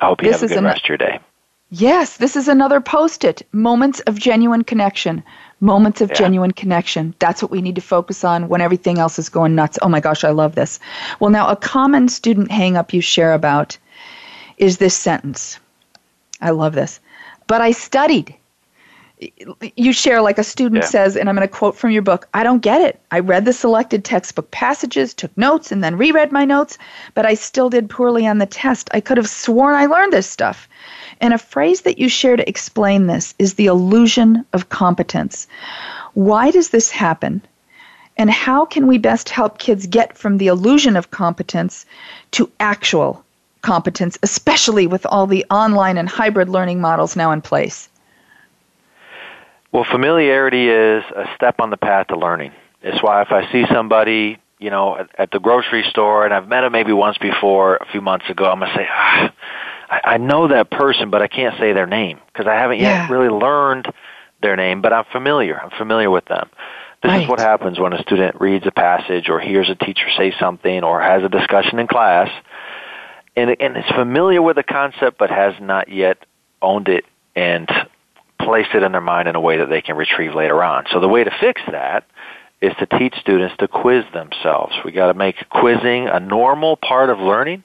i 0.00 0.06
hope 0.06 0.22
you 0.22 0.28
this 0.28 0.42
have 0.42 0.50
a 0.50 0.54
good 0.54 0.58
an, 0.58 0.64
rest 0.64 0.84
of 0.84 0.88
your 0.88 0.98
day 0.98 1.18
yes 1.70 2.18
this 2.18 2.36
is 2.36 2.46
another 2.48 2.80
post-it 2.80 3.40
moments 3.52 4.00
of 4.00 4.18
genuine 4.18 4.64
connection 4.64 5.24
moments 5.60 6.00
of 6.00 6.10
Yeah. 6.10 6.16
genuine 6.16 6.52
connection. 6.52 7.14
That's 7.18 7.42
what 7.42 7.50
we 7.50 7.62
need 7.62 7.74
to 7.76 7.80
focus 7.80 8.24
on 8.24 8.48
when 8.48 8.60
everything 8.60 8.98
else 8.98 9.18
is 9.18 9.28
going 9.28 9.54
nuts. 9.54 9.78
Oh 9.82 9.88
my 9.88 10.00
gosh, 10.00 10.24
I 10.24 10.30
love 10.30 10.54
this. 10.54 10.80
Well, 11.20 11.30
now 11.30 11.48
a 11.48 11.56
common 11.56 12.08
student 12.08 12.50
hang 12.50 12.76
up 12.76 12.92
you 12.92 13.00
share 13.00 13.32
about 13.32 13.78
is 14.58 14.78
this 14.78 14.96
sentence. 14.96 15.58
I 16.40 16.50
love 16.50 16.74
this. 16.74 17.00
But 17.46 17.60
I 17.60 17.72
studied. 17.72 18.34
You 19.76 19.92
share, 19.92 20.20
like 20.20 20.38
a 20.38 20.44
student 20.44 20.82
Yeah. 20.82 20.88
says, 20.88 21.16
and 21.16 21.28
I'm 21.28 21.36
going 21.36 21.46
to 21.48 21.52
quote 21.52 21.76
from 21.76 21.92
your 21.92 22.02
book 22.02 22.28
I 22.34 22.42
don't 22.42 22.60
get 22.60 22.80
it. 22.82 23.00
I 23.10 23.20
read 23.20 23.44
the 23.44 23.52
selected 23.52 24.04
textbook 24.04 24.50
passages, 24.50 25.14
took 25.14 25.34
notes, 25.38 25.72
and 25.72 25.82
then 25.82 25.96
reread 25.96 26.32
my 26.32 26.44
notes, 26.44 26.78
but 27.14 27.24
I 27.24 27.34
still 27.34 27.70
did 27.70 27.88
poorly 27.88 28.26
on 28.26 28.38
the 28.38 28.46
test. 28.46 28.90
I 28.92 29.00
could 29.00 29.16
have 29.16 29.28
sworn 29.28 29.76
I 29.76 29.86
learned 29.86 30.12
this 30.12 30.28
stuff. 30.28 30.68
And 31.20 31.34
a 31.34 31.38
phrase 31.38 31.82
that 31.82 31.98
you 31.98 32.08
share 32.08 32.36
to 32.36 32.48
explain 32.48 33.06
this 33.06 33.34
is 33.38 33.54
the 33.54 33.66
illusion 33.66 34.44
of 34.52 34.68
competence. 34.68 35.46
Why 36.14 36.50
does 36.50 36.70
this 36.70 36.90
happen? 36.90 37.42
And 38.16 38.30
how 38.30 38.64
can 38.64 38.86
we 38.86 38.98
best 38.98 39.28
help 39.28 39.58
kids 39.58 39.86
get 39.86 40.16
from 40.16 40.38
the 40.38 40.46
illusion 40.46 40.96
of 40.96 41.10
competence 41.10 41.84
to 42.32 42.50
actual 42.60 43.24
competence, 43.62 44.18
especially 44.22 44.86
with 44.86 45.04
all 45.06 45.26
the 45.26 45.44
online 45.50 45.98
and 45.98 46.08
hybrid 46.08 46.48
learning 46.48 46.80
models 46.80 47.16
now 47.16 47.32
in 47.32 47.40
place? 47.40 47.88
Well, 49.72 49.84
familiarity 49.90 50.68
is 50.68 51.02
a 51.16 51.28
step 51.34 51.56
on 51.58 51.70
the 51.70 51.76
path 51.76 52.08
to 52.08 52.16
learning. 52.16 52.52
It's 52.82 53.02
why 53.02 53.22
if 53.22 53.32
I 53.32 53.50
see 53.50 53.64
somebody, 53.72 54.38
you 54.60 54.70
know, 54.70 54.96
at, 54.96 55.10
at 55.18 55.30
the 55.32 55.40
grocery 55.40 55.82
store, 55.90 56.24
and 56.24 56.32
I've 56.32 56.46
met 56.46 56.60
them 56.60 56.70
maybe 56.70 56.92
once 56.92 57.18
before 57.18 57.76
a 57.76 57.86
few 57.90 58.00
months 58.00 58.30
ago, 58.30 58.44
I'm 58.44 58.60
gonna 58.60 58.72
say, 58.76 58.86
ah, 58.88 59.33
I, 60.04 60.16
know 60.18 60.48
that 60.48 60.70
person, 60.70 61.10
but 61.10 61.22
I 61.22 61.28
can't 61.28 61.58
say 61.58 61.72
their 61.72 61.86
name 61.86 62.20
because 62.26 62.46
I 62.46 62.54
haven't 62.54 62.78
Yeah. 62.78 63.02
yet 63.02 63.10
really 63.10 63.28
learned 63.28 63.92
their 64.40 64.56
name, 64.56 64.80
but 64.82 64.92
I'm 64.92 65.04
familiar. 65.12 65.60
I'm 65.62 65.70
familiar 65.70 66.10
with 66.10 66.24
them. 66.26 66.48
This 67.02 67.10
Right. 67.10 67.22
is 67.22 67.28
what 67.28 67.38
happens 67.38 67.78
when 67.78 67.92
a 67.92 68.00
student 68.02 68.40
reads 68.40 68.66
a 68.66 68.70
passage 68.70 69.28
or 69.28 69.38
hears 69.38 69.68
a 69.68 69.74
teacher 69.74 70.08
say 70.16 70.32
something 70.38 70.82
or 70.82 71.00
has 71.00 71.22
a 71.22 71.28
discussion 71.28 71.78
in 71.78 71.86
class, 71.86 72.30
and 73.36 73.54
and 73.60 73.76
is 73.76 73.84
familiar 73.94 74.40
with 74.40 74.56
the 74.56 74.62
concept 74.62 75.18
but 75.18 75.30
has 75.30 75.54
not 75.60 75.88
yet 75.88 76.18
owned 76.62 76.88
it 76.88 77.04
and 77.36 77.68
placed 78.40 78.74
it 78.74 78.82
in 78.82 78.92
their 78.92 79.00
mind 79.00 79.28
in 79.28 79.36
a 79.36 79.40
way 79.40 79.58
that 79.58 79.68
they 79.68 79.82
can 79.82 79.96
retrieve 79.96 80.34
later 80.34 80.62
on. 80.62 80.84
So 80.92 81.00
the 81.00 81.08
way 81.08 81.24
to 81.24 81.30
fix 81.40 81.60
that 81.70 82.04
is 82.60 82.72
to 82.78 82.86
teach 82.86 83.14
students 83.20 83.54
to 83.58 83.68
quiz 83.68 84.04
themselves. 84.14 84.74
We 84.84 84.92
got 84.92 85.08
to 85.08 85.14
make 85.14 85.48
quizzing 85.50 86.08
a 86.08 86.20
normal 86.20 86.76
part 86.76 87.10
of 87.10 87.18
learning, 87.18 87.64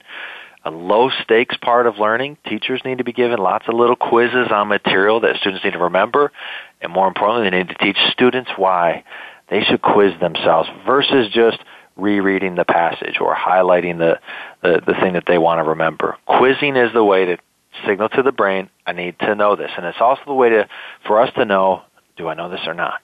a 0.64 0.70
low 0.70 1.10
stakes 1.22 1.56
part 1.56 1.86
of 1.86 1.98
learning. 1.98 2.36
Teachers 2.46 2.82
need 2.84 2.98
to 2.98 3.04
be 3.04 3.12
given 3.12 3.38
lots 3.38 3.66
of 3.68 3.74
little 3.74 3.96
quizzes 3.96 4.50
on 4.50 4.68
material 4.68 5.20
that 5.20 5.36
students 5.36 5.64
need 5.64 5.72
to 5.72 5.78
remember, 5.78 6.32
and 6.80 6.92
more 6.92 7.08
importantly, 7.08 7.48
they 7.48 7.56
need 7.56 7.68
to 7.68 7.74
teach 7.74 7.98
students 8.12 8.50
why 8.56 9.04
they 9.48 9.62
should 9.62 9.82
quiz 9.82 10.18
themselves 10.20 10.68
versus 10.86 11.32
just 11.32 11.58
rereading 11.96 12.54
the 12.54 12.64
passage 12.64 13.18
or 13.20 13.34
highlighting 13.34 13.98
the, 13.98 14.18
the, 14.62 14.80
the 14.86 14.94
thing 14.94 15.14
that 15.14 15.24
they 15.26 15.38
want 15.38 15.58
to 15.58 15.68
remember. 15.68 16.16
Quizzing 16.26 16.76
is 16.76 16.92
the 16.92 17.04
way 17.04 17.24
to 17.26 17.38
signal 17.86 18.08
to 18.10 18.22
the 18.22 18.32
brain, 18.32 18.68
I 18.86 18.92
need 18.92 19.18
to 19.20 19.34
know 19.34 19.56
this. 19.56 19.70
And 19.76 19.86
it's 19.86 20.00
also 20.00 20.22
the 20.26 20.34
way 20.34 20.50
to 20.50 20.68
for 21.06 21.20
us 21.20 21.32
to 21.34 21.44
know, 21.44 21.82
do 22.16 22.28
I 22.28 22.34
know 22.34 22.48
this 22.50 22.66
or 22.66 22.74
not? 22.74 23.00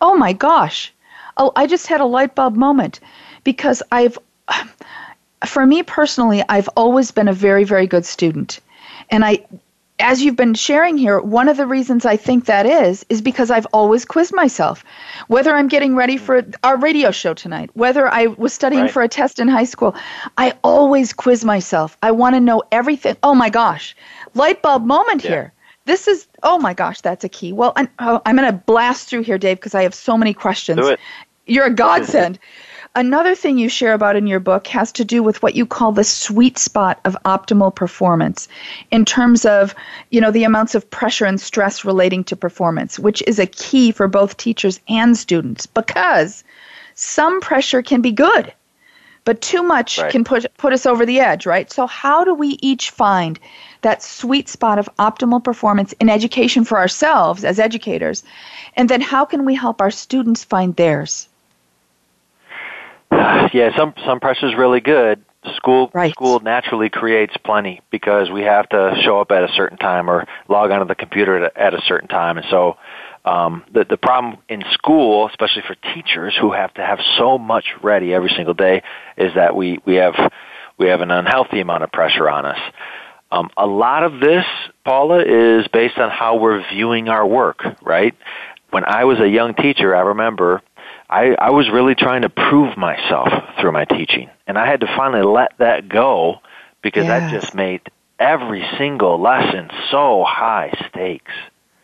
Oh 0.00 0.16
my 0.16 0.32
gosh. 0.32 0.92
Oh, 1.36 1.52
I 1.56 1.66
just 1.66 1.86
had 1.86 2.00
a 2.00 2.04
light 2.04 2.34
bulb 2.34 2.56
moment 2.56 3.00
because 3.44 3.82
I've, 3.90 4.18
for 5.46 5.66
me 5.66 5.82
personally, 5.82 6.42
I've 6.48 6.68
always 6.76 7.10
been 7.10 7.28
a 7.28 7.32
very, 7.32 7.64
very 7.64 7.86
good 7.86 8.04
student. 8.04 8.60
And 9.10 9.24
I, 9.24 9.44
as 9.98 10.22
you've 10.22 10.36
been 10.36 10.54
sharing 10.54 10.96
here, 10.96 11.20
one 11.20 11.48
of 11.48 11.56
the 11.56 11.66
reasons 11.66 12.04
I 12.06 12.16
think 12.16 12.46
that 12.46 12.66
is, 12.66 13.04
is 13.08 13.20
because 13.20 13.50
I've 13.50 13.66
always 13.72 14.04
quizzed 14.04 14.34
myself. 14.34 14.84
Whether 15.28 15.54
I'm 15.54 15.68
getting 15.68 15.94
ready 15.94 16.16
for 16.16 16.44
our 16.64 16.76
radio 16.76 17.10
show 17.10 17.34
tonight, 17.34 17.70
whether 17.74 18.08
I 18.08 18.26
was 18.26 18.52
studying 18.52 18.82
Right. 18.82 18.90
for 18.90 19.02
a 19.02 19.08
test 19.08 19.38
in 19.38 19.48
high 19.48 19.64
school, 19.64 19.94
I 20.38 20.54
always 20.64 21.12
quiz 21.12 21.44
myself. 21.44 21.96
I 22.02 22.10
want 22.10 22.34
to 22.34 22.40
know 22.40 22.62
everything. 22.72 23.16
Oh 23.22 23.34
my 23.34 23.50
gosh. 23.50 23.94
Light 24.34 24.62
bulb 24.62 24.84
moment 24.84 25.22
Yeah. 25.24 25.30
here. 25.30 25.52
This 25.84 26.06
is, 26.06 26.26
oh 26.44 26.58
my 26.58 26.74
gosh, 26.74 27.00
that's 27.00 27.24
a 27.24 27.28
key. 27.28 27.52
Well, 27.52 27.72
I'm, 27.76 27.88
oh, 27.98 28.22
I'm 28.24 28.36
going 28.36 28.46
to 28.48 28.56
blast 28.56 29.08
through 29.08 29.22
here, 29.24 29.36
Dave, 29.38 29.56
because 29.58 29.74
I 29.74 29.82
have 29.82 29.94
so 29.94 30.16
many 30.16 30.32
questions. 30.32 30.80
Do 30.80 30.88
it. 30.88 31.00
You're 31.46 31.66
a 31.66 31.74
godsend. 31.74 32.38
Another 32.94 33.34
thing 33.34 33.56
you 33.56 33.70
share 33.70 33.94
about 33.94 34.16
in 34.16 34.26
your 34.26 34.38
book 34.38 34.66
has 34.66 34.92
to 34.92 35.04
do 35.04 35.22
with 35.22 35.42
what 35.42 35.54
you 35.54 35.64
call 35.64 35.92
the 35.92 36.04
sweet 36.04 36.58
spot 36.58 37.00
of 37.06 37.16
optimal 37.24 37.74
performance 37.74 38.48
in 38.90 39.06
terms 39.06 39.46
of, 39.46 39.74
you 40.10 40.20
know, 40.20 40.30
the 40.30 40.44
amounts 40.44 40.74
of 40.74 40.90
pressure 40.90 41.24
and 41.24 41.40
stress 41.40 41.86
relating 41.86 42.22
to 42.24 42.36
performance, 42.36 42.98
which 42.98 43.22
is 43.26 43.38
a 43.38 43.46
key 43.46 43.92
for 43.92 44.08
both 44.08 44.36
teachers 44.36 44.78
and 44.88 45.16
students 45.16 45.64
because 45.64 46.44
some 46.94 47.40
pressure 47.40 47.80
can 47.80 48.02
be 48.02 48.12
good, 48.12 48.52
but 49.24 49.40
too 49.40 49.62
much 49.62 49.96
Right. 49.96 50.12
can 50.12 50.22
put 50.22 50.44
put 50.58 50.74
us 50.74 50.84
over 50.84 51.06
the 51.06 51.20
edge, 51.20 51.46
right? 51.46 51.72
So 51.72 51.86
how 51.86 52.24
do 52.24 52.34
we 52.34 52.58
each 52.60 52.90
find 52.90 53.40
that 53.80 54.02
sweet 54.02 54.50
spot 54.50 54.78
of 54.78 54.90
optimal 54.98 55.42
performance 55.42 55.94
in 55.94 56.10
education 56.10 56.64
for 56.64 56.76
ourselves 56.76 57.42
as 57.42 57.58
educators? 57.58 58.22
And 58.76 58.90
then 58.90 59.00
how 59.00 59.24
can 59.24 59.46
we 59.46 59.54
help 59.54 59.80
our 59.80 59.90
students 59.90 60.44
find 60.44 60.76
theirs? 60.76 61.28
Yeah, 63.52 63.76
some 63.76 63.94
some 64.06 64.20
pressure 64.20 64.46
is 64.46 64.54
really 64.56 64.80
good. 64.80 65.22
School 65.56 65.90
Right. 65.92 66.12
school 66.12 66.40
naturally 66.40 66.88
creates 66.88 67.36
plenty 67.44 67.80
because 67.90 68.30
we 68.30 68.42
have 68.42 68.68
to 68.70 68.94
show 69.02 69.20
up 69.20 69.30
at 69.32 69.42
a 69.44 69.52
certain 69.54 69.76
time 69.76 70.08
or 70.08 70.26
log 70.48 70.70
onto 70.70 70.86
the 70.86 70.94
computer 70.94 71.44
at 71.44 71.52
a, 71.52 71.60
at 71.60 71.74
a 71.74 71.82
certain 71.82 72.08
time, 72.08 72.38
and 72.38 72.46
so 72.48 72.76
um, 73.24 73.64
the 73.72 73.84
the 73.84 73.96
problem 73.96 74.38
in 74.48 74.62
school, 74.72 75.28
especially 75.28 75.62
for 75.66 75.74
teachers 75.94 76.34
who 76.40 76.52
have 76.52 76.72
to 76.74 76.80
have 76.80 77.00
so 77.18 77.38
much 77.38 77.64
ready 77.82 78.14
every 78.14 78.30
single 78.34 78.54
day, 78.54 78.82
is 79.16 79.34
that 79.34 79.54
we 79.54 79.78
we 79.84 79.96
have 79.96 80.14
we 80.78 80.86
have 80.86 81.00
an 81.00 81.10
unhealthy 81.10 81.60
amount 81.60 81.82
of 81.82 81.92
pressure 81.92 82.30
on 82.30 82.46
us. 82.46 82.58
Um, 83.30 83.50
a 83.56 83.66
lot 83.66 84.04
of 84.04 84.20
this, 84.20 84.44
Paula, 84.84 85.22
is 85.24 85.66
based 85.68 85.98
on 85.98 86.10
how 86.10 86.36
we're 86.36 86.66
viewing 86.70 87.08
our 87.08 87.26
work. 87.26 87.62
Right? 87.82 88.14
When 88.70 88.84
I 88.86 89.04
was 89.04 89.20
a 89.20 89.28
young 89.28 89.54
teacher, 89.54 89.94
I 89.94 90.00
remember 90.00 90.62
I, 91.12 91.36
I 91.38 91.50
was 91.50 91.68
really 91.70 91.94
trying 91.94 92.22
to 92.22 92.30
prove 92.30 92.76
myself 92.78 93.28
through 93.60 93.72
my 93.72 93.84
teaching. 93.84 94.30
And 94.46 94.58
I 94.58 94.66
had 94.66 94.80
to 94.80 94.86
finally 94.96 95.22
let 95.22 95.52
that 95.58 95.88
go 95.88 96.40
because 96.82 97.06
that 97.06 97.30
Yes. 97.30 97.42
just 97.42 97.54
made 97.54 97.82
every 98.18 98.64
single 98.78 99.20
lesson 99.20 99.70
so 99.90 100.24
high 100.24 100.72
stakes, 100.88 101.32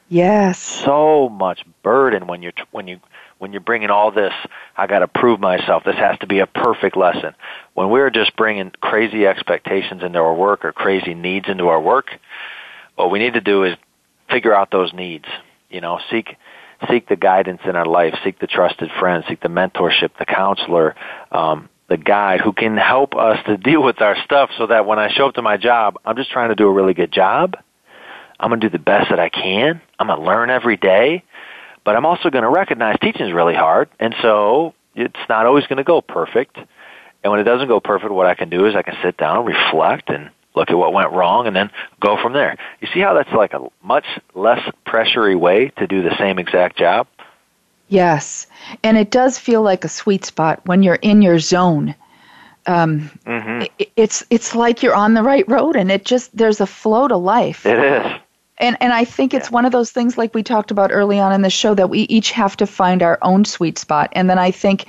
Yes. 0.08 0.58
so 0.58 1.28
much 1.28 1.62
burden 1.82 2.26
when 2.26 2.42
you're 2.42 2.54
when 2.70 2.88
you 2.88 3.00
when 3.38 3.52
you're 3.52 3.60
bringing 3.60 3.90
all 3.90 4.10
this. 4.10 4.32
I 4.76 4.86
got 4.86 5.00
to 5.00 5.08
prove 5.08 5.40
myself. 5.40 5.84
This 5.84 5.96
has 5.96 6.18
to 6.20 6.26
be 6.26 6.38
a 6.38 6.46
perfect 6.46 6.96
lesson. 6.96 7.34
When 7.74 7.90
we're 7.90 8.10
just 8.10 8.34
bringing 8.34 8.72
crazy 8.80 9.26
expectations 9.26 10.02
into 10.02 10.18
our 10.18 10.34
work 10.34 10.64
or 10.64 10.72
crazy 10.72 11.12
needs 11.12 11.48
into 11.48 11.68
our 11.68 11.80
work, 11.80 12.18
what 12.96 13.10
we 13.10 13.18
need 13.18 13.34
to 13.34 13.42
do 13.42 13.64
is 13.64 13.76
figure 14.30 14.54
out 14.54 14.70
those 14.70 14.94
needs. 14.94 15.26
You 15.68 15.82
know, 15.82 16.00
seek 16.10 16.36
seek 16.90 17.08
the 17.08 17.16
guidance 17.16 17.60
in 17.64 17.76
our 17.76 17.86
life, 17.86 18.14
seek 18.24 18.38
the 18.38 18.46
trusted 18.46 18.90
friend, 18.98 19.24
seek 19.28 19.40
the 19.40 19.48
mentorship, 19.48 20.10
the 20.18 20.24
counselor, 20.24 20.94
um, 21.32 21.68
the 21.88 21.96
guide 21.96 22.40
who 22.40 22.52
can 22.52 22.76
help 22.76 23.16
us 23.16 23.38
to 23.46 23.56
deal 23.70 23.82
with 23.82 24.00
our 24.00 24.16
stuff 24.24 24.50
so 24.58 24.66
that 24.66 24.86
when 24.86 24.98
I 24.98 25.10
show 25.12 25.28
up 25.28 25.34
to 25.34 25.42
my 25.42 25.56
job, 25.56 25.98
I'm 26.04 26.16
just 26.16 26.30
trying 26.30 26.50
to 26.50 26.54
do 26.54 26.68
a 26.68 26.72
really 26.72 26.94
good 26.94 27.12
job. 27.12 27.56
I'm 28.38 28.50
going 28.50 28.60
to 28.60 28.68
do 28.68 28.72
the 28.72 28.82
best 28.82 29.10
that 29.10 29.18
I 29.18 29.30
can. 29.30 29.80
I'm 29.98 30.06
going 30.06 30.20
to 30.20 30.24
learn 30.24 30.50
every 30.50 30.76
day, 30.76 31.24
but 31.84 31.96
I'm 31.96 32.06
also 32.06 32.30
going 32.30 32.44
to 32.44 32.50
recognize 32.50 32.96
teaching 33.00 33.26
is 33.26 33.32
really 33.32 33.54
hard, 33.54 33.88
and 33.98 34.14
so 34.22 34.74
it's 34.94 35.18
not 35.28 35.46
always 35.46 35.66
going 35.66 35.78
to 35.78 35.84
go 35.84 36.00
perfect. 36.00 36.56
And 36.56 37.32
when 37.32 37.40
it 37.40 37.44
doesn't 37.44 37.66
go 37.66 37.80
perfect, 37.80 38.12
what 38.12 38.26
I 38.26 38.34
can 38.34 38.48
do 38.48 38.66
is 38.66 38.76
I 38.76 38.82
can 38.82 38.94
sit 39.02 39.16
down, 39.16 39.44
reflect, 39.44 40.08
and 40.08 40.30
look 40.58 40.70
at 40.70 40.76
what 40.76 40.92
went 40.92 41.12
wrong, 41.12 41.46
and 41.46 41.56
then 41.56 41.70
go 42.00 42.16
from 42.20 42.32
there. 42.34 42.56
You 42.80 42.88
see 42.92 43.00
how 43.00 43.14
that's 43.14 43.32
like 43.32 43.54
a 43.54 43.66
much 43.82 44.04
less 44.34 44.60
pressury 44.86 45.36
way 45.38 45.70
to 45.78 45.86
do 45.86 46.02
the 46.02 46.14
same 46.18 46.38
exact 46.38 46.76
job? 46.76 47.06
Yes. 47.88 48.46
And 48.82 48.98
it 48.98 49.10
does 49.10 49.38
feel 49.38 49.62
like 49.62 49.84
a 49.84 49.88
sweet 49.88 50.24
spot 50.26 50.60
when 50.66 50.82
you're 50.82 50.96
in 51.00 51.22
your 51.22 51.38
zone. 51.38 51.94
Um, 52.66 53.10
Mm-hmm. 53.24 53.62
i- 53.80 53.86
it's 53.96 54.24
it's 54.28 54.54
like 54.54 54.82
you're 54.82 54.94
on 54.94 55.14
the 55.14 55.22
right 55.22 55.48
road 55.48 55.74
and 55.76 55.90
it 55.90 56.04
just 56.04 56.36
there's 56.36 56.60
a 56.60 56.66
flow 56.66 57.08
to 57.08 57.16
life. 57.16 57.64
It 57.64 57.78
is. 57.78 58.12
And 58.58 58.76
and 58.80 58.92
I 58.92 59.04
think 59.04 59.32
it's 59.32 59.50
one 59.50 59.64
of 59.64 59.72
those 59.72 59.90
things 59.92 60.18
like 60.18 60.34
we 60.34 60.42
talked 60.42 60.70
about 60.70 60.90
early 60.92 61.18
on 61.18 61.32
in 61.32 61.42
the 61.42 61.50
show 61.50 61.74
that 61.74 61.88
we 61.88 62.00
each 62.00 62.32
have 62.32 62.56
to 62.58 62.66
find 62.66 63.02
our 63.02 63.18
own 63.22 63.44
sweet 63.46 63.78
spot. 63.78 64.10
And 64.12 64.28
then 64.28 64.38
I 64.38 64.50
think 64.50 64.84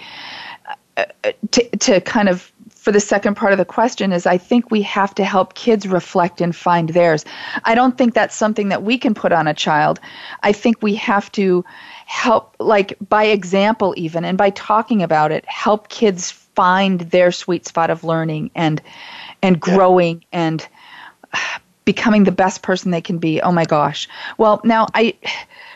uh, 0.98 1.06
uh, 1.24 1.32
to 1.52 1.70
to 1.78 2.02
kind 2.02 2.28
of 2.28 2.52
for 2.90 2.94
the 2.94 3.00
second 3.00 3.36
part 3.36 3.52
of 3.52 3.60
the 3.60 3.66
question 3.66 4.12
is 4.12 4.26
I 4.26 4.40
think 4.40 4.72
we 4.72 4.82
have 4.82 5.14
to 5.14 5.24
help 5.24 5.54
kids 5.54 5.88
reflect 5.88 6.42
and 6.42 6.56
find 6.56 6.90
theirs. 6.90 7.24
I 7.64 7.76
don't 7.76 7.96
think 7.96 8.16
that's 8.16 8.36
something 8.36 8.70
that 8.70 8.82
we 8.82 8.98
can 8.98 9.14
put 9.14 9.32
on 9.32 9.48
a 9.48 9.54
child. 9.54 10.00
I 10.42 10.54
think 10.54 10.82
we 10.82 10.96
have 10.96 11.32
to 11.34 11.64
help 12.08 12.56
like 12.58 12.98
by 13.08 13.26
example 13.26 13.94
even 13.96 14.26
and 14.26 14.40
by 14.40 14.50
talking 14.50 15.04
about 15.04 15.32
it 15.32 15.46
help 15.48 15.90
kids 15.90 16.32
find 16.32 17.02
their 17.02 17.32
sweet 17.32 17.68
spot 17.68 17.92
of 17.92 18.04
learning 18.04 18.50
and 18.56 18.82
and 19.44 19.60
growing 19.62 20.26
and 20.32 20.68
becoming 21.86 22.24
the 22.24 22.32
best 22.32 22.64
person 22.64 22.90
they 22.90 23.02
can 23.02 23.20
be. 23.20 23.40
Oh 23.40 23.52
my 23.52 23.66
gosh. 23.66 24.10
Well, 24.40 24.62
now 24.64 24.88
I 24.96 25.14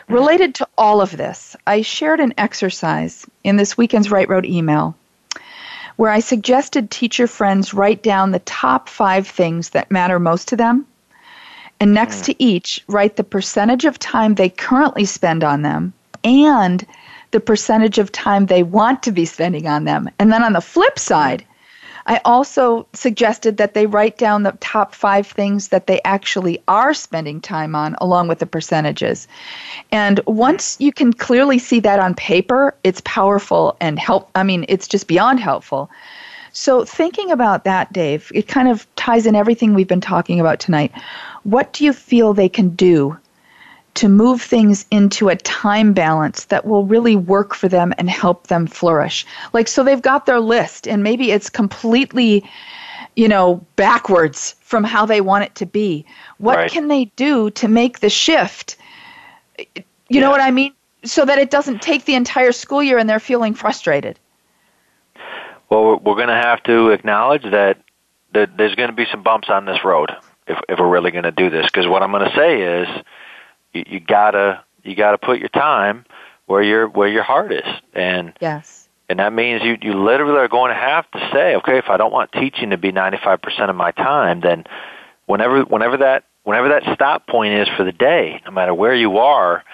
related 0.08 0.56
to 0.56 0.68
all 0.76 1.00
of 1.00 1.16
this, 1.16 1.54
I 1.64 1.82
shared 1.82 2.18
an 2.18 2.34
exercise 2.38 3.24
in 3.44 3.54
this 3.54 3.76
weekend's 3.76 4.10
Right 4.10 4.28
Road 4.28 4.44
email 4.44 4.96
where 5.96 6.10
I 6.10 6.20
suggested 6.20 6.90
teacher 6.90 7.26
friends 7.26 7.74
write 7.74 8.02
down 8.02 8.30
the 8.30 8.40
top 8.40 8.88
five 8.88 9.26
things 9.26 9.70
that 9.70 9.90
matter 9.90 10.18
most 10.18 10.48
to 10.48 10.56
them. 10.56 10.86
And 11.80 11.94
next 11.94 12.22
mm. 12.22 12.24
to 12.26 12.42
each, 12.42 12.84
write 12.88 13.16
the 13.16 13.24
percentage 13.24 13.84
of 13.84 13.98
time 13.98 14.34
they 14.34 14.48
currently 14.48 15.04
spend 15.04 15.44
on 15.44 15.62
them 15.62 15.92
and 16.22 16.86
the 17.30 17.40
percentage 17.40 17.98
of 17.98 18.12
time 18.12 18.46
they 18.46 18.62
want 18.62 19.02
to 19.02 19.12
be 19.12 19.24
spending 19.24 19.66
on 19.66 19.84
them. 19.84 20.08
And 20.18 20.32
then 20.32 20.42
on 20.42 20.52
the 20.52 20.60
flip 20.60 20.98
side, 20.98 21.44
I 22.06 22.20
also 22.24 22.86
suggested 22.92 23.56
that 23.56 23.74
they 23.74 23.86
write 23.86 24.18
down 24.18 24.42
the 24.42 24.52
top 24.60 24.94
five 24.94 25.26
things 25.26 25.68
that 25.68 25.86
they 25.86 26.00
actually 26.04 26.62
are 26.68 26.92
spending 26.92 27.40
time 27.40 27.74
on, 27.74 27.96
along 27.98 28.28
with 28.28 28.40
the 28.40 28.46
percentages. 28.46 29.26
And 29.90 30.20
once 30.26 30.76
you 30.80 30.92
can 30.92 31.12
clearly 31.12 31.58
see 31.58 31.80
that 31.80 32.00
on 32.00 32.14
paper, 32.14 32.74
it's 32.84 33.00
powerful 33.04 33.76
and 33.80 33.98
help. 33.98 34.30
I 34.34 34.42
mean, 34.42 34.66
it's 34.68 34.86
just 34.86 35.08
beyond 35.08 35.40
helpful. 35.40 35.90
So, 36.52 36.84
thinking 36.84 37.32
about 37.32 37.64
that, 37.64 37.92
Dave, 37.92 38.30
it 38.32 38.46
kind 38.46 38.68
of 38.68 38.86
ties 38.94 39.26
in 39.26 39.34
everything 39.34 39.74
we've 39.74 39.88
been 39.88 40.00
talking 40.00 40.38
about 40.38 40.60
tonight. 40.60 40.92
What 41.42 41.72
do 41.72 41.84
you 41.84 41.92
feel 41.92 42.32
they 42.32 42.48
can 42.48 42.68
do 42.68 43.18
to 43.94 44.08
move 44.08 44.42
things 44.42 44.86
into 44.90 45.28
a 45.28 45.36
time 45.36 45.92
balance 45.92 46.46
that 46.46 46.66
will 46.66 46.84
really 46.84 47.14
work 47.14 47.54
for 47.54 47.68
them 47.68 47.94
and 47.96 48.10
help 48.10 48.48
them 48.48 48.66
flourish. 48.66 49.24
Like, 49.52 49.68
so 49.68 49.84
they've 49.84 50.02
got 50.02 50.26
their 50.26 50.40
list, 50.40 50.88
and 50.88 51.02
maybe 51.02 51.30
it's 51.30 51.48
completely, 51.48 52.48
you 53.14 53.28
know, 53.28 53.64
backwards 53.76 54.56
from 54.60 54.82
how 54.82 55.06
they 55.06 55.20
want 55.20 55.44
it 55.44 55.54
to 55.56 55.66
be. 55.66 56.04
What 56.38 56.56
right. 56.56 56.70
can 56.70 56.88
they 56.88 57.04
do 57.16 57.50
to 57.50 57.68
make 57.68 58.00
the 58.00 58.10
shift? 58.10 58.76
You 59.58 59.84
yeah. 60.08 60.20
know 60.22 60.30
what 60.30 60.40
I 60.40 60.50
mean? 60.50 60.72
So 61.04 61.24
that 61.24 61.38
it 61.38 61.50
doesn't 61.50 61.80
take 61.80 62.04
the 62.04 62.14
entire 62.14 62.52
school 62.52 62.82
year 62.82 62.98
and 62.98 63.08
they're 63.08 63.20
feeling 63.20 63.54
frustrated. 63.54 64.18
Well, 65.70 65.98
we're 65.98 66.16
going 66.16 66.28
to 66.28 66.34
have 66.34 66.62
to 66.64 66.90
acknowledge 66.90 67.44
that, 67.44 67.78
that 68.32 68.56
there's 68.56 68.74
going 68.74 68.88
to 68.88 68.96
be 68.96 69.06
some 69.10 69.22
bumps 69.22 69.50
on 69.50 69.66
this 69.66 69.84
road 69.84 70.10
if, 70.48 70.58
if 70.68 70.78
we're 70.80 70.88
really 70.88 71.12
going 71.12 71.24
to 71.24 71.30
do 71.30 71.48
this. 71.48 71.66
Because 71.66 71.86
what 71.86 72.02
I'm 72.02 72.10
going 72.10 72.28
to 72.28 72.36
say 72.36 72.60
is, 72.80 72.88
you, 73.74 73.84
you 73.86 74.00
gotta 74.00 74.64
you 74.82 74.94
gotta 74.94 75.18
put 75.18 75.38
your 75.38 75.50
time 75.50 76.04
where 76.46 76.62
your 76.62 76.88
where 76.88 77.08
your 77.08 77.22
heart 77.22 77.52
is, 77.52 77.66
and 77.92 78.32
yes, 78.40 78.88
and 79.08 79.18
that 79.18 79.32
means 79.32 79.62
you 79.62 79.76
you 79.82 80.02
literally 80.02 80.38
are 80.38 80.48
going 80.48 80.70
to 80.70 80.80
have 80.80 81.10
to 81.10 81.30
say, 81.32 81.56
okay, 81.56 81.78
if 81.78 81.88
I 81.88 81.96
don't 81.96 82.12
want 82.12 82.32
teaching 82.32 82.70
to 82.70 82.78
be 82.78 82.92
95 82.92 83.42
percent 83.42 83.70
of 83.70 83.76
my 83.76 83.90
time, 83.90 84.40
then 84.40 84.64
whenever 85.26 85.62
whenever 85.62 85.98
that 85.98 86.24
whenever 86.44 86.68
that 86.68 86.94
stop 86.94 87.26
point 87.26 87.54
is 87.54 87.68
for 87.76 87.84
the 87.84 87.92
day, 87.92 88.40
no 88.44 88.52
matter 88.52 88.72
where 88.72 88.94
you 88.94 89.18
are, 89.18 89.64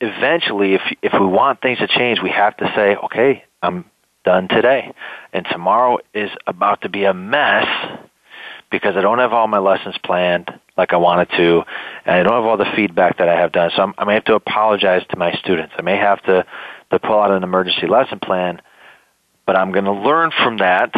eventually, 0.00 0.74
if 0.74 0.82
if 1.02 1.12
we 1.12 1.26
want 1.26 1.60
things 1.60 1.78
to 1.78 1.88
change, 1.88 2.20
we 2.22 2.30
have 2.30 2.56
to 2.58 2.70
say, 2.76 2.96
okay, 2.96 3.44
I'm 3.62 3.84
done 4.24 4.48
today, 4.48 4.92
and 5.32 5.46
tomorrow 5.50 5.98
is 6.12 6.30
about 6.46 6.82
to 6.82 6.88
be 6.88 7.04
a 7.04 7.14
mess 7.14 7.66
because 8.70 8.96
I 8.96 9.00
don't 9.02 9.18
have 9.18 9.32
all 9.32 9.46
my 9.46 9.58
lessons 9.58 9.96
planned 10.02 10.48
like 10.76 10.92
I 10.92 10.96
wanted 10.96 11.30
to, 11.36 11.62
and 12.04 12.16
I 12.16 12.22
don't 12.22 12.32
have 12.32 12.44
all 12.44 12.56
the 12.56 12.70
feedback 12.76 13.18
that 13.18 13.28
I 13.28 13.38
have 13.40 13.52
done. 13.52 13.70
So 13.74 13.82
I'm, 13.82 13.94
I 13.96 14.04
may 14.04 14.14
have 14.14 14.24
to 14.24 14.34
apologize 14.34 15.02
to 15.10 15.16
my 15.16 15.32
students. 15.34 15.74
I 15.78 15.82
may 15.82 15.96
have 15.96 16.22
to, 16.24 16.44
to 16.90 16.98
pull 16.98 17.18
out 17.20 17.30
an 17.30 17.42
emergency 17.42 17.86
lesson 17.86 18.18
plan, 18.18 18.60
but 19.46 19.56
I'm 19.56 19.72
going 19.72 19.84
to 19.84 19.92
learn 19.92 20.30
from 20.42 20.58
that. 20.58 20.92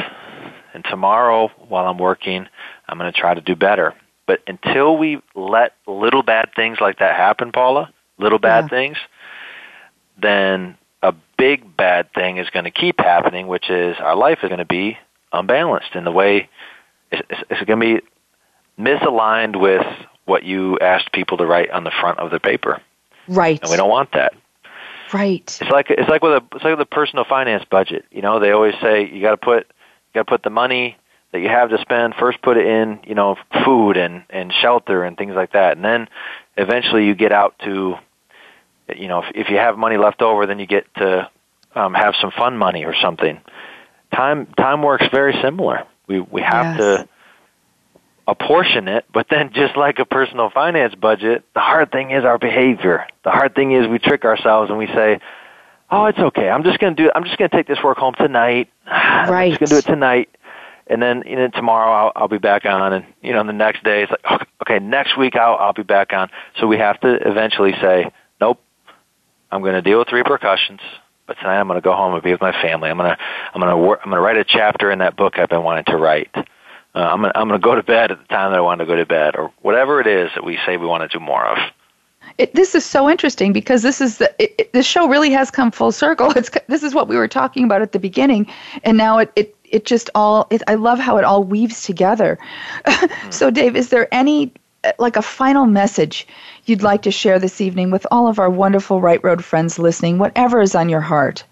And 0.73 0.85
tomorrow, 0.85 1.49
while 1.69 1.87
I'm 1.87 1.99
working, 1.99 2.47
I'm 2.89 2.99
going 2.99 3.13
to 3.13 3.19
try 3.19 3.35
to 3.35 3.41
do 3.41 3.55
better. 3.55 3.95
But 4.27 4.41
until 4.47 4.97
we 4.97 5.21
let 5.35 5.73
little 5.87 6.23
bad 6.23 6.51
things 6.57 6.79
like 6.81 6.99
that 6.99 7.17
happen, 7.17 7.53
Paula, 7.53 7.93
little 8.19 8.39
bad 8.39 8.65
yeah. 8.65 8.69
things, 8.69 8.97
then 10.21 10.77
a 11.03 11.15
big 11.39 11.77
bad 11.77 12.13
thing 12.15 12.39
is 12.39 12.49
going 12.51 12.65
to 12.65 12.71
keep 12.71 12.99
happening, 12.99 13.47
which 13.47 13.71
is 13.71 13.97
our 14.01 14.17
life 14.17 14.39
is 14.43 14.49
going 14.49 14.59
to 14.59 14.65
be 14.65 14.99
unbalanced 15.33 15.95
in 15.95 16.05
the 16.05 16.11
way 16.11 16.49
it's, 17.11 17.43
it's 17.51 17.65
going 17.65 17.81
to 17.81 18.01
be 18.01 18.07
misaligned 18.79 19.61
with 19.61 19.87
what 20.25 20.43
you 20.43 20.79
asked 20.81 21.13
people 21.13 21.39
to 21.39 21.47
write 21.47 21.71
on 21.71 21.85
the 21.85 21.91
front 21.91 22.19
of 22.19 22.31
the 22.31 22.41
paper. 22.41 22.83
Right. 23.29 23.61
And 23.61 23.71
we 23.71 23.77
don't 23.77 23.91
want 23.91 24.13
that. 24.13 24.35
Right. 25.13 25.43
It's 25.61 25.71
like 25.71 25.91
it's 25.91 26.09
like 26.09 26.23
with 26.23 26.33
a 26.33 26.45
it's 26.55 26.65
like 26.65 26.77
with 26.77 26.81
a 26.81 26.87
personal 26.87 27.25
finance 27.25 27.65
budget. 27.71 28.05
You 28.11 28.23
know, 28.23 28.41
they 28.41 28.51
always 28.51 28.75
say 28.81 29.09
you 29.09 29.21
got 29.21 29.31
to 29.31 29.37
put 29.37 29.67
you 29.69 30.15
got 30.15 30.27
to 30.27 30.31
put 30.31 30.43
the 30.43 30.51
money 30.51 30.97
that 31.33 31.41
you 31.41 31.49
have 31.49 31.71
to 31.71 31.79
spend 31.79 32.15
first 32.17 32.43
put 32.43 32.57
it 32.57 32.67
in, 32.67 33.01
you 33.07 33.15
know, 33.15 33.37
food 33.65 33.97
and 33.97 34.25
and 34.31 34.53
shelter 34.53 35.05
and 35.05 35.17
things 35.17 35.35
like 35.35 35.53
that. 35.53 35.77
And 35.77 35.85
then 35.85 36.09
eventually 36.57 37.07
you 37.07 37.15
get 37.15 37.33
out 37.33 37.59
to 37.61 37.97
you 38.95 39.09
know, 39.09 39.23
if, 39.23 39.33
if 39.35 39.51
you 39.51 39.57
have 39.57 39.79
money 39.79 39.97
left 39.97 40.23
over, 40.23 40.47
then 40.47 40.59
you 40.59 40.67
get 40.67 40.93
to 40.97 41.29
um, 41.75 41.95
have 41.95 42.15
some 42.21 42.31
fun 42.31 42.57
money 42.57 42.85
or 42.85 42.95
something. 42.95 43.41
Time 44.15 44.47
time 44.57 44.83
works 44.83 45.07
very 45.11 45.35
similar. 45.43 45.85
We 46.07 46.21
we 46.21 46.43
have 46.43 46.77
yes. 46.77 46.79
to 46.79 47.09
apportion 48.27 48.89
it, 48.89 49.05
but 49.13 49.27
then 49.31 49.53
just 49.53 49.77
like 49.77 49.99
a 49.99 50.05
personal 50.05 50.51
finance 50.51 50.95
budget, 50.95 51.45
the 51.55 51.61
hard 51.61 51.93
thing 51.93 52.11
is 52.11 52.25
our 52.25 52.39
behavior. 52.39 53.07
The 53.25 53.31
hard 53.31 53.55
thing 53.55 53.73
is 53.73 53.87
we 53.87 53.99
trick 53.99 54.25
ourselves 54.25 54.71
and 54.71 54.79
we 54.79 54.87
say, 54.89 55.21
"Oh, 55.91 56.07
it's 56.07 56.19
okay. 56.19 56.49
I'm 56.49 56.65
just 56.65 56.79
going 56.79 56.97
to 56.97 57.03
do 57.05 57.11
I'm 57.15 57.25
just 57.25 57.39
going 57.39 57.51
to 57.51 57.57
take 57.57 57.67
this 57.67 57.83
work 57.83 57.99
home 57.99 58.15
tonight. 58.15 58.71
Right. 58.87 59.45
I'm 59.45 59.51
just 59.51 59.61
going 59.61 59.69
to 59.69 59.75
do 59.75 59.79
it 59.79 59.93
tonight." 59.93 60.29
And 60.89 61.03
then 61.03 61.25
you 61.27 61.37
know, 61.37 61.49
tomorrow 61.49 61.91
I'll, 61.91 62.13
I'll 62.15 62.29
be 62.29 62.39
back 62.39 62.65
on, 62.65 62.93
and 62.93 63.05
you 63.23 63.33
know 63.33 63.45
the 63.45 63.53
next 63.53 63.83
day 63.83 64.03
it's 64.03 64.11
like, 64.11 64.21
oh, 64.31 64.39
okay, 64.63 64.79
next 64.79 65.17
week 65.17 65.37
I'll 65.37 65.57
I'll 65.57 65.73
be 65.73 65.83
back 65.83 66.13
on. 66.13 66.31
So 66.61 66.67
we 66.67 66.79
have 66.79 67.01
to 67.01 67.29
eventually 67.29 67.73
say, 67.81 68.11
nope, 68.41 68.61
I'm 69.51 69.63
going 69.63 69.75
to 69.75 69.83
deal 69.83 69.99
with 69.99 70.09
the 70.09 70.15
repercussions. 70.15 70.81
But 71.27 71.39
tonight 71.39 71.59
I'm 71.59 71.67
going 71.67 71.77
to 71.81 71.85
go 71.85 71.93
home 71.93 72.15
and 72.15 72.23
be 72.23 72.31
with 72.31 72.41
my 72.41 72.53
family. 72.63 72.89
I'm 72.89 72.97
going 72.99 73.11
to 73.11 73.19
I'm 73.53 73.61
going 73.61 73.71
to 73.71 73.77
work, 73.77 74.01
I'm 74.05 74.11
going 74.11 74.19
to 74.19 74.25
write 74.25 74.37
a 74.37 74.45
chapter 74.45 74.93
in 74.93 75.01
that 75.01 75.17
book 75.17 75.39
I've 75.39 75.49
been 75.49 75.65
wanting 75.65 75.85
to 75.87 75.97
write 75.97 76.31
uh, 76.97 77.01
I'm 77.01 77.21
gonna, 77.21 77.33
I'm 77.35 77.47
going 77.47 77.61
to 77.61 77.65
go 77.65 77.75
to 77.75 77.83
bed 77.83 78.11
at 78.11 78.19
the 78.19 78.25
time 78.25 78.53
that 78.53 78.59
I 78.59 78.63
want 78.63 78.81
to 78.81 78.87
go 78.87 78.97
to 78.97 79.05
bed, 79.05 79.37
or 79.37 79.53
whatever 79.61 80.01
it 80.01 80.07
is 80.07 80.31
that 80.35 80.45
we 80.45 80.59
say 80.65 80.79
we 80.79 80.87
want 80.87 81.09
to 81.09 81.19
do 81.19 81.23
more 81.23 81.45
of. 81.45 81.59
It, 82.39 82.55
this 82.55 82.75
is 82.75 82.85
so 82.87 83.09
interesting 83.09 83.53
because 83.53 83.83
this 83.83 84.01
is 84.01 84.17
the 84.17 84.35
it, 84.43 84.55
it, 84.59 84.73
the 84.73 84.83
show 84.83 85.07
really 85.07 85.31
has 85.31 85.51
come 85.51 85.71
full 85.71 85.93
circle. 85.93 86.33
It's 86.37 86.51
this 86.69 86.83
is 86.83 86.95
what 86.95 87.07
we 87.07 87.17
were 87.17 87.29
talking 87.29 87.65
about 87.65 87.83
at 87.83 87.93
the 87.93 87.99
beginning, 87.99 88.51
and 88.83 88.97
now 88.97 89.19
it 89.19 89.31
it, 89.37 89.55
it 89.65 89.85
just 89.85 90.09
all. 90.15 90.47
It, 90.51 90.63
I 90.69 90.75
love 90.77 90.99
how 90.99 91.19
it 91.19 91.25
all 91.25 91.45
weaves 91.45 91.83
together. 91.83 92.39
mm. 92.87 93.11
So, 93.33 93.51
Dave, 93.51 93.77
is 93.77 93.91
there 93.91 94.09
any 94.11 94.53
uh, 94.85 94.93
like 94.99 95.17
a 95.17 95.23
final 95.23 95.67
message 95.67 96.27
you'd 96.65 96.83
like 96.83 97.03
to 97.03 97.11
share 97.11 97.39
this 97.39 97.61
evening 97.61 97.91
with 97.91 98.07
all 98.11 98.27
of 98.27 98.39
our 98.39 98.49
wonderful 98.49 99.03
Right 99.03 99.23
Road 99.23 99.45
friends 99.45 99.79
listening? 99.79 100.17
Whatever 100.17 100.63
is 100.63 100.75
on 100.75 100.89
your 100.89 101.03
heart. 101.03 101.45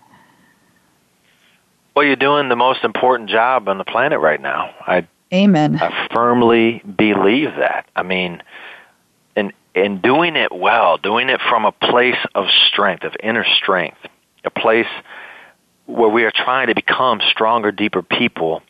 Well, 1.95 2.07
you're 2.07 2.17
doing 2.17 2.49
the 2.49 2.57
most 2.57 2.83
important 2.83 3.29
job 3.29 3.69
on 3.69 3.79
the 3.79 3.85
planet 3.85 4.19
right 4.19 4.41
now. 4.41 4.75
I 4.81 5.07
Amen. 5.35 5.79
I 5.83 6.09
firmly 6.15 6.81
believe 6.81 7.57
that. 7.57 7.89
I 7.97 8.05
mean, 8.05 8.41
in 9.35 9.53
in 9.75 10.01
doing 10.01 10.37
it 10.37 10.53
well, 10.53 10.97
doing 10.97 11.29
it 11.29 11.41
from 11.49 11.65
a 11.65 11.73
place 11.73 12.19
of 12.37 12.47
strength, 12.69 13.03
of 13.03 13.15
inner 13.21 13.45
strength, 13.57 13.99
a 14.45 14.51
place 14.51 14.87
where 15.87 16.09
we 16.09 16.23
are 16.25 16.31
trying 16.31 16.69
to 16.69 16.75
become 16.75 17.21
stronger, 17.31 17.73
deeper 17.73 18.01
people 18.01 18.63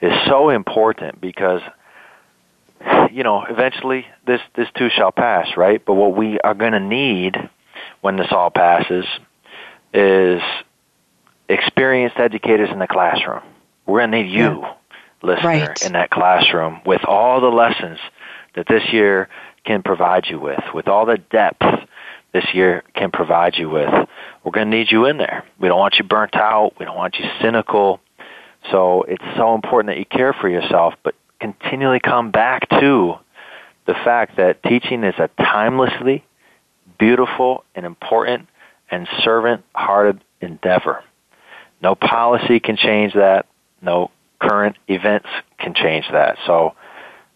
is 0.00 0.12
so 0.26 0.50
important 0.50 1.20
because 1.20 1.62
you 3.12 3.22
know, 3.22 3.44
eventually 3.44 4.04
this 4.26 4.40
this 4.56 4.66
too 4.76 4.88
shall 4.90 5.12
pass, 5.12 5.56
right? 5.56 5.84
But 5.84 5.94
what 5.94 6.16
we 6.16 6.40
are 6.40 6.54
going 6.54 6.72
to 6.72 6.80
need 6.80 7.36
when 8.00 8.16
this 8.16 8.32
all 8.32 8.50
passes 8.50 9.04
is 9.94 10.42
experienced 11.48 12.18
educators 12.18 12.70
in 12.70 12.80
the 12.80 12.88
classroom. 12.88 13.42
We're 13.86 14.00
going 14.00 14.10
to 14.10 14.22
need 14.22 14.32
you. 14.32 14.60
Yeah 14.62 14.74
listener 15.22 15.48
right. 15.48 15.82
in 15.84 15.92
that 15.92 16.10
classroom 16.10 16.80
with 16.84 17.04
all 17.04 17.40
the 17.40 17.48
lessons 17.48 17.98
that 18.54 18.66
this 18.68 18.82
year 18.92 19.28
can 19.64 19.82
provide 19.82 20.26
you 20.26 20.40
with, 20.40 20.62
with 20.74 20.88
all 20.88 21.06
the 21.06 21.18
depth 21.30 21.62
this 22.32 22.44
year 22.54 22.84
can 22.94 23.10
provide 23.10 23.56
you 23.56 23.68
with. 23.68 23.92
We're 24.44 24.52
going 24.52 24.70
to 24.70 24.76
need 24.76 24.90
you 24.90 25.06
in 25.06 25.18
there. 25.18 25.44
We 25.58 25.68
don't 25.68 25.78
want 25.78 25.96
you 25.98 26.04
burnt 26.04 26.36
out. 26.36 26.74
We 26.78 26.84
don't 26.84 26.96
want 26.96 27.16
you 27.18 27.24
cynical. 27.40 28.00
So 28.70 29.02
it's 29.02 29.24
so 29.36 29.54
important 29.54 29.94
that 29.94 29.98
you 29.98 30.04
care 30.04 30.32
for 30.32 30.48
yourself, 30.48 30.94
but 31.02 31.14
continually 31.40 32.00
come 32.00 32.30
back 32.30 32.68
to 32.68 33.14
the 33.86 33.94
fact 33.94 34.36
that 34.36 34.62
teaching 34.62 35.02
is 35.02 35.14
a 35.18 35.28
timelessly 35.40 36.22
beautiful 36.98 37.64
and 37.74 37.84
important 37.84 38.46
and 38.90 39.08
servant-hearted 39.24 40.22
endeavor. 40.40 41.02
No 41.82 41.94
policy 41.94 42.60
can 42.60 42.76
change 42.76 43.14
that. 43.14 43.46
No 43.80 44.10
current 44.40 44.76
events 44.88 45.28
can 45.58 45.74
change 45.74 46.06
that. 46.12 46.38
So 46.46 46.74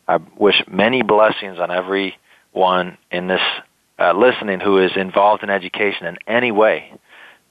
I 0.09 0.19
wish 0.37 0.63
many 0.69 1.03
blessings 1.03 1.59
on 1.59 1.71
everyone 1.71 2.99
in 3.11 3.27
this 3.27 3.41
uh, 3.99 4.13
listening 4.13 4.61
who 4.61 4.79
is 4.79 4.93
involved 4.97 5.43
in 5.43 5.51
education 5.51 6.07
in 6.07 6.19
any 6.27 6.51
way 6.51 6.93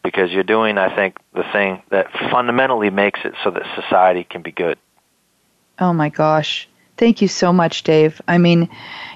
because 0.04 0.32
you're 0.32 0.44
doing, 0.44 0.78
I 0.78 0.94
think, 0.94 1.18
the 1.34 1.44
thing 1.54 1.82
that 1.90 2.12
fundamentally 2.32 2.90
makes 2.90 3.22
it 3.24 3.34
so 3.44 3.52
that 3.52 3.64
society 3.82 4.26
can 4.26 4.42
be 4.42 4.52
good. 4.52 4.78
Oh 5.80 5.94
my 5.94 6.10
gosh. 6.10 6.68
Thank 6.98 7.22
you 7.22 7.28
so 7.28 7.54
much, 7.54 7.84
Dave. 7.84 8.22
I 8.28 8.38
mean, 8.38 8.70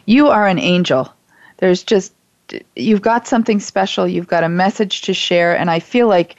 you 0.06 0.28
are 0.30 0.48
an 0.48 0.60
angel. 0.60 1.14
There's 1.58 1.84
just, 1.84 2.14
you've 2.76 3.02
got 3.02 3.28
something 3.28 3.60
special. 3.60 4.08
You've 4.08 4.28
got 4.28 4.44
a 4.44 4.50
message 4.50 5.02
to 5.02 5.14
share. 5.14 5.56
And 5.56 5.70
I 5.70 5.80
feel 5.80 6.08
like 6.08 6.38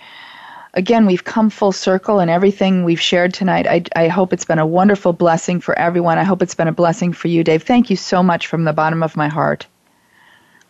again, 0.75 1.07
we've 1.07 1.25
come 1.25 1.51
full 1.51 1.73
circle 1.73 2.21
and 2.21 2.31
everything 2.31 2.85
we've 2.85 3.01
shared 3.01 3.35
tonight. 3.35 3.67
I, 3.67 3.83
I 3.97 4.09
hope 4.09 4.33
it's 4.33 4.45
been 4.45 4.59
a 4.59 4.67
wonderful 4.67 5.13
blessing 5.13 5.61
for 5.61 5.79
everyone. 5.79 6.19
I 6.19 6.25
hope 6.25 6.43
it's 6.43 6.55
been 6.55 6.69
a 6.69 6.73
blessing 6.73 7.13
for 7.13 7.29
you, 7.29 7.45
Dave. 7.45 7.63
Thank 7.63 7.91
you 7.91 7.97
so 7.97 8.23
much 8.23 8.47
from 8.47 8.65
the 8.65 8.73
bottom 8.73 9.03
of 9.03 9.17
my 9.17 9.29
heart. 9.29 9.67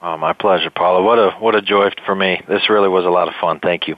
Oh, 0.00 0.16
my 0.16 0.32
pleasure, 0.32 0.70
Paula. 0.70 1.02
What 1.02 1.18
a 1.18 1.30
what 1.40 1.56
a 1.56 1.62
joy 1.62 1.90
for 2.06 2.14
me. 2.14 2.40
This 2.48 2.70
really 2.70 2.88
was 2.88 3.04
a 3.04 3.10
lot 3.10 3.26
of 3.26 3.34
fun. 3.34 3.58
Thank 3.58 3.88
you. 3.88 3.96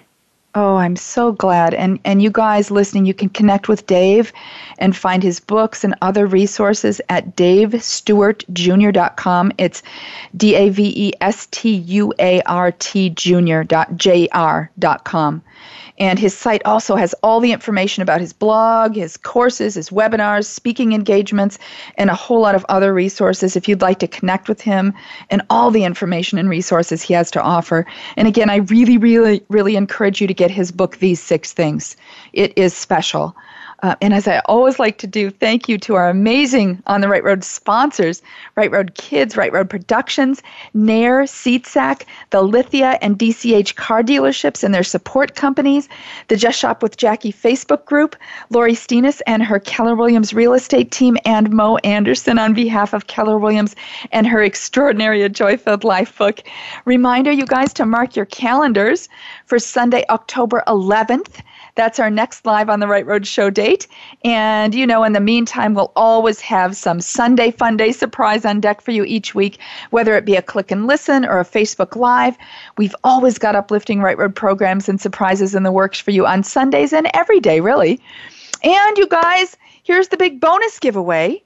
Oh, 0.55 0.77
I'm 0.77 0.97
so 0.97 1.31
glad. 1.31 1.75
And 1.75 2.01
and 2.05 2.21
you 2.21 2.31
guys 2.31 2.73
listening, 2.73 3.07
you 3.07 3.15
can 3.15 3.29
connect 3.29 3.69
with 3.69 3.87
Dave 3.87 4.33
and 4.79 4.97
find 4.97 5.23
his 5.23 5.39
books 5.39 5.85
and 5.85 5.95
other 6.03 6.27
resources 6.27 7.01
at 7.09 7.37
davestuartjr.com. 7.37 9.53
It's 9.59 9.83
D 10.37 10.57
A 10.57 10.71
V 10.71 10.93
E 10.97 11.13
S 11.21 11.47
T 11.53 11.75
U 11.75 12.13
A 12.19 12.43
R 12.43 12.73
T 12.73 13.11
jr.jr.com. 13.11 13.71
And 15.99 16.19
his 16.19 16.37
site 16.37 16.63
also 16.65 16.97
has 16.97 17.15
all 17.23 17.41
the 17.41 17.53
information 17.53 18.03
about 18.03 18.21
his 18.21 18.33
blog, 18.33 18.95
his 18.95 19.17
courses, 19.17 19.75
his 19.75 19.91
webinars, 19.91 20.47
speaking 20.47 20.93
engagements, 20.93 21.59
and 21.97 22.09
a 22.09 22.15
whole 22.15 22.41
lot 22.41 22.55
of 22.55 22.65
other 22.69 22.95
resources 22.95 23.55
if 23.55 23.69
you'd 23.69 23.83
like 23.83 23.99
to 23.99 24.09
connect 24.09 24.49
with 24.49 24.61
him 24.61 24.95
and 25.29 25.43
all 25.51 25.71
the 25.71 25.85
information 25.85 26.39
and 26.39 26.49
resources 26.49 27.03
he 27.03 27.13
has 27.15 27.31
to 27.33 27.43
offer. 27.43 27.87
And 28.17 28.27
again, 28.27 28.49
I 28.49 28.57
really, 28.57 28.97
really, 28.97 29.43
really 29.49 29.77
encourage 29.77 30.21
you 30.21 30.27
to 30.27 30.35
get 30.35 30.51
his 30.51 30.73
book, 30.73 30.97
These 30.99 31.21
Six 31.21 31.53
Things. 31.53 31.97
It 32.33 32.57
is 32.57 32.75
special. 32.75 33.37
Uh, 33.83 33.95
and 34.01 34.13
as 34.13 34.29
I 34.29 34.41
always 34.45 34.79
like 34.79 34.99
to 34.99 35.07
do, 35.07 35.31
thank 35.31 35.69
you 35.69 35.79
to 35.79 35.95
our 35.95 36.11
amazing 36.11 36.83
On 36.87 37.01
the 37.01 37.09
Right 37.09 37.25
Road 37.25 37.45
sponsors 37.45 38.23
Right 38.57 38.71
Road 38.71 38.95
Kids, 38.95 39.37
Right 39.37 39.53
Road 39.53 39.71
Productions, 39.71 40.43
Nair, 40.75 41.23
SeatSack, 41.23 42.05
the 42.31 42.43
Lithia 42.43 42.99
and 43.01 43.19
DCH 43.19 43.77
car 43.77 44.03
dealerships 44.03 44.63
and 44.63 44.75
their 44.75 44.83
support 44.83 45.35
companies, 45.35 45.89
the 46.29 46.37
Just 46.37 46.59
Shop 46.59 46.83
with 46.83 46.97
Jackie 46.97 47.33
Facebook 47.33 47.85
group, 47.87 48.17
Lori 48.51 48.75
Steenis 48.75 49.21
and 49.27 49.43
her 49.43 49.59
Keller 49.59 49.95
Williams 49.95 50.35
real 50.35 50.53
estate 50.53 50.91
team, 50.91 51.17
and 51.25 51.51
Mo 51.51 51.77
Anderson 51.79 52.39
on 52.39 52.55
behalf 52.55 52.93
of 52.93 53.07
Keller 53.07 53.39
Williams 53.39 53.75
and 54.13 54.27
her 54.27 54.43
Extraordinary 54.43 55.27
Joy 55.29 55.57
Filled 55.57 55.85
Life 55.85 56.19
book. 56.19 56.41
Reminder, 56.85 57.31
you 57.33 57.47
guys, 57.47 57.73
to 57.75 57.87
mark 57.87 58.15
your 58.15 58.27
calendars 58.27 59.09
for 59.47 59.59
Sunday, 59.59 60.05
October 60.11 60.63
11th 60.67 61.41
that's 61.75 61.99
our 61.99 62.11
next 62.11 62.47
Live 62.47 62.69
on 62.69 62.81
the 62.81 62.87
Right 62.87 63.07
Road 63.07 63.27
show 63.27 63.51
date. 63.51 63.87
And, 64.25 64.75
you 64.75 64.87
know, 64.87 65.05
in 65.05 65.13
the 65.13 65.21
meantime, 65.21 65.75
we'll 65.75 65.93
always 65.97 66.41
have 66.41 66.77
some 66.77 67.01
Sunday 67.01 67.51
Fun 67.51 67.77
Day 67.77 67.93
surprise 67.93 68.45
on 68.45 68.61
deck 68.61 68.81
for 68.81 68.91
you 68.91 69.05
each 69.05 69.35
week, 69.35 69.59
whether 69.91 70.17
it 70.17 70.25
be 70.25 70.37
a 70.37 70.43
click 70.43 70.71
and 70.71 70.87
listen 70.87 71.25
or 71.25 71.41
a 71.41 71.45
Facebook 71.45 71.97
Live. 71.97 72.37
We've 72.77 72.97
always 73.05 73.39
got 73.39 73.57
uplifting 73.57 74.01
Right 74.01 74.19
Road 74.19 74.35
programs 74.35 74.89
and 74.89 75.01
surprises 75.01 75.55
in 75.55 75.63
the 75.63 75.73
works 75.73 76.01
for 76.01 76.11
you 76.11 76.27
on 76.27 76.43
Sundays 76.43 76.93
and 76.93 77.11
every 77.15 77.41
day, 77.41 77.61
really. 77.61 78.01
And, 78.63 78.99
you 78.99 79.07
guys, 79.07 79.57
here's 79.83 80.09
the 80.09 80.17
big 80.17 80.41
bonus 80.41 80.79
giveaway. 80.79 81.43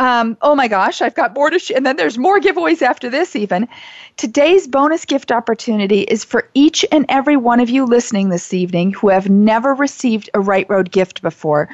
Um, 0.00 0.38
oh 0.40 0.54
my 0.54 0.66
gosh, 0.66 1.02
I've 1.02 1.14
got 1.14 1.34
more 1.34 1.50
to 1.50 1.58
sh- 1.58 1.72
and 1.76 1.84
then 1.84 1.96
there's 1.96 2.16
more 2.16 2.40
giveaways 2.40 2.80
after 2.80 3.10
this 3.10 3.36
even. 3.36 3.68
Today's 4.16 4.66
bonus 4.66 5.04
gift 5.04 5.30
opportunity 5.30 6.00
is 6.00 6.24
for 6.24 6.48
each 6.54 6.86
and 6.90 7.04
every 7.10 7.36
one 7.36 7.60
of 7.60 7.68
you 7.68 7.84
listening 7.84 8.30
this 8.30 8.54
evening 8.54 8.94
who 8.94 9.10
have 9.10 9.28
never 9.28 9.74
received 9.74 10.30
a 10.32 10.40
Right 10.40 10.66
Road 10.70 10.90
gift 10.90 11.20
before. 11.20 11.68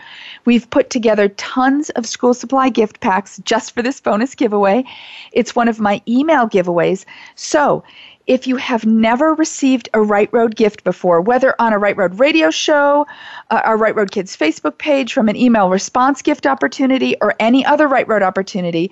We've 0.45 0.69
put 0.69 0.91
together 0.91 1.29
tons 1.29 1.91
of 1.91 2.05
school 2.05 2.35
supply 2.35 2.69
gift 2.69 2.99
packs 2.99 3.41
just 3.45 3.71
for 3.71 3.81
this 3.81 4.01
bonus 4.01 4.35
giveaway. 4.35 4.83
It's 5.31 5.55
one 5.55 5.69
of 5.69 5.79
my 5.79 6.03
email 6.09 6.49
giveaways. 6.49 7.05
So, 7.37 7.85
if 8.27 8.47
you 8.47 8.57
have 8.57 8.85
never 8.85 9.35
received 9.35 9.89
a 9.95 10.01
Right 10.03 10.29
Road 10.33 10.57
gift 10.57 10.85
before, 10.85 11.21
whether 11.21 11.55
on 11.61 11.73
a 11.73 11.79
Right 11.79 11.97
Road 11.97 12.19
radio 12.19 12.51
show, 12.51 13.07
uh, 13.51 13.61
our 13.65 13.77
Right 13.77 13.95
Road 13.95 14.11
Kids 14.11 14.37
Facebook 14.37 14.79
page, 14.79 15.13
from 15.13 15.29
an 15.29 15.37
email 15.37 15.71
response 15.71 16.23
gift 16.23 16.47
opportunity, 16.47 17.17
or 17.21 17.35
any 17.39 17.65
other 17.65 17.87
Right 17.87 18.07
Road 18.09 18.23
opportunity, 18.23 18.91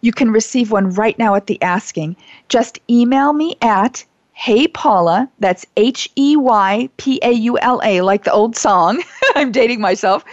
you 0.00 0.12
can 0.12 0.30
receive 0.30 0.70
one 0.70 0.90
right 0.90 1.18
now 1.18 1.34
at 1.34 1.46
the 1.46 1.60
asking. 1.62 2.16
Just 2.48 2.78
email 2.90 3.32
me 3.32 3.56
at 3.62 4.04
Hey 4.32 4.66
Paula, 4.66 5.30
that's 5.38 5.64
H 5.76 6.10
E 6.16 6.36
Y 6.36 6.88
P 6.96 7.20
A 7.22 7.30
U 7.30 7.56
L 7.58 7.80
A, 7.84 8.00
like 8.00 8.24
the 8.24 8.32
old 8.32 8.56
song. 8.56 9.02
I'm 9.36 9.52
dating 9.52 9.80
myself, 9.80 10.24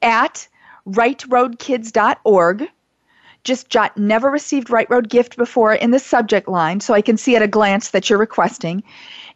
at 0.00 0.48
rightroadkids.org 0.88 2.68
just 3.44 3.68
jot 3.68 3.96
never 3.96 4.30
received 4.30 4.70
Right 4.70 4.88
Road 4.88 5.08
gift 5.08 5.36
before 5.36 5.74
in 5.74 5.90
the 5.90 5.98
subject 5.98 6.48
line 6.48 6.80
so 6.80 6.94
I 6.94 7.00
can 7.00 7.16
see 7.16 7.34
at 7.34 7.42
a 7.42 7.48
glance 7.48 7.90
that 7.90 8.08
you're 8.08 8.18
requesting. 8.18 8.82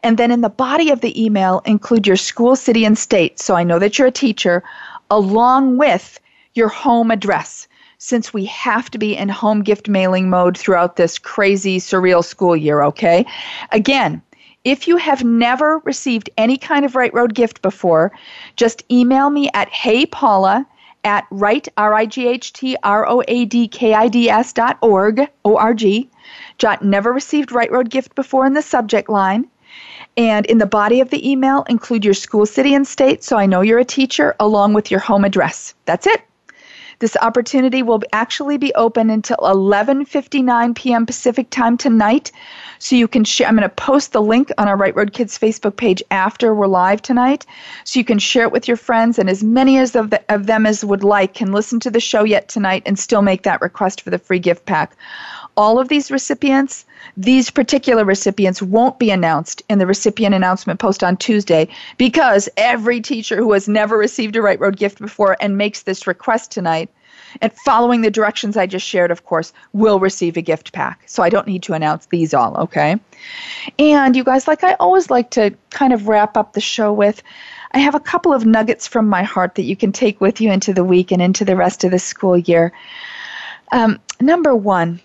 And 0.03 0.19
then 0.19 0.31
in 0.31 0.43
the 0.43 0.49
body 0.49 0.91
of 0.91 1.01
the 1.01 1.21
email, 1.23 1.61
include 1.65 2.07
your 2.07 2.17
school, 2.17 2.55
city, 2.55 2.85
and 2.85 2.97
state 2.97 3.41
so 3.41 3.55
I 3.55 3.65
know 3.65 3.79
that 3.79 3.99
you're 3.99 4.09
a 4.09 4.13
teacher, 4.13 4.63
along 5.11 5.79
with 5.79 6.21
your 6.55 6.69
home 6.69 7.11
address, 7.11 7.67
since 7.99 8.33
we 8.33 8.45
have 8.45 8.91
to 8.91 8.99
be 8.99 9.17
in 9.17 9.29
home 9.29 9.63
gift 9.63 9.89
mailing 9.89 10.31
mode 10.31 10.57
throughout 10.57 10.97
this 10.97 11.19
crazy, 11.19 11.79
surreal 11.79 12.25
school 12.25 12.57
year, 12.57 12.83
okay? 12.83 13.25
Again, 13.73 14.23
if 14.65 14.89
you 14.89 14.97
have 14.97 15.25
never 15.25 15.79
received 15.85 16.29
any 16.37 16.57
kind 16.57 16.85
of 16.85 16.97
Right 16.97 17.15
Road 17.15 17.35
gift 17.35 17.63
before, 17.63 18.13
just 18.57 18.85
email 18.91 19.31
me 19.31 19.49
at 19.55 19.71
heypaula 19.71 20.67
at 21.07 21.27
right, 21.31 21.67
R-I-G-H-T-R-O-A-D-K-I-D-S 21.77 24.53
dot 24.53 24.79
org, 24.83 25.29
O-R-G. 25.45 26.11
Jot 26.59 26.85
never 26.85 27.13
received 27.13 27.53
Right 27.53 27.71
Road 27.71 27.89
gift 27.89 28.15
before 28.15 28.45
in 28.45 28.55
the 28.55 28.63
subject 28.63 29.09
line. 29.09 29.49
And 30.17 30.47
in 30.47 30.59
the 30.59 30.67
body 30.67 31.01
of 31.01 31.11
the 31.11 31.31
email, 31.31 31.65
include 31.69 32.05
your 32.05 32.15
school, 32.15 32.47
city, 32.47 32.75
and 32.75 32.87
state 32.87 33.23
so 33.23 33.37
I 33.37 33.47
know 33.47 33.61
you're 33.61 33.79
a 33.79 33.85
teacher, 33.85 34.35
along 34.41 34.75
with 34.75 34.91
your 34.91 35.01
home 35.01 35.25
address. 35.25 35.75
That's 35.85 36.07
it. 36.07 36.23
This 36.99 37.17
opportunity 37.21 37.83
will 37.83 38.03
actually 38.13 38.57
be 38.57 38.75
open 38.75 39.11
until 39.11 39.37
11:59 39.39 40.75
p.m. 40.75 41.05
Pacific 41.05 41.51
time 41.51 41.77
tonight. 41.77 42.33
So 42.79 42.97
you 42.97 43.07
can 43.07 43.25
share 43.25 43.49
I'm 43.49 43.57
going 43.57 43.69
to 43.69 43.75
post 43.75 44.13
the 44.13 44.23
link 44.23 44.51
on 44.57 44.69
our 44.69 44.77
Right 44.77 44.97
Road 44.97 45.13
Kids 45.13 45.39
Facebook 45.39 45.77
page 45.77 46.03
after 46.11 46.55
we're 46.55 46.67
live 46.67 47.03
tonight 47.03 47.45
so 47.85 47.99
you 47.99 48.05
can 48.05 48.19
share 48.19 48.45
it 48.45 48.53
with 48.53 48.67
your 48.69 48.77
friends 48.77 49.19
and 49.19 49.29
as 49.29 49.45
many 49.45 49.79
as 49.79 49.95
of, 49.95 50.11
the, 50.11 50.23
of 50.29 50.47
them 50.47 50.67
as 50.67 50.85
would 50.85 51.05
like 51.05 51.35
can 51.35 51.53
listen 51.53 51.81
to 51.81 51.91
the 51.91 52.01
show 52.01 52.25
yet 52.25 52.49
tonight 52.49 52.83
and 52.87 52.99
still 52.99 53.23
make 53.23 53.43
that 53.43 53.61
request 53.61 54.01
for 54.01 54.11
the 54.11 54.19
free 54.19 54.39
gift 54.39 54.65
pack. 54.67 54.97
All 55.57 55.79
of 55.79 55.89
these 55.89 56.11
recipients, 56.11 56.85
these 57.17 57.51
particular 57.51 58.05
recipients 58.05 58.61
won't 58.61 58.99
be 58.99 59.11
announced 59.11 59.63
in 59.71 59.79
the 59.79 59.87
recipient 59.87 60.35
announcement 60.35 60.81
post 60.81 61.03
on 61.03 61.17
Tuesday 61.17 61.69
because 61.97 62.49
every 62.57 63.01
teacher 63.01 63.37
who 63.37 63.53
has 63.53 63.69
never 63.69 63.97
received 63.97 64.37
a 64.37 64.43
Right 64.43 64.61
Road 64.61 64.77
gift 64.77 64.99
before 64.99 65.37
and 65.41 65.57
makes 65.57 65.83
this 65.83 66.07
request 66.07 66.51
tonight 66.51 66.91
and 67.41 67.53
following 67.53 68.01
the 68.01 68.11
directions 68.11 68.57
I 68.57 68.67
just 68.67 68.87
shared, 68.87 69.11
of 69.11 69.25
course, 69.25 69.53
will 69.73 70.01
receive 70.01 70.37
a 70.37 70.43
gift 70.43 70.73
pack. 70.73 71.03
So 71.07 71.23
I 71.23 71.29
don't 71.29 71.47
need 71.47 71.63
to 71.65 71.75
announce 71.75 72.07
these 72.07 72.35
all, 72.35 72.57
okay? 72.59 72.99
And 73.79 74.17
you 74.17 74.25
guys, 74.25 74.49
like 74.49 74.65
I 74.65 74.75
always 74.75 75.11
like 75.11 75.31
to 75.31 75.55
kind 75.71 75.93
of 75.93 76.09
wrap 76.09 76.37
up 76.37 76.53
the 76.53 76.61
show 76.61 76.93
with, 76.93 77.23
I 77.73 77.79
have 77.79 77.95
a 77.95 78.01
couple 78.01 78.33
of 78.33 78.47
nuggets 78.47 78.87
from 78.87 79.09
my 79.09 79.23
heart 79.23 79.57
that 79.57 79.65
you 79.65 79.77
can 79.77 79.93
take 79.93 80.21
with 80.21 80.41
you 80.41 80.51
into 80.51 80.73
the 80.73 80.85
week 80.85 81.11
and 81.11 81.21
into 81.21 81.45
the 81.45 81.57
rest 81.57 81.85
of 81.85 81.91
the 81.91 81.99
school 81.99 82.39
year. 82.39 82.73
Um, 83.73 83.99
number 84.21 84.55
one, 84.55 85.01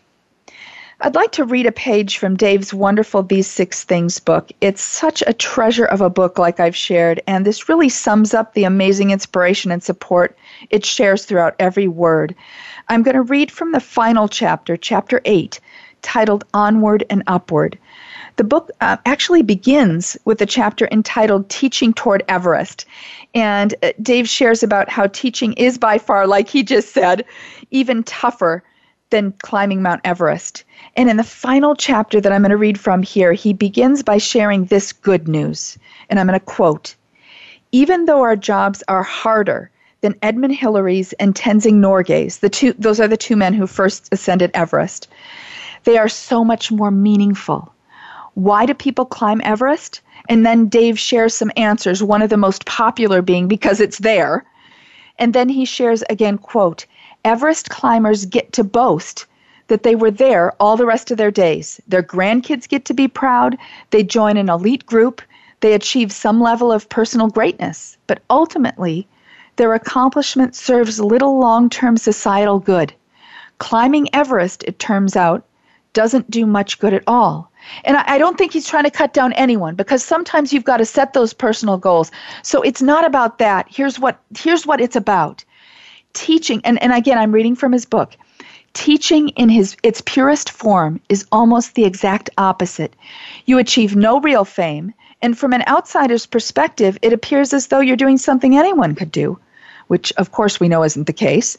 I'd 1.03 1.15
like 1.15 1.31
to 1.31 1.45
read 1.45 1.65
a 1.65 1.71
page 1.71 2.19
from 2.19 2.37
Dave's 2.37 2.75
wonderful 2.75 3.23
These 3.23 3.47
Six 3.47 3.83
Things 3.83 4.19
book. 4.19 4.51
It's 4.61 4.83
such 4.83 5.23
a 5.25 5.33
treasure 5.33 5.85
of 5.85 5.99
a 5.99 6.11
book, 6.11 6.37
like 6.37 6.59
I've 6.59 6.75
shared, 6.75 7.19
and 7.25 7.43
this 7.43 7.67
really 7.67 7.89
sums 7.89 8.35
up 8.35 8.53
the 8.53 8.65
amazing 8.65 9.09
inspiration 9.09 9.71
and 9.71 9.81
support 9.81 10.37
it 10.69 10.85
shares 10.85 11.25
throughout 11.25 11.55
every 11.57 11.87
word. 11.87 12.35
I'm 12.87 13.01
going 13.01 13.15
to 13.15 13.23
read 13.23 13.51
from 13.51 13.71
the 13.71 13.79
final 13.79 14.27
chapter, 14.27 14.77
chapter 14.77 15.21
8, 15.25 15.59
titled 16.03 16.43
Onward 16.53 17.03
and 17.09 17.23
Upward. 17.25 17.79
The 18.35 18.43
book 18.43 18.69
uh, 18.79 18.97
actually 19.07 19.41
begins 19.41 20.17
with 20.25 20.39
a 20.39 20.45
chapter 20.45 20.87
entitled 20.91 21.49
Teaching 21.49 21.93
Toward 21.93 22.21
Everest. 22.27 22.85
And 23.33 23.73
uh, 23.81 23.93
Dave 24.03 24.29
shares 24.29 24.61
about 24.61 24.87
how 24.87 25.07
teaching 25.07 25.53
is 25.53 25.79
by 25.79 25.97
far, 25.97 26.27
like 26.27 26.47
he 26.47 26.61
just 26.61 26.93
said, 26.93 27.25
even 27.71 28.03
tougher 28.03 28.63
than 29.12 29.34
climbing 29.43 29.82
Mount 29.82 30.01
Everest. 30.03 30.64
And 30.97 31.09
in 31.09 31.18
the 31.18 31.24
final 31.24 31.76
chapter 31.76 32.20
that 32.20 32.32
I'm 32.32 32.41
going 32.41 32.49
to 32.49 32.57
read 32.57 32.80
from 32.80 33.03
here, 33.03 33.34
he 33.34 33.53
begins 33.53 34.01
by 34.01 34.18
sharing 34.18 34.66
this 34.66 34.91
good 34.91 35.28
news. 35.28 35.78
And 36.09 36.20
I'm 36.20 36.28
going 36.28 36.39
to 36.39 36.45
quote 36.45 36.95
Even 37.72 38.05
though 38.05 38.22
our 38.22 38.36
jobs 38.36 38.84
are 38.88 39.03
harder 39.03 39.70
than 40.01 40.16
Edmund 40.22 40.55
Hillary's 40.55 41.14
and 41.14 41.36
Tenzing 41.36 41.76
Norgay's, 41.76 42.39
the 42.39 42.49
two, 42.49 42.74
those 42.74 42.99
are 42.99 43.07
the 43.07 43.16
two 43.16 43.36
men 43.36 43.53
who 43.53 43.68
first 43.68 44.09
ascended 44.12 44.51
Everest, 44.53 45.07
they 45.84 45.97
are 45.97 46.09
so 46.09 46.43
much 46.43 46.72
more 46.72 46.91
meaningful. 46.91 47.74
Why 48.34 48.66
do 48.66 48.74
people 48.74 49.05
climb 49.05 49.41
Everest? 49.43 50.01
And 50.30 50.45
then 50.45 50.68
Dave 50.68 50.99
shares 50.99 51.34
some 51.34 51.51
answers, 51.57 52.03
one 52.03 52.22
of 52.22 52.30
the 52.30 52.38
most 52.38 52.66
popular 52.66 53.22
being 53.22 53.47
because 53.47 53.80
it's 53.80 53.99
there. 53.99 54.45
And 55.20 55.34
then 55.34 55.49
he 55.49 55.66
shares 55.66 56.03
again, 56.09 56.38
quote, 56.38 56.86
Everest 57.24 57.69
climbers 57.69 58.26
get 58.26 58.51
to 58.53 58.63
boast 58.63 59.26
that 59.67 59.84
they 59.84 59.95
were 59.95 60.11
there 60.11 60.53
all 60.59 60.76
the 60.76 60.86
rest 60.86 61.11
of 61.11 61.17
their 61.17 61.32
days. 61.32 61.80
Their 61.88 62.03
grandkids 62.03 62.67
get 62.67 62.84
to 62.86 62.93
be 62.93 63.07
proud. 63.07 63.57
They 63.91 64.03
join 64.03 64.38
an 64.38 64.49
elite 64.49 64.86
group. 64.86 65.22
They 65.61 65.74
achieve 65.74 66.11
some 66.11 66.41
level 66.41 66.72
of 66.72 66.89
personal 66.89 67.28
greatness, 67.28 67.95
but 68.07 68.22
ultimately, 68.30 69.07
their 69.55 69.74
accomplishment 69.74 70.55
serves 70.55 70.99
little 70.99 71.39
long 71.39 71.69
term 71.69 71.95
societal 71.95 72.59
good. 72.59 72.93
Climbing 73.59 74.09
Everest, 74.13 74.63
it 74.63 74.80
turns 74.80 75.15
out, 75.15 75.45
doesn't 75.93 76.32
do 76.32 76.45
much 76.45 76.80
good 76.80 76.93
at 76.93 77.03
all. 77.05 77.51
And 77.86 77.97
I, 77.97 78.17
don't 78.17 78.38
think 78.38 78.53
he's 78.53 78.67
trying 78.67 78.86
to 78.86 78.89
cut 78.89 79.13
down 79.13 79.34
anyone 79.34 79.76
because 79.76 80.03
sometimes 80.03 80.51
you've 80.51 80.63
got 80.63 80.78
to 80.78 80.86
set 80.86 81.13
those 81.13 81.32
personal 81.32 81.78
goals. 81.78 82.11
So 82.41 82.61
it's 82.63 82.82
not 82.82 83.05
about 83.05 83.38
that. 83.38 83.67
Here's 83.69 83.99
what 83.99 84.19
here's 84.36 84.65
what 84.65 84.82
it's 84.82 84.95
about. 84.95 85.45
Teaching 86.14 86.62
and, 86.64 86.82
and 86.82 86.93
again 86.93 87.18
I'm 87.18 87.32
reading 87.32 87.55
from 87.55 87.72
his 87.72 87.86
book. 87.86 88.16
Teaching 88.74 89.30
in 89.30 89.49
his 89.49 89.76
its 89.84 90.01
purest 90.01 90.49
form 90.49 91.01
is 91.09 91.26
almost 91.32 91.76
the 91.76 91.86
exact 91.86 92.30
opposite. 92.38 92.95
You 93.45 93.57
achieve 93.57 93.95
no 93.95 94.20
real 94.22 94.45
fame, 94.45 94.93
and 95.22 95.38
from 95.38 95.53
an 95.53 95.64
outsider's 95.68 96.26
perspective, 96.26 96.97
it 97.01 97.14
appears 97.14 97.53
as 97.53 97.68
though 97.68 97.82
you're 97.82 97.97
doing 97.97 98.18
something 98.18 98.57
anyone 98.57 98.95
could 98.95 99.12
do, 99.12 99.38
which 99.88 100.14
of 100.14 100.32
course 100.32 100.59
we 100.59 100.70
know 100.70 100.84
isn't 100.84 101.05
the 101.05 101.14
case. 101.14 101.57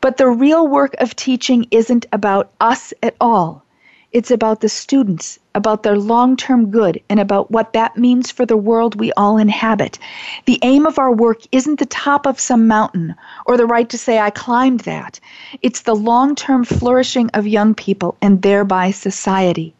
But 0.00 0.18
the 0.18 0.28
real 0.28 0.68
work 0.68 0.94
of 0.98 1.16
teaching 1.16 1.66
isn't 1.70 2.04
about 2.12 2.52
us 2.60 2.92
at 3.02 3.16
all. 3.20 3.64
It's 4.12 4.30
about 4.30 4.60
the 4.60 4.68
students, 4.68 5.38
about 5.56 5.82
their 5.82 5.96
long 5.96 6.36
term 6.36 6.70
good, 6.70 7.02
and 7.08 7.18
about 7.18 7.50
what 7.50 7.72
that 7.72 7.96
means 7.96 8.30
for 8.30 8.44
the 8.44 8.58
world 8.58 9.00
we 9.00 9.10
all 9.14 9.38
inhabit. 9.38 9.98
The 10.44 10.58
aim 10.60 10.84
of 10.84 10.98
our 10.98 11.10
work 11.10 11.40
isn't 11.50 11.78
the 11.78 11.86
top 11.86 12.26
of 12.26 12.38
some 12.38 12.68
mountain 12.68 13.14
or 13.46 13.56
the 13.56 13.64
right 13.64 13.88
to 13.88 13.96
say, 13.96 14.18
I 14.18 14.28
climbed 14.28 14.80
that. 14.80 15.18
It's 15.62 15.80
the 15.80 15.96
long 15.96 16.34
term 16.34 16.64
flourishing 16.64 17.30
of 17.32 17.46
young 17.46 17.74
people 17.74 18.18
and 18.20 18.42
thereby 18.42 18.90
society. 18.90 19.74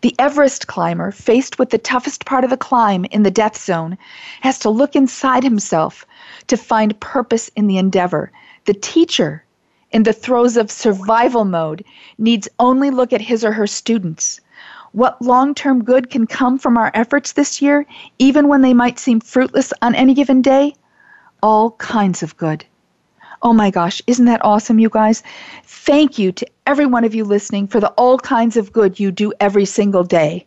The 0.00 0.14
Everest 0.18 0.66
climber, 0.66 1.12
faced 1.12 1.58
with 1.58 1.68
the 1.68 1.78
toughest 1.78 2.24
part 2.24 2.42
of 2.42 2.50
the 2.50 2.56
climb 2.56 3.04
in 3.10 3.22
the 3.22 3.30
death 3.30 3.56
zone, 3.56 3.98
has 4.40 4.58
to 4.60 4.70
look 4.70 4.96
inside 4.96 5.44
himself 5.44 6.06
to 6.46 6.56
find 6.56 6.98
purpose 7.00 7.50
in 7.54 7.66
the 7.66 7.76
endeavor. 7.76 8.32
The 8.64 8.74
teacher, 8.74 9.44
in 9.92 10.04
the 10.04 10.14
throes 10.14 10.56
of 10.56 10.70
survival 10.70 11.44
mode, 11.44 11.84
needs 12.16 12.48
only 12.58 12.90
look 12.90 13.12
at 13.12 13.20
his 13.20 13.44
or 13.44 13.52
her 13.52 13.66
students. 13.66 14.40
What 14.92 15.22
long 15.22 15.54
term 15.54 15.84
good 15.84 16.10
can 16.10 16.26
come 16.26 16.58
from 16.58 16.76
our 16.76 16.90
efforts 16.92 17.32
this 17.32 17.62
year, 17.62 17.86
even 18.18 18.48
when 18.48 18.60
they 18.60 18.74
might 18.74 18.98
seem 18.98 19.20
fruitless 19.20 19.72
on 19.80 19.94
any 19.94 20.12
given 20.12 20.42
day? 20.42 20.74
All 21.42 21.70
kinds 21.72 22.22
of 22.22 22.36
good. 22.36 22.66
Oh 23.40 23.54
my 23.54 23.70
gosh, 23.70 24.02
isn't 24.06 24.26
that 24.26 24.44
awesome, 24.44 24.78
you 24.78 24.90
guys? 24.90 25.22
Thank 25.64 26.18
you 26.18 26.30
to 26.32 26.46
every 26.66 26.86
one 26.86 27.04
of 27.04 27.14
you 27.14 27.24
listening 27.24 27.68
for 27.68 27.80
the 27.80 27.88
all 27.92 28.18
kinds 28.18 28.56
of 28.58 28.72
good 28.72 29.00
you 29.00 29.10
do 29.10 29.32
every 29.40 29.64
single 29.64 30.04
day. 30.04 30.46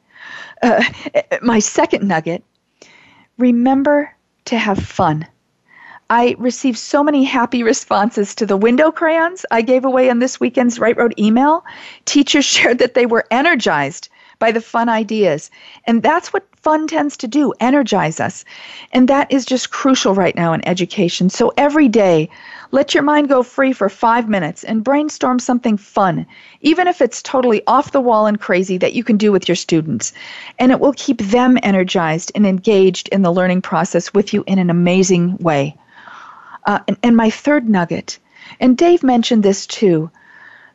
Uh, 0.62 0.84
my 1.41 1.60
second 1.60 2.08
nugget 2.08 2.43
remember 3.38 4.14
to 4.46 4.58
have 4.58 4.78
fun. 4.78 5.26
I 6.10 6.36
received 6.38 6.78
so 6.78 7.04
many 7.04 7.24
happy 7.24 7.64
responses 7.64 8.36
to 8.36 8.46
the 8.46 8.56
window 8.56 8.91
crayons 8.91 9.43
I 9.50 9.64
gave 9.64 9.86
away 9.86 10.08
in 10.08 10.20
this 10.20 10.39
weekend's 10.39 10.78
Right 10.78 10.96
Road 10.96 11.16
email. 11.18 11.66
Teachers 12.06 12.46
shared 12.56 12.78
that 12.78 12.93
they 12.93 13.08
were 13.08 13.26
energized 13.32 14.10
by 14.40 14.52
the 14.52 14.62
fun 14.62 14.90
ideas. 14.90 15.50
And 15.86 16.04
that's 16.04 16.34
what 16.34 16.44
fun 16.62 16.88
tends 16.88 17.16
to 17.18 17.28
do 17.28 17.54
energize 17.60 18.20
us. 18.20 18.44
And 18.92 19.08
that 19.08 19.32
is 19.32 19.46
just 19.46 19.70
crucial 19.70 20.16
right 20.16 20.36
now 20.36 20.54
in 20.54 20.68
education. 20.68 21.30
So 21.30 21.54
every 21.58 21.88
day, 21.88 22.30
let 22.72 22.94
your 22.94 23.04
mind 23.04 23.30
go 23.30 23.44
free 23.44 23.72
for 23.72 23.88
five 23.88 24.28
minutes 24.28 24.64
and 24.64 24.84
brainstorm 24.84 25.40
something 25.40 25.78
fun, 25.78 26.26
even 26.62 26.88
if 26.88 27.02
it's 27.02 27.22
totally 27.22 27.62
off 27.68 27.92
the 27.92 28.02
wall 28.02 28.26
and 28.26 28.40
crazy 28.40 28.78
that 28.80 28.94
you 28.94 29.04
can 29.04 29.18
do 29.18 29.32
with 29.32 29.48
your 29.48 29.56
students. 29.56 30.12
And 30.58 30.72
it 30.72 30.80
will 30.80 30.94
keep 30.98 31.20
them 31.20 31.58
energized 31.62 32.32
and 32.34 32.46
engaged 32.46 33.08
in 33.10 33.22
the 33.22 33.32
learning 33.32 33.62
process 33.62 34.14
with 34.14 34.34
you 34.34 34.44
in 34.48 34.60
an 34.60 34.70
amazing 34.70 35.38
way. 35.38 35.76
Uh, 36.66 36.80
and, 36.88 36.98
and 37.04 37.16
my 37.16 37.30
third 37.30 37.70
nugget, 37.70 38.18
and 38.60 38.78
Dave 38.78 39.04
mentioned 39.04 39.44
this 39.44 39.68
too 39.68 40.10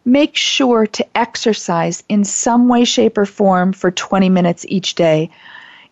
make 0.05 0.37
sure 0.37 0.87
to 0.87 1.07
exercise 1.17 2.03
in 2.09 2.25
some 2.25 2.69
way, 2.69 2.85
shape, 2.85 3.19
or 3.19 3.27
form 3.27 3.73
for 3.73 3.91
20 3.91 4.29
minutes 4.29 4.65
each 4.69 4.95
day. 4.95 5.31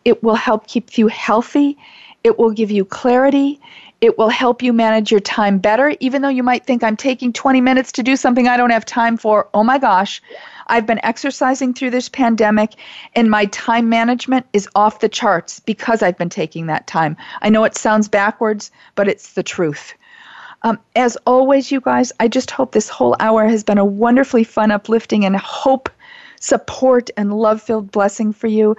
It 0.05 0.23
will 0.23 0.35
help 0.35 0.67
keep 0.67 0.97
you 0.97 1.09
healthy. 1.09 1.77
It 2.25 2.39
will 2.39 2.51
give 2.51 2.71
you 2.71 2.85
clarity. 2.85 3.61
It 4.01 4.17
will 4.17 4.29
help 4.29 4.63
you 4.63 4.73
manage 4.73 5.11
your 5.11 5.21
time 5.21 5.59
better, 5.59 5.95
even 5.99 6.23
though 6.23 6.29
you 6.29 6.45
might 6.45 6.65
think 6.65 6.85
I'm 6.85 6.97
taking 6.97 7.33
20 7.33 7.61
minutes 7.61 7.91
to 7.93 8.05
do 8.05 8.15
something 8.15 8.47
I 8.47 8.57
don't 8.57 8.71
have 8.71 8.85
time 8.85 9.17
for. 9.17 9.49
Oh 9.55 9.65
my 9.65 9.77
gosh, 9.79 10.23
I've 10.69 10.87
been 10.87 11.05
exercising 11.05 11.75
through 11.75 11.91
this 11.91 12.09
pandemic, 12.09 12.75
and 13.17 13.29
my 13.29 13.47
time 13.47 13.89
management 13.89 14.47
is 14.53 14.69
off 14.77 15.01
the 15.01 15.09
charts 15.09 15.59
because 15.59 16.01
I've 16.01 16.17
been 16.17 16.29
taking 16.29 16.67
that 16.67 16.87
time. 16.87 17.17
I 17.43 17.49
know 17.49 17.65
it 17.65 17.77
sounds 17.77 18.07
backwards, 18.07 18.71
but 18.95 19.09
it's 19.09 19.33
the 19.33 19.43
truth. 19.43 19.95
Um, 20.63 20.79
as 20.97 21.17
always, 21.27 21.71
you 21.71 21.81
guys, 21.81 22.13
I 22.19 22.29
just 22.29 22.51
hope 22.51 22.73
this 22.73 22.89
whole 22.89 23.17
hour 23.21 23.47
has 23.47 23.63
been 23.63 23.79
a 23.79 23.85
wonderfully 23.85 24.45
fun, 24.45 24.71
uplifting, 24.71 25.25
and 25.25 25.37
hope 25.37 25.89
support 26.41 27.11
and 27.17 27.33
love 27.33 27.61
filled 27.61 27.91
blessing 27.91 28.33
for 28.33 28.47
you. 28.47 28.77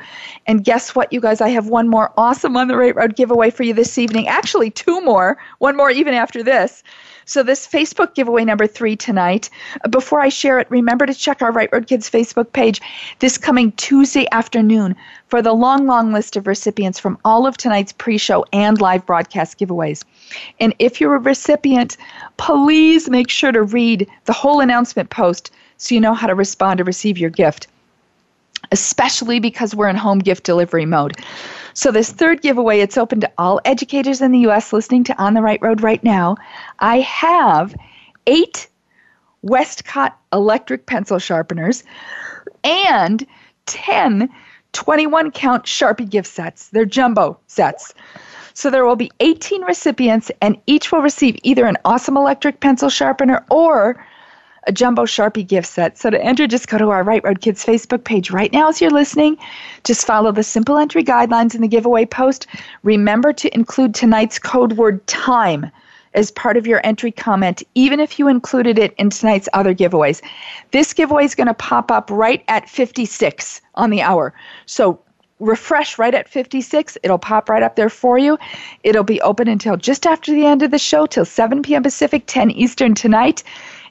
And 0.48 0.64
guess 0.64 0.96
what, 0.96 1.12
you 1.12 1.22
guys? 1.22 1.42
I 1.42 1.50
have 1.50 1.68
one 1.68 1.88
more 1.88 2.12
awesome 2.18 2.56
On 2.58 2.68
the 2.68 2.78
Right 2.78 2.96
Road 2.96 3.16
giveaway 3.16 3.50
for 3.50 3.64
you 3.64 3.74
this 3.74 3.98
evening. 3.98 4.28
Actually, 4.28 4.72
two 4.72 5.02
more, 5.02 5.38
one 5.60 5.76
more 5.76 5.92
even 5.92 6.14
after 6.14 6.44
this. 6.44 6.84
So, 7.30 7.44
this 7.44 7.68
Facebook 7.68 8.16
giveaway 8.16 8.44
number 8.44 8.66
three 8.66 8.96
tonight. 8.96 9.52
Before 9.92 10.20
I 10.20 10.30
share 10.30 10.58
it, 10.58 10.66
remember 10.72 11.06
to 11.06 11.14
check 11.14 11.44
our 11.44 11.52
Right 11.52 11.70
Road 11.72 11.86
Kids 11.86 12.10
Facebook 12.10 12.54
page 12.54 12.82
this 13.20 13.38
coming 13.38 13.72
Tuesday 13.74 14.26
afternoon 14.32 14.96
for 15.28 15.40
the 15.44 15.54
long, 15.54 15.86
long 15.86 16.12
list 16.12 16.36
of 16.38 16.48
recipients 16.48 16.98
from 16.98 17.20
all 17.24 17.46
of 17.46 17.56
tonight's 17.56 17.92
pre 17.92 18.18
show 18.18 18.48
and 18.52 18.82
live 18.82 19.06
broadcast 19.06 19.60
giveaways. 19.60 20.04
And 20.60 20.74
if 20.80 21.00
you're 21.00 21.14
a 21.14 21.20
recipient, 21.20 21.98
please 22.38 23.08
make 23.12 23.30
sure 23.30 23.52
to 23.52 23.62
read 23.62 24.10
the 24.26 24.34
whole 24.34 24.60
announcement 24.60 25.12
post 25.12 25.52
so 25.78 25.94
you 25.94 26.02
know 26.02 26.16
how 26.16 26.26
to 26.26 26.34
respond 26.34 26.80
to 26.80 26.84
receive 26.84 27.20
your 27.20 27.30
gift 27.30 27.68
especially 28.72 29.40
because 29.40 29.74
we're 29.74 29.88
in 29.88 29.96
home 29.96 30.20
gift 30.20 30.44
delivery 30.44 30.86
mode. 30.86 31.16
So, 31.80 31.94
this 31.94 32.12
third 32.12 32.42
giveaway, 32.42 32.82
it's 32.82 32.98
open 32.98 33.22
to 33.22 33.32
all 33.38 33.62
educators 33.64 34.20
in 34.20 34.34
the 34.34 34.40
U.S. 34.40 34.74
listening 34.74 35.06
to 35.06 35.18
On 35.18 35.34
the 35.34 35.42
Right 35.42 35.62
Road 35.62 35.80
right 35.80 36.04
now. 36.04 36.36
I 36.80 37.00
have 37.00 37.74
eight 38.28 38.68
Westcott 39.44 40.20
electric 40.34 40.88
pencil 40.88 41.20
sharpeners 41.20 41.86
and 42.66 43.26
10 43.68 44.30
21 44.74 45.32
count 45.32 45.64
Sharpie 45.64 46.10
gift 46.10 46.28
sets. 46.28 46.68
They're 46.68 46.84
jumbo 46.84 47.40
sets. 47.48 47.94
So 48.54 48.70
there 48.70 48.86
will 48.86 48.98
be 48.98 49.10
18 49.22 49.62
recipients, 49.62 50.30
and 50.42 50.58
each 50.68 50.92
will 50.92 51.02
receive 51.02 51.40
either 51.44 51.66
an 51.66 51.78
awesome 51.86 52.18
electric 52.18 52.60
pencil 52.60 52.90
sharpener 52.90 53.46
or 53.50 54.06
a 54.64 54.72
jumbo 54.72 55.06
Sharpie 55.06 55.48
gift 55.48 55.68
set. 55.68 55.98
So 55.98 56.10
to 56.10 56.24
enter, 56.24 56.48
just 56.48 56.68
go 56.68 56.78
to 56.78 56.90
our 56.90 57.04
Right 57.04 57.24
Road 57.24 57.42
Kids 57.42 57.66
Facebook 57.66 58.04
page 58.04 58.32
right 58.32 58.52
now 58.52 58.70
as 58.70 58.82
you're 58.82 58.92
listening. 58.92 59.38
Just 59.84 60.06
follow 60.06 60.32
the 60.32 60.44
simple 60.44 60.78
entry 60.78 61.04
guidelines 61.04 61.56
in 61.56 61.62
the 61.62 61.68
giveaway 61.68 62.06
post. 62.06 62.48
Remember 62.84 63.34
to 63.34 63.54
include 63.54 63.96
tonight's 63.96 64.40
code 64.40 64.74
word 64.74 65.06
time 65.08 65.72
as 66.14 66.32
part 66.32 66.58
of 66.58 66.66
your 66.66 66.82
entry 66.84 67.12
comment, 67.12 67.62
even 67.76 68.00
if 68.00 68.18
you 68.18 68.28
included 68.28 68.80
it 68.80 68.94
in 68.98 69.10
tonight's 69.10 69.48
other 69.54 69.76
giveaways. 69.76 70.22
This 70.72 70.94
giveaway 70.94 71.26
is 71.26 71.36
going 71.36 71.48
to 71.48 71.54
pop 71.54 71.92
up 71.92 72.10
right 72.10 72.44
at 72.48 72.68
56 72.68 73.62
on 73.76 73.90
the 73.90 74.02
hour. 74.02 74.34
So 74.66 75.00
refresh 75.40 75.98
right 75.98 76.14
at 76.14 76.28
56. 76.28 76.98
It'll 77.04 77.20
pop 77.20 77.50
right 77.50 77.64
up 77.64 77.76
there 77.76 77.90
for 77.90 78.18
you. 78.18 78.38
It'll 78.84 79.04
be 79.04 79.22
open 79.22 79.48
until 79.48 79.78
just 79.78 80.06
after 80.06 80.34
the 80.34 80.46
end 80.46 80.64
of 80.64 80.72
the 80.72 80.80
show, 80.80 81.06
till 81.06 81.26
7 81.26 81.62
p.m. 81.62 81.84
Pacific, 81.84 82.24
10 82.28 82.52
Eastern 82.52 82.94
tonight 82.94 83.44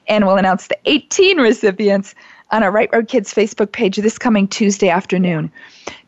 and 0.09 0.25
we'll 0.25 0.37
announce 0.37 0.67
the 0.67 0.77
18 0.85 1.39
recipients 1.39 2.15
on 2.51 2.63
our 2.63 2.71
Right 2.71 2.89
Road 2.91 3.07
Kids 3.07 3.33
Facebook 3.33 3.71
page 3.71 3.97
this 3.97 4.17
coming 4.17 4.47
Tuesday 4.47 4.89
afternoon. 4.89 5.51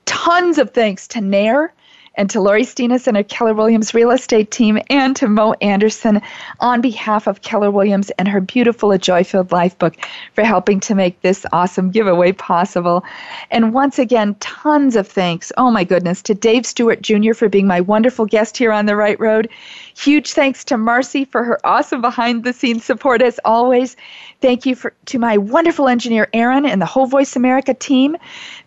Tons 0.05 0.57
of 0.57 0.71
thanks 0.71 1.07
to 1.09 1.21
Nair 1.21 1.73
and 2.15 2.29
to 2.29 2.41
Lori 2.41 2.63
Steenis 2.63 3.07
and 3.07 3.15
her 3.15 3.23
Keller 3.23 3.53
Williams 3.53 3.93
real 3.93 4.11
estate 4.11 4.51
team, 4.51 4.79
and 4.89 5.15
to 5.15 5.27
Mo 5.27 5.53
Anderson 5.61 6.21
on 6.59 6.81
behalf 6.81 7.25
of 7.25 7.41
Keller 7.41 7.71
Williams 7.71 8.09
and 8.11 8.27
her 8.27 8.41
beautiful 8.41 8.91
A 8.91 8.97
Joy 8.97 9.23
Filled 9.23 9.51
Life 9.51 9.77
book 9.77 9.95
for 10.33 10.43
helping 10.43 10.79
to 10.81 10.95
make 10.95 11.21
this 11.21 11.45
awesome 11.53 11.89
giveaway 11.89 12.33
possible. 12.33 13.05
And 13.49 13.73
once 13.73 13.97
again, 13.97 14.35
tons 14.41 14.97
of 14.97 15.07
thanks, 15.07 15.51
oh 15.57 15.71
my 15.71 15.85
goodness, 15.85 16.21
to 16.23 16.33
Dave 16.33 16.65
Stuart 16.65 17.01
Jr. 17.01 17.33
for 17.33 17.47
being 17.47 17.67
my 17.67 17.79
wonderful 17.79 18.25
guest 18.25 18.57
here 18.57 18.73
on 18.73 18.87
The 18.87 18.95
Right 18.95 19.19
Road. 19.19 19.47
Huge 19.95 20.31
thanks 20.33 20.63
to 20.65 20.77
Marcy 20.77 21.25
for 21.25 21.43
her 21.43 21.59
awesome 21.63 22.01
behind 22.01 22.43
the 22.43 22.53
scenes 22.53 22.85
support 22.85 23.21
as 23.21 23.39
always. 23.45 23.95
Thank 24.41 24.65
you 24.65 24.75
for, 24.75 24.93
to 25.05 25.19
my 25.19 25.37
wonderful 25.37 25.87
engineer, 25.87 26.27
Aaron, 26.33 26.65
and 26.65 26.81
the 26.81 26.85
whole 26.85 27.05
Voice 27.05 27.35
America 27.35 27.73
team. 27.73 28.17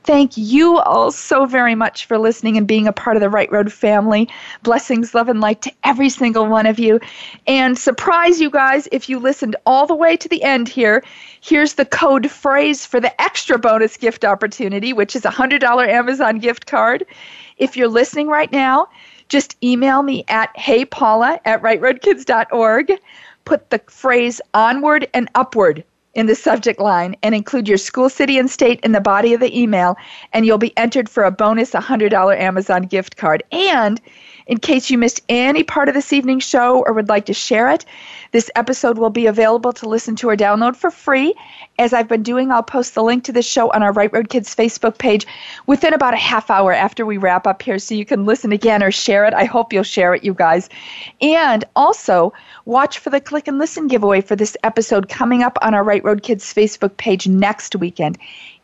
Thank 0.05 0.37
you 0.37 0.79
all 0.79 1.11
so 1.11 1.47
very 1.47 1.75
much 1.75 2.07
for 2.07 2.19
listening 2.19 2.57
and 2.57 2.67
being 2.67 2.87
a 2.87 2.93
part 2.93 3.17
of 3.17 3.21
the 3.21 3.31
Right 3.31 3.51
Road 3.51 3.73
family. 3.73 4.29
Blessings, 4.63 5.15
love, 5.15 5.29
and 5.29 5.41
light 5.41 5.63
to 5.63 5.73
every 5.83 6.11
single 6.11 6.47
one 6.47 6.67
of 6.67 6.79
you. 6.79 7.01
And 7.47 7.77
surprise 7.77 8.41
you 8.41 8.51
guys, 8.51 8.87
if 8.93 9.09
you 9.09 9.19
listened 9.19 9.57
all 9.67 9.87
the 9.87 9.97
way 9.97 10.17
to 10.17 10.29
the 10.29 10.43
end 10.43 10.69
here, 10.69 11.03
here's 11.41 11.75
the 11.75 11.87
code 11.87 12.31
phrase 12.31 12.87
for 12.87 13.01
the 13.01 13.21
extra 13.21 13.59
bonus 13.59 13.97
gift 13.97 14.25
opportunity, 14.25 14.93
which 14.93 15.17
is 15.17 15.25
a 15.25 15.31
$100 15.31 15.89
Amazon 15.89 16.39
gift 16.39 16.67
card. 16.67 17.05
If 17.57 17.77
you're 17.77 17.89
listening 17.89 18.29
right 18.29 18.51
now, 18.53 18.89
just 19.29 19.57
email 19.63 20.03
me 20.03 20.25
at 20.29 20.55
heypaula 20.57 21.39
at 21.45 21.63
rightroadkids.org. 21.63 22.93
Put 23.45 23.71
the 23.71 23.81
phrase 23.89 24.41
onward 24.55 25.09
and 25.13 25.29
upward 25.35 25.85
in 26.15 26.27
the 26.27 26.35
subject 26.35 26.81
line 26.81 27.17
and 27.23 27.35
include 27.35 27.69
your 27.69 27.79
school, 27.79 28.09
city, 28.09 28.39
and 28.39 28.51
state 28.51 28.81
in 28.81 28.93
the 28.93 29.01
body 29.01 29.35
of 29.35 29.41
the 29.41 29.59
email, 29.59 29.97
and 30.33 30.47
you'll 30.47 30.59
be 30.59 30.77
entered 30.77 31.09
for 31.09 31.25
a 31.25 31.31
bonus 31.31 31.73
$100 31.73 32.39
Amazon 32.39 32.83
gift 32.83 33.17
card. 33.17 33.43
And 33.53 34.01
in 34.47 34.59
case 34.59 34.91
you 34.91 34.99
missed 34.99 35.23
any 35.29 35.63
part 35.63 35.89
of 35.89 35.95
this 35.95 36.13
evening's 36.13 36.45
show 36.45 36.83
or 36.87 36.93
would 36.93 37.09
like 37.09 37.27
to 37.27 37.35
share 37.35 37.71
it, 37.71 37.85
this 38.33 38.51
episode 38.57 38.99
will 38.99 39.11
be 39.11 39.27
available 39.27 39.73
to 39.73 39.89
listen 39.89 40.17
to 40.17 40.29
or 40.29 40.37
download 40.37 40.77
for 40.77 40.91
free. 40.91 41.35
As 41.79 41.93
I've 41.93 42.09
been 42.09 42.23
doing, 42.23 42.51
I'll 42.51 42.63
post 42.63 42.95
the 42.95 43.03
link 43.03 43.25
to 43.25 43.33
this 43.33 43.47
show 43.47 43.71
on 43.71 43.83
our 43.83 43.93
Right 43.93 44.13
Road 44.13 44.29
Kids 44.29 44.55
Facebook 44.55 44.99
page 44.99 45.27
within 45.67 45.95
about 45.95 46.15
a 46.15 46.19
half 46.19 46.51
hour 46.51 46.73
after 46.73 47.07
we 47.07 47.17
wrap 47.17 47.47
up 47.47 47.63
here 47.63 47.79
so 47.79 47.95
you 47.95 48.05
can 48.05 48.27
listen 48.27 48.53
again 48.53 48.83
or 48.83 48.91
share 48.91 49.25
it. 49.25 49.35
I 49.35 49.45
hope 49.45 49.73
you'll 49.73 49.83
share 49.83 50.15
it, 50.15 50.25
you 50.25 50.35
guys. 50.35 50.69
And 51.21 51.65
also, 51.77 52.33
watch 52.65 52.99
for 52.99 53.11
the 53.11 53.21
Click 53.21 53.49
and 53.49 53.59
Listen 53.59 53.87
giveaway 53.87 54.21
for 54.21 54.37
this 54.37 54.57
episode 54.63 55.09
coming 55.09 55.43
up 55.43 55.57
on 55.63 55.75
our 55.75 55.85
Right 55.85 56.05
Road 56.05 56.23
Kids 56.23 56.53
Facebook 56.53 56.97
page 56.97 57.27
next 57.29 57.77
weekend. 57.77 58.19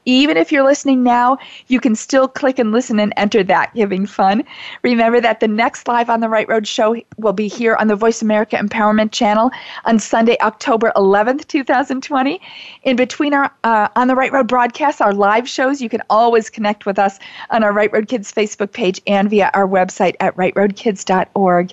Even 0.06 0.36
if 0.38 0.50
you're 0.50 0.64
listening 0.64 1.02
now, 1.02 1.36
you 1.68 1.78
can 1.78 1.94
still 1.94 2.26
click 2.26 2.58
and 2.58 2.72
listen 2.72 2.98
and 2.98 3.12
enter 3.16 3.42
that 3.44 3.74
giving 3.74 4.06
fun. 4.06 4.42
Remember 4.82 5.20
that 5.20 5.40
the 5.40 5.48
next 5.48 5.86
Live 5.86 6.08
on 6.08 6.20
the 6.20 6.28
Right 6.28 6.48
Road 6.48 6.66
show 6.66 6.96
will 7.18 7.34
be 7.34 7.48
here 7.48 7.76
on 7.76 7.86
the 7.86 7.96
Voice 7.96 8.22
America 8.22 8.56
Empowerment 8.56 9.12
channel 9.12 9.50
on 9.84 9.98
Sunday, 9.98 10.36
October 10.40 10.90
11th, 10.96 11.46
2020. 11.48 12.40
In 12.84 12.96
between 12.96 13.34
our 13.34 13.52
uh, 13.64 13.88
On 13.94 14.08
the 14.08 14.14
Right 14.14 14.32
Road 14.32 14.48
broadcasts, 14.48 15.02
our 15.02 15.12
live 15.12 15.46
shows, 15.46 15.82
you 15.82 15.90
can 15.90 16.02
always 16.08 16.48
connect 16.48 16.86
with 16.86 16.98
us 16.98 17.18
on 17.50 17.62
our 17.62 17.72
Right 17.72 17.92
Road 17.92 18.08
Kids 18.08 18.32
Facebook 18.32 18.72
page 18.72 19.02
and 19.06 19.28
via 19.28 19.50
our 19.52 19.68
website 19.68 20.16
at 20.20 20.34
rightroadkids.org. 20.36 21.72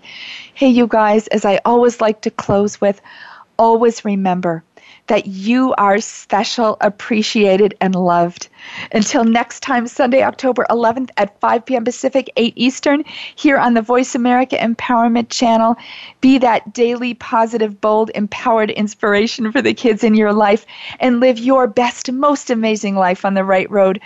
Hey, 0.53 0.67
you 0.67 0.87
guys, 0.87 1.27
as 1.27 1.45
I 1.45 1.61
always 1.63 2.01
like 2.01 2.21
to 2.21 2.31
close 2.31 2.81
with, 2.81 2.99
always 3.57 4.03
remember 4.03 4.63
that 5.07 5.25
you 5.25 5.73
are 5.77 5.99
special, 5.99 6.77
appreciated, 6.81 7.75
and 7.81 7.95
loved. 7.95 8.49
Until 8.91 9.23
next 9.23 9.61
time, 9.61 9.87
Sunday, 9.87 10.23
October 10.23 10.65
11th 10.69 11.09
at 11.17 11.39
5 11.39 11.65
p.m. 11.65 11.85
Pacific, 11.85 12.29
8 12.35 12.53
Eastern, 12.55 13.03
here 13.35 13.57
on 13.57 13.73
the 13.73 13.81
Voice 13.81 14.15
America 14.15 14.57
Empowerment 14.57 15.29
Channel. 15.29 15.75
Be 16.21 16.37
that 16.39 16.73
daily, 16.73 17.13
positive, 17.13 17.79
bold, 17.79 18.11
empowered 18.15 18.71
inspiration 18.71 19.51
for 19.51 19.61
the 19.61 19.73
kids 19.73 20.03
in 20.03 20.15
your 20.15 20.33
life 20.33 20.65
and 20.99 21.19
live 21.19 21.39
your 21.39 21.67
best, 21.67 22.11
most 22.11 22.49
amazing 22.49 22.95
life 22.95 23.23
on 23.23 23.33
the 23.33 23.43
right 23.43 23.69
road. 23.71 23.99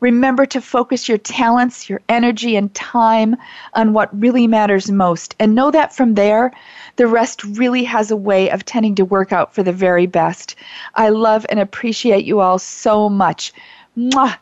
Remember 0.00 0.46
to 0.46 0.60
focus 0.60 1.08
your 1.08 1.18
talents, 1.18 1.88
your 1.88 2.00
energy, 2.08 2.56
and 2.56 2.72
time 2.74 3.36
on 3.74 3.92
what 3.92 4.18
really 4.18 4.46
matters 4.46 4.90
most. 4.90 5.34
And 5.38 5.54
know 5.54 5.70
that 5.70 5.94
from 5.94 6.14
there, 6.14 6.52
the 6.96 7.06
rest 7.06 7.44
really 7.44 7.84
has 7.84 8.10
a 8.10 8.16
way 8.16 8.50
of 8.50 8.64
tending 8.64 8.96
to 8.96 9.04
work 9.04 9.32
out 9.32 9.54
for 9.54 9.62
the 9.62 9.72
very 9.72 10.06
best. 10.06 10.56
I 10.94 11.10
love 11.10 11.46
and 11.48 11.60
appreciate 11.60 12.24
you 12.24 12.40
all 12.40 12.58
so 12.58 13.08
much. 13.08 13.52
Mwah. 13.96 14.36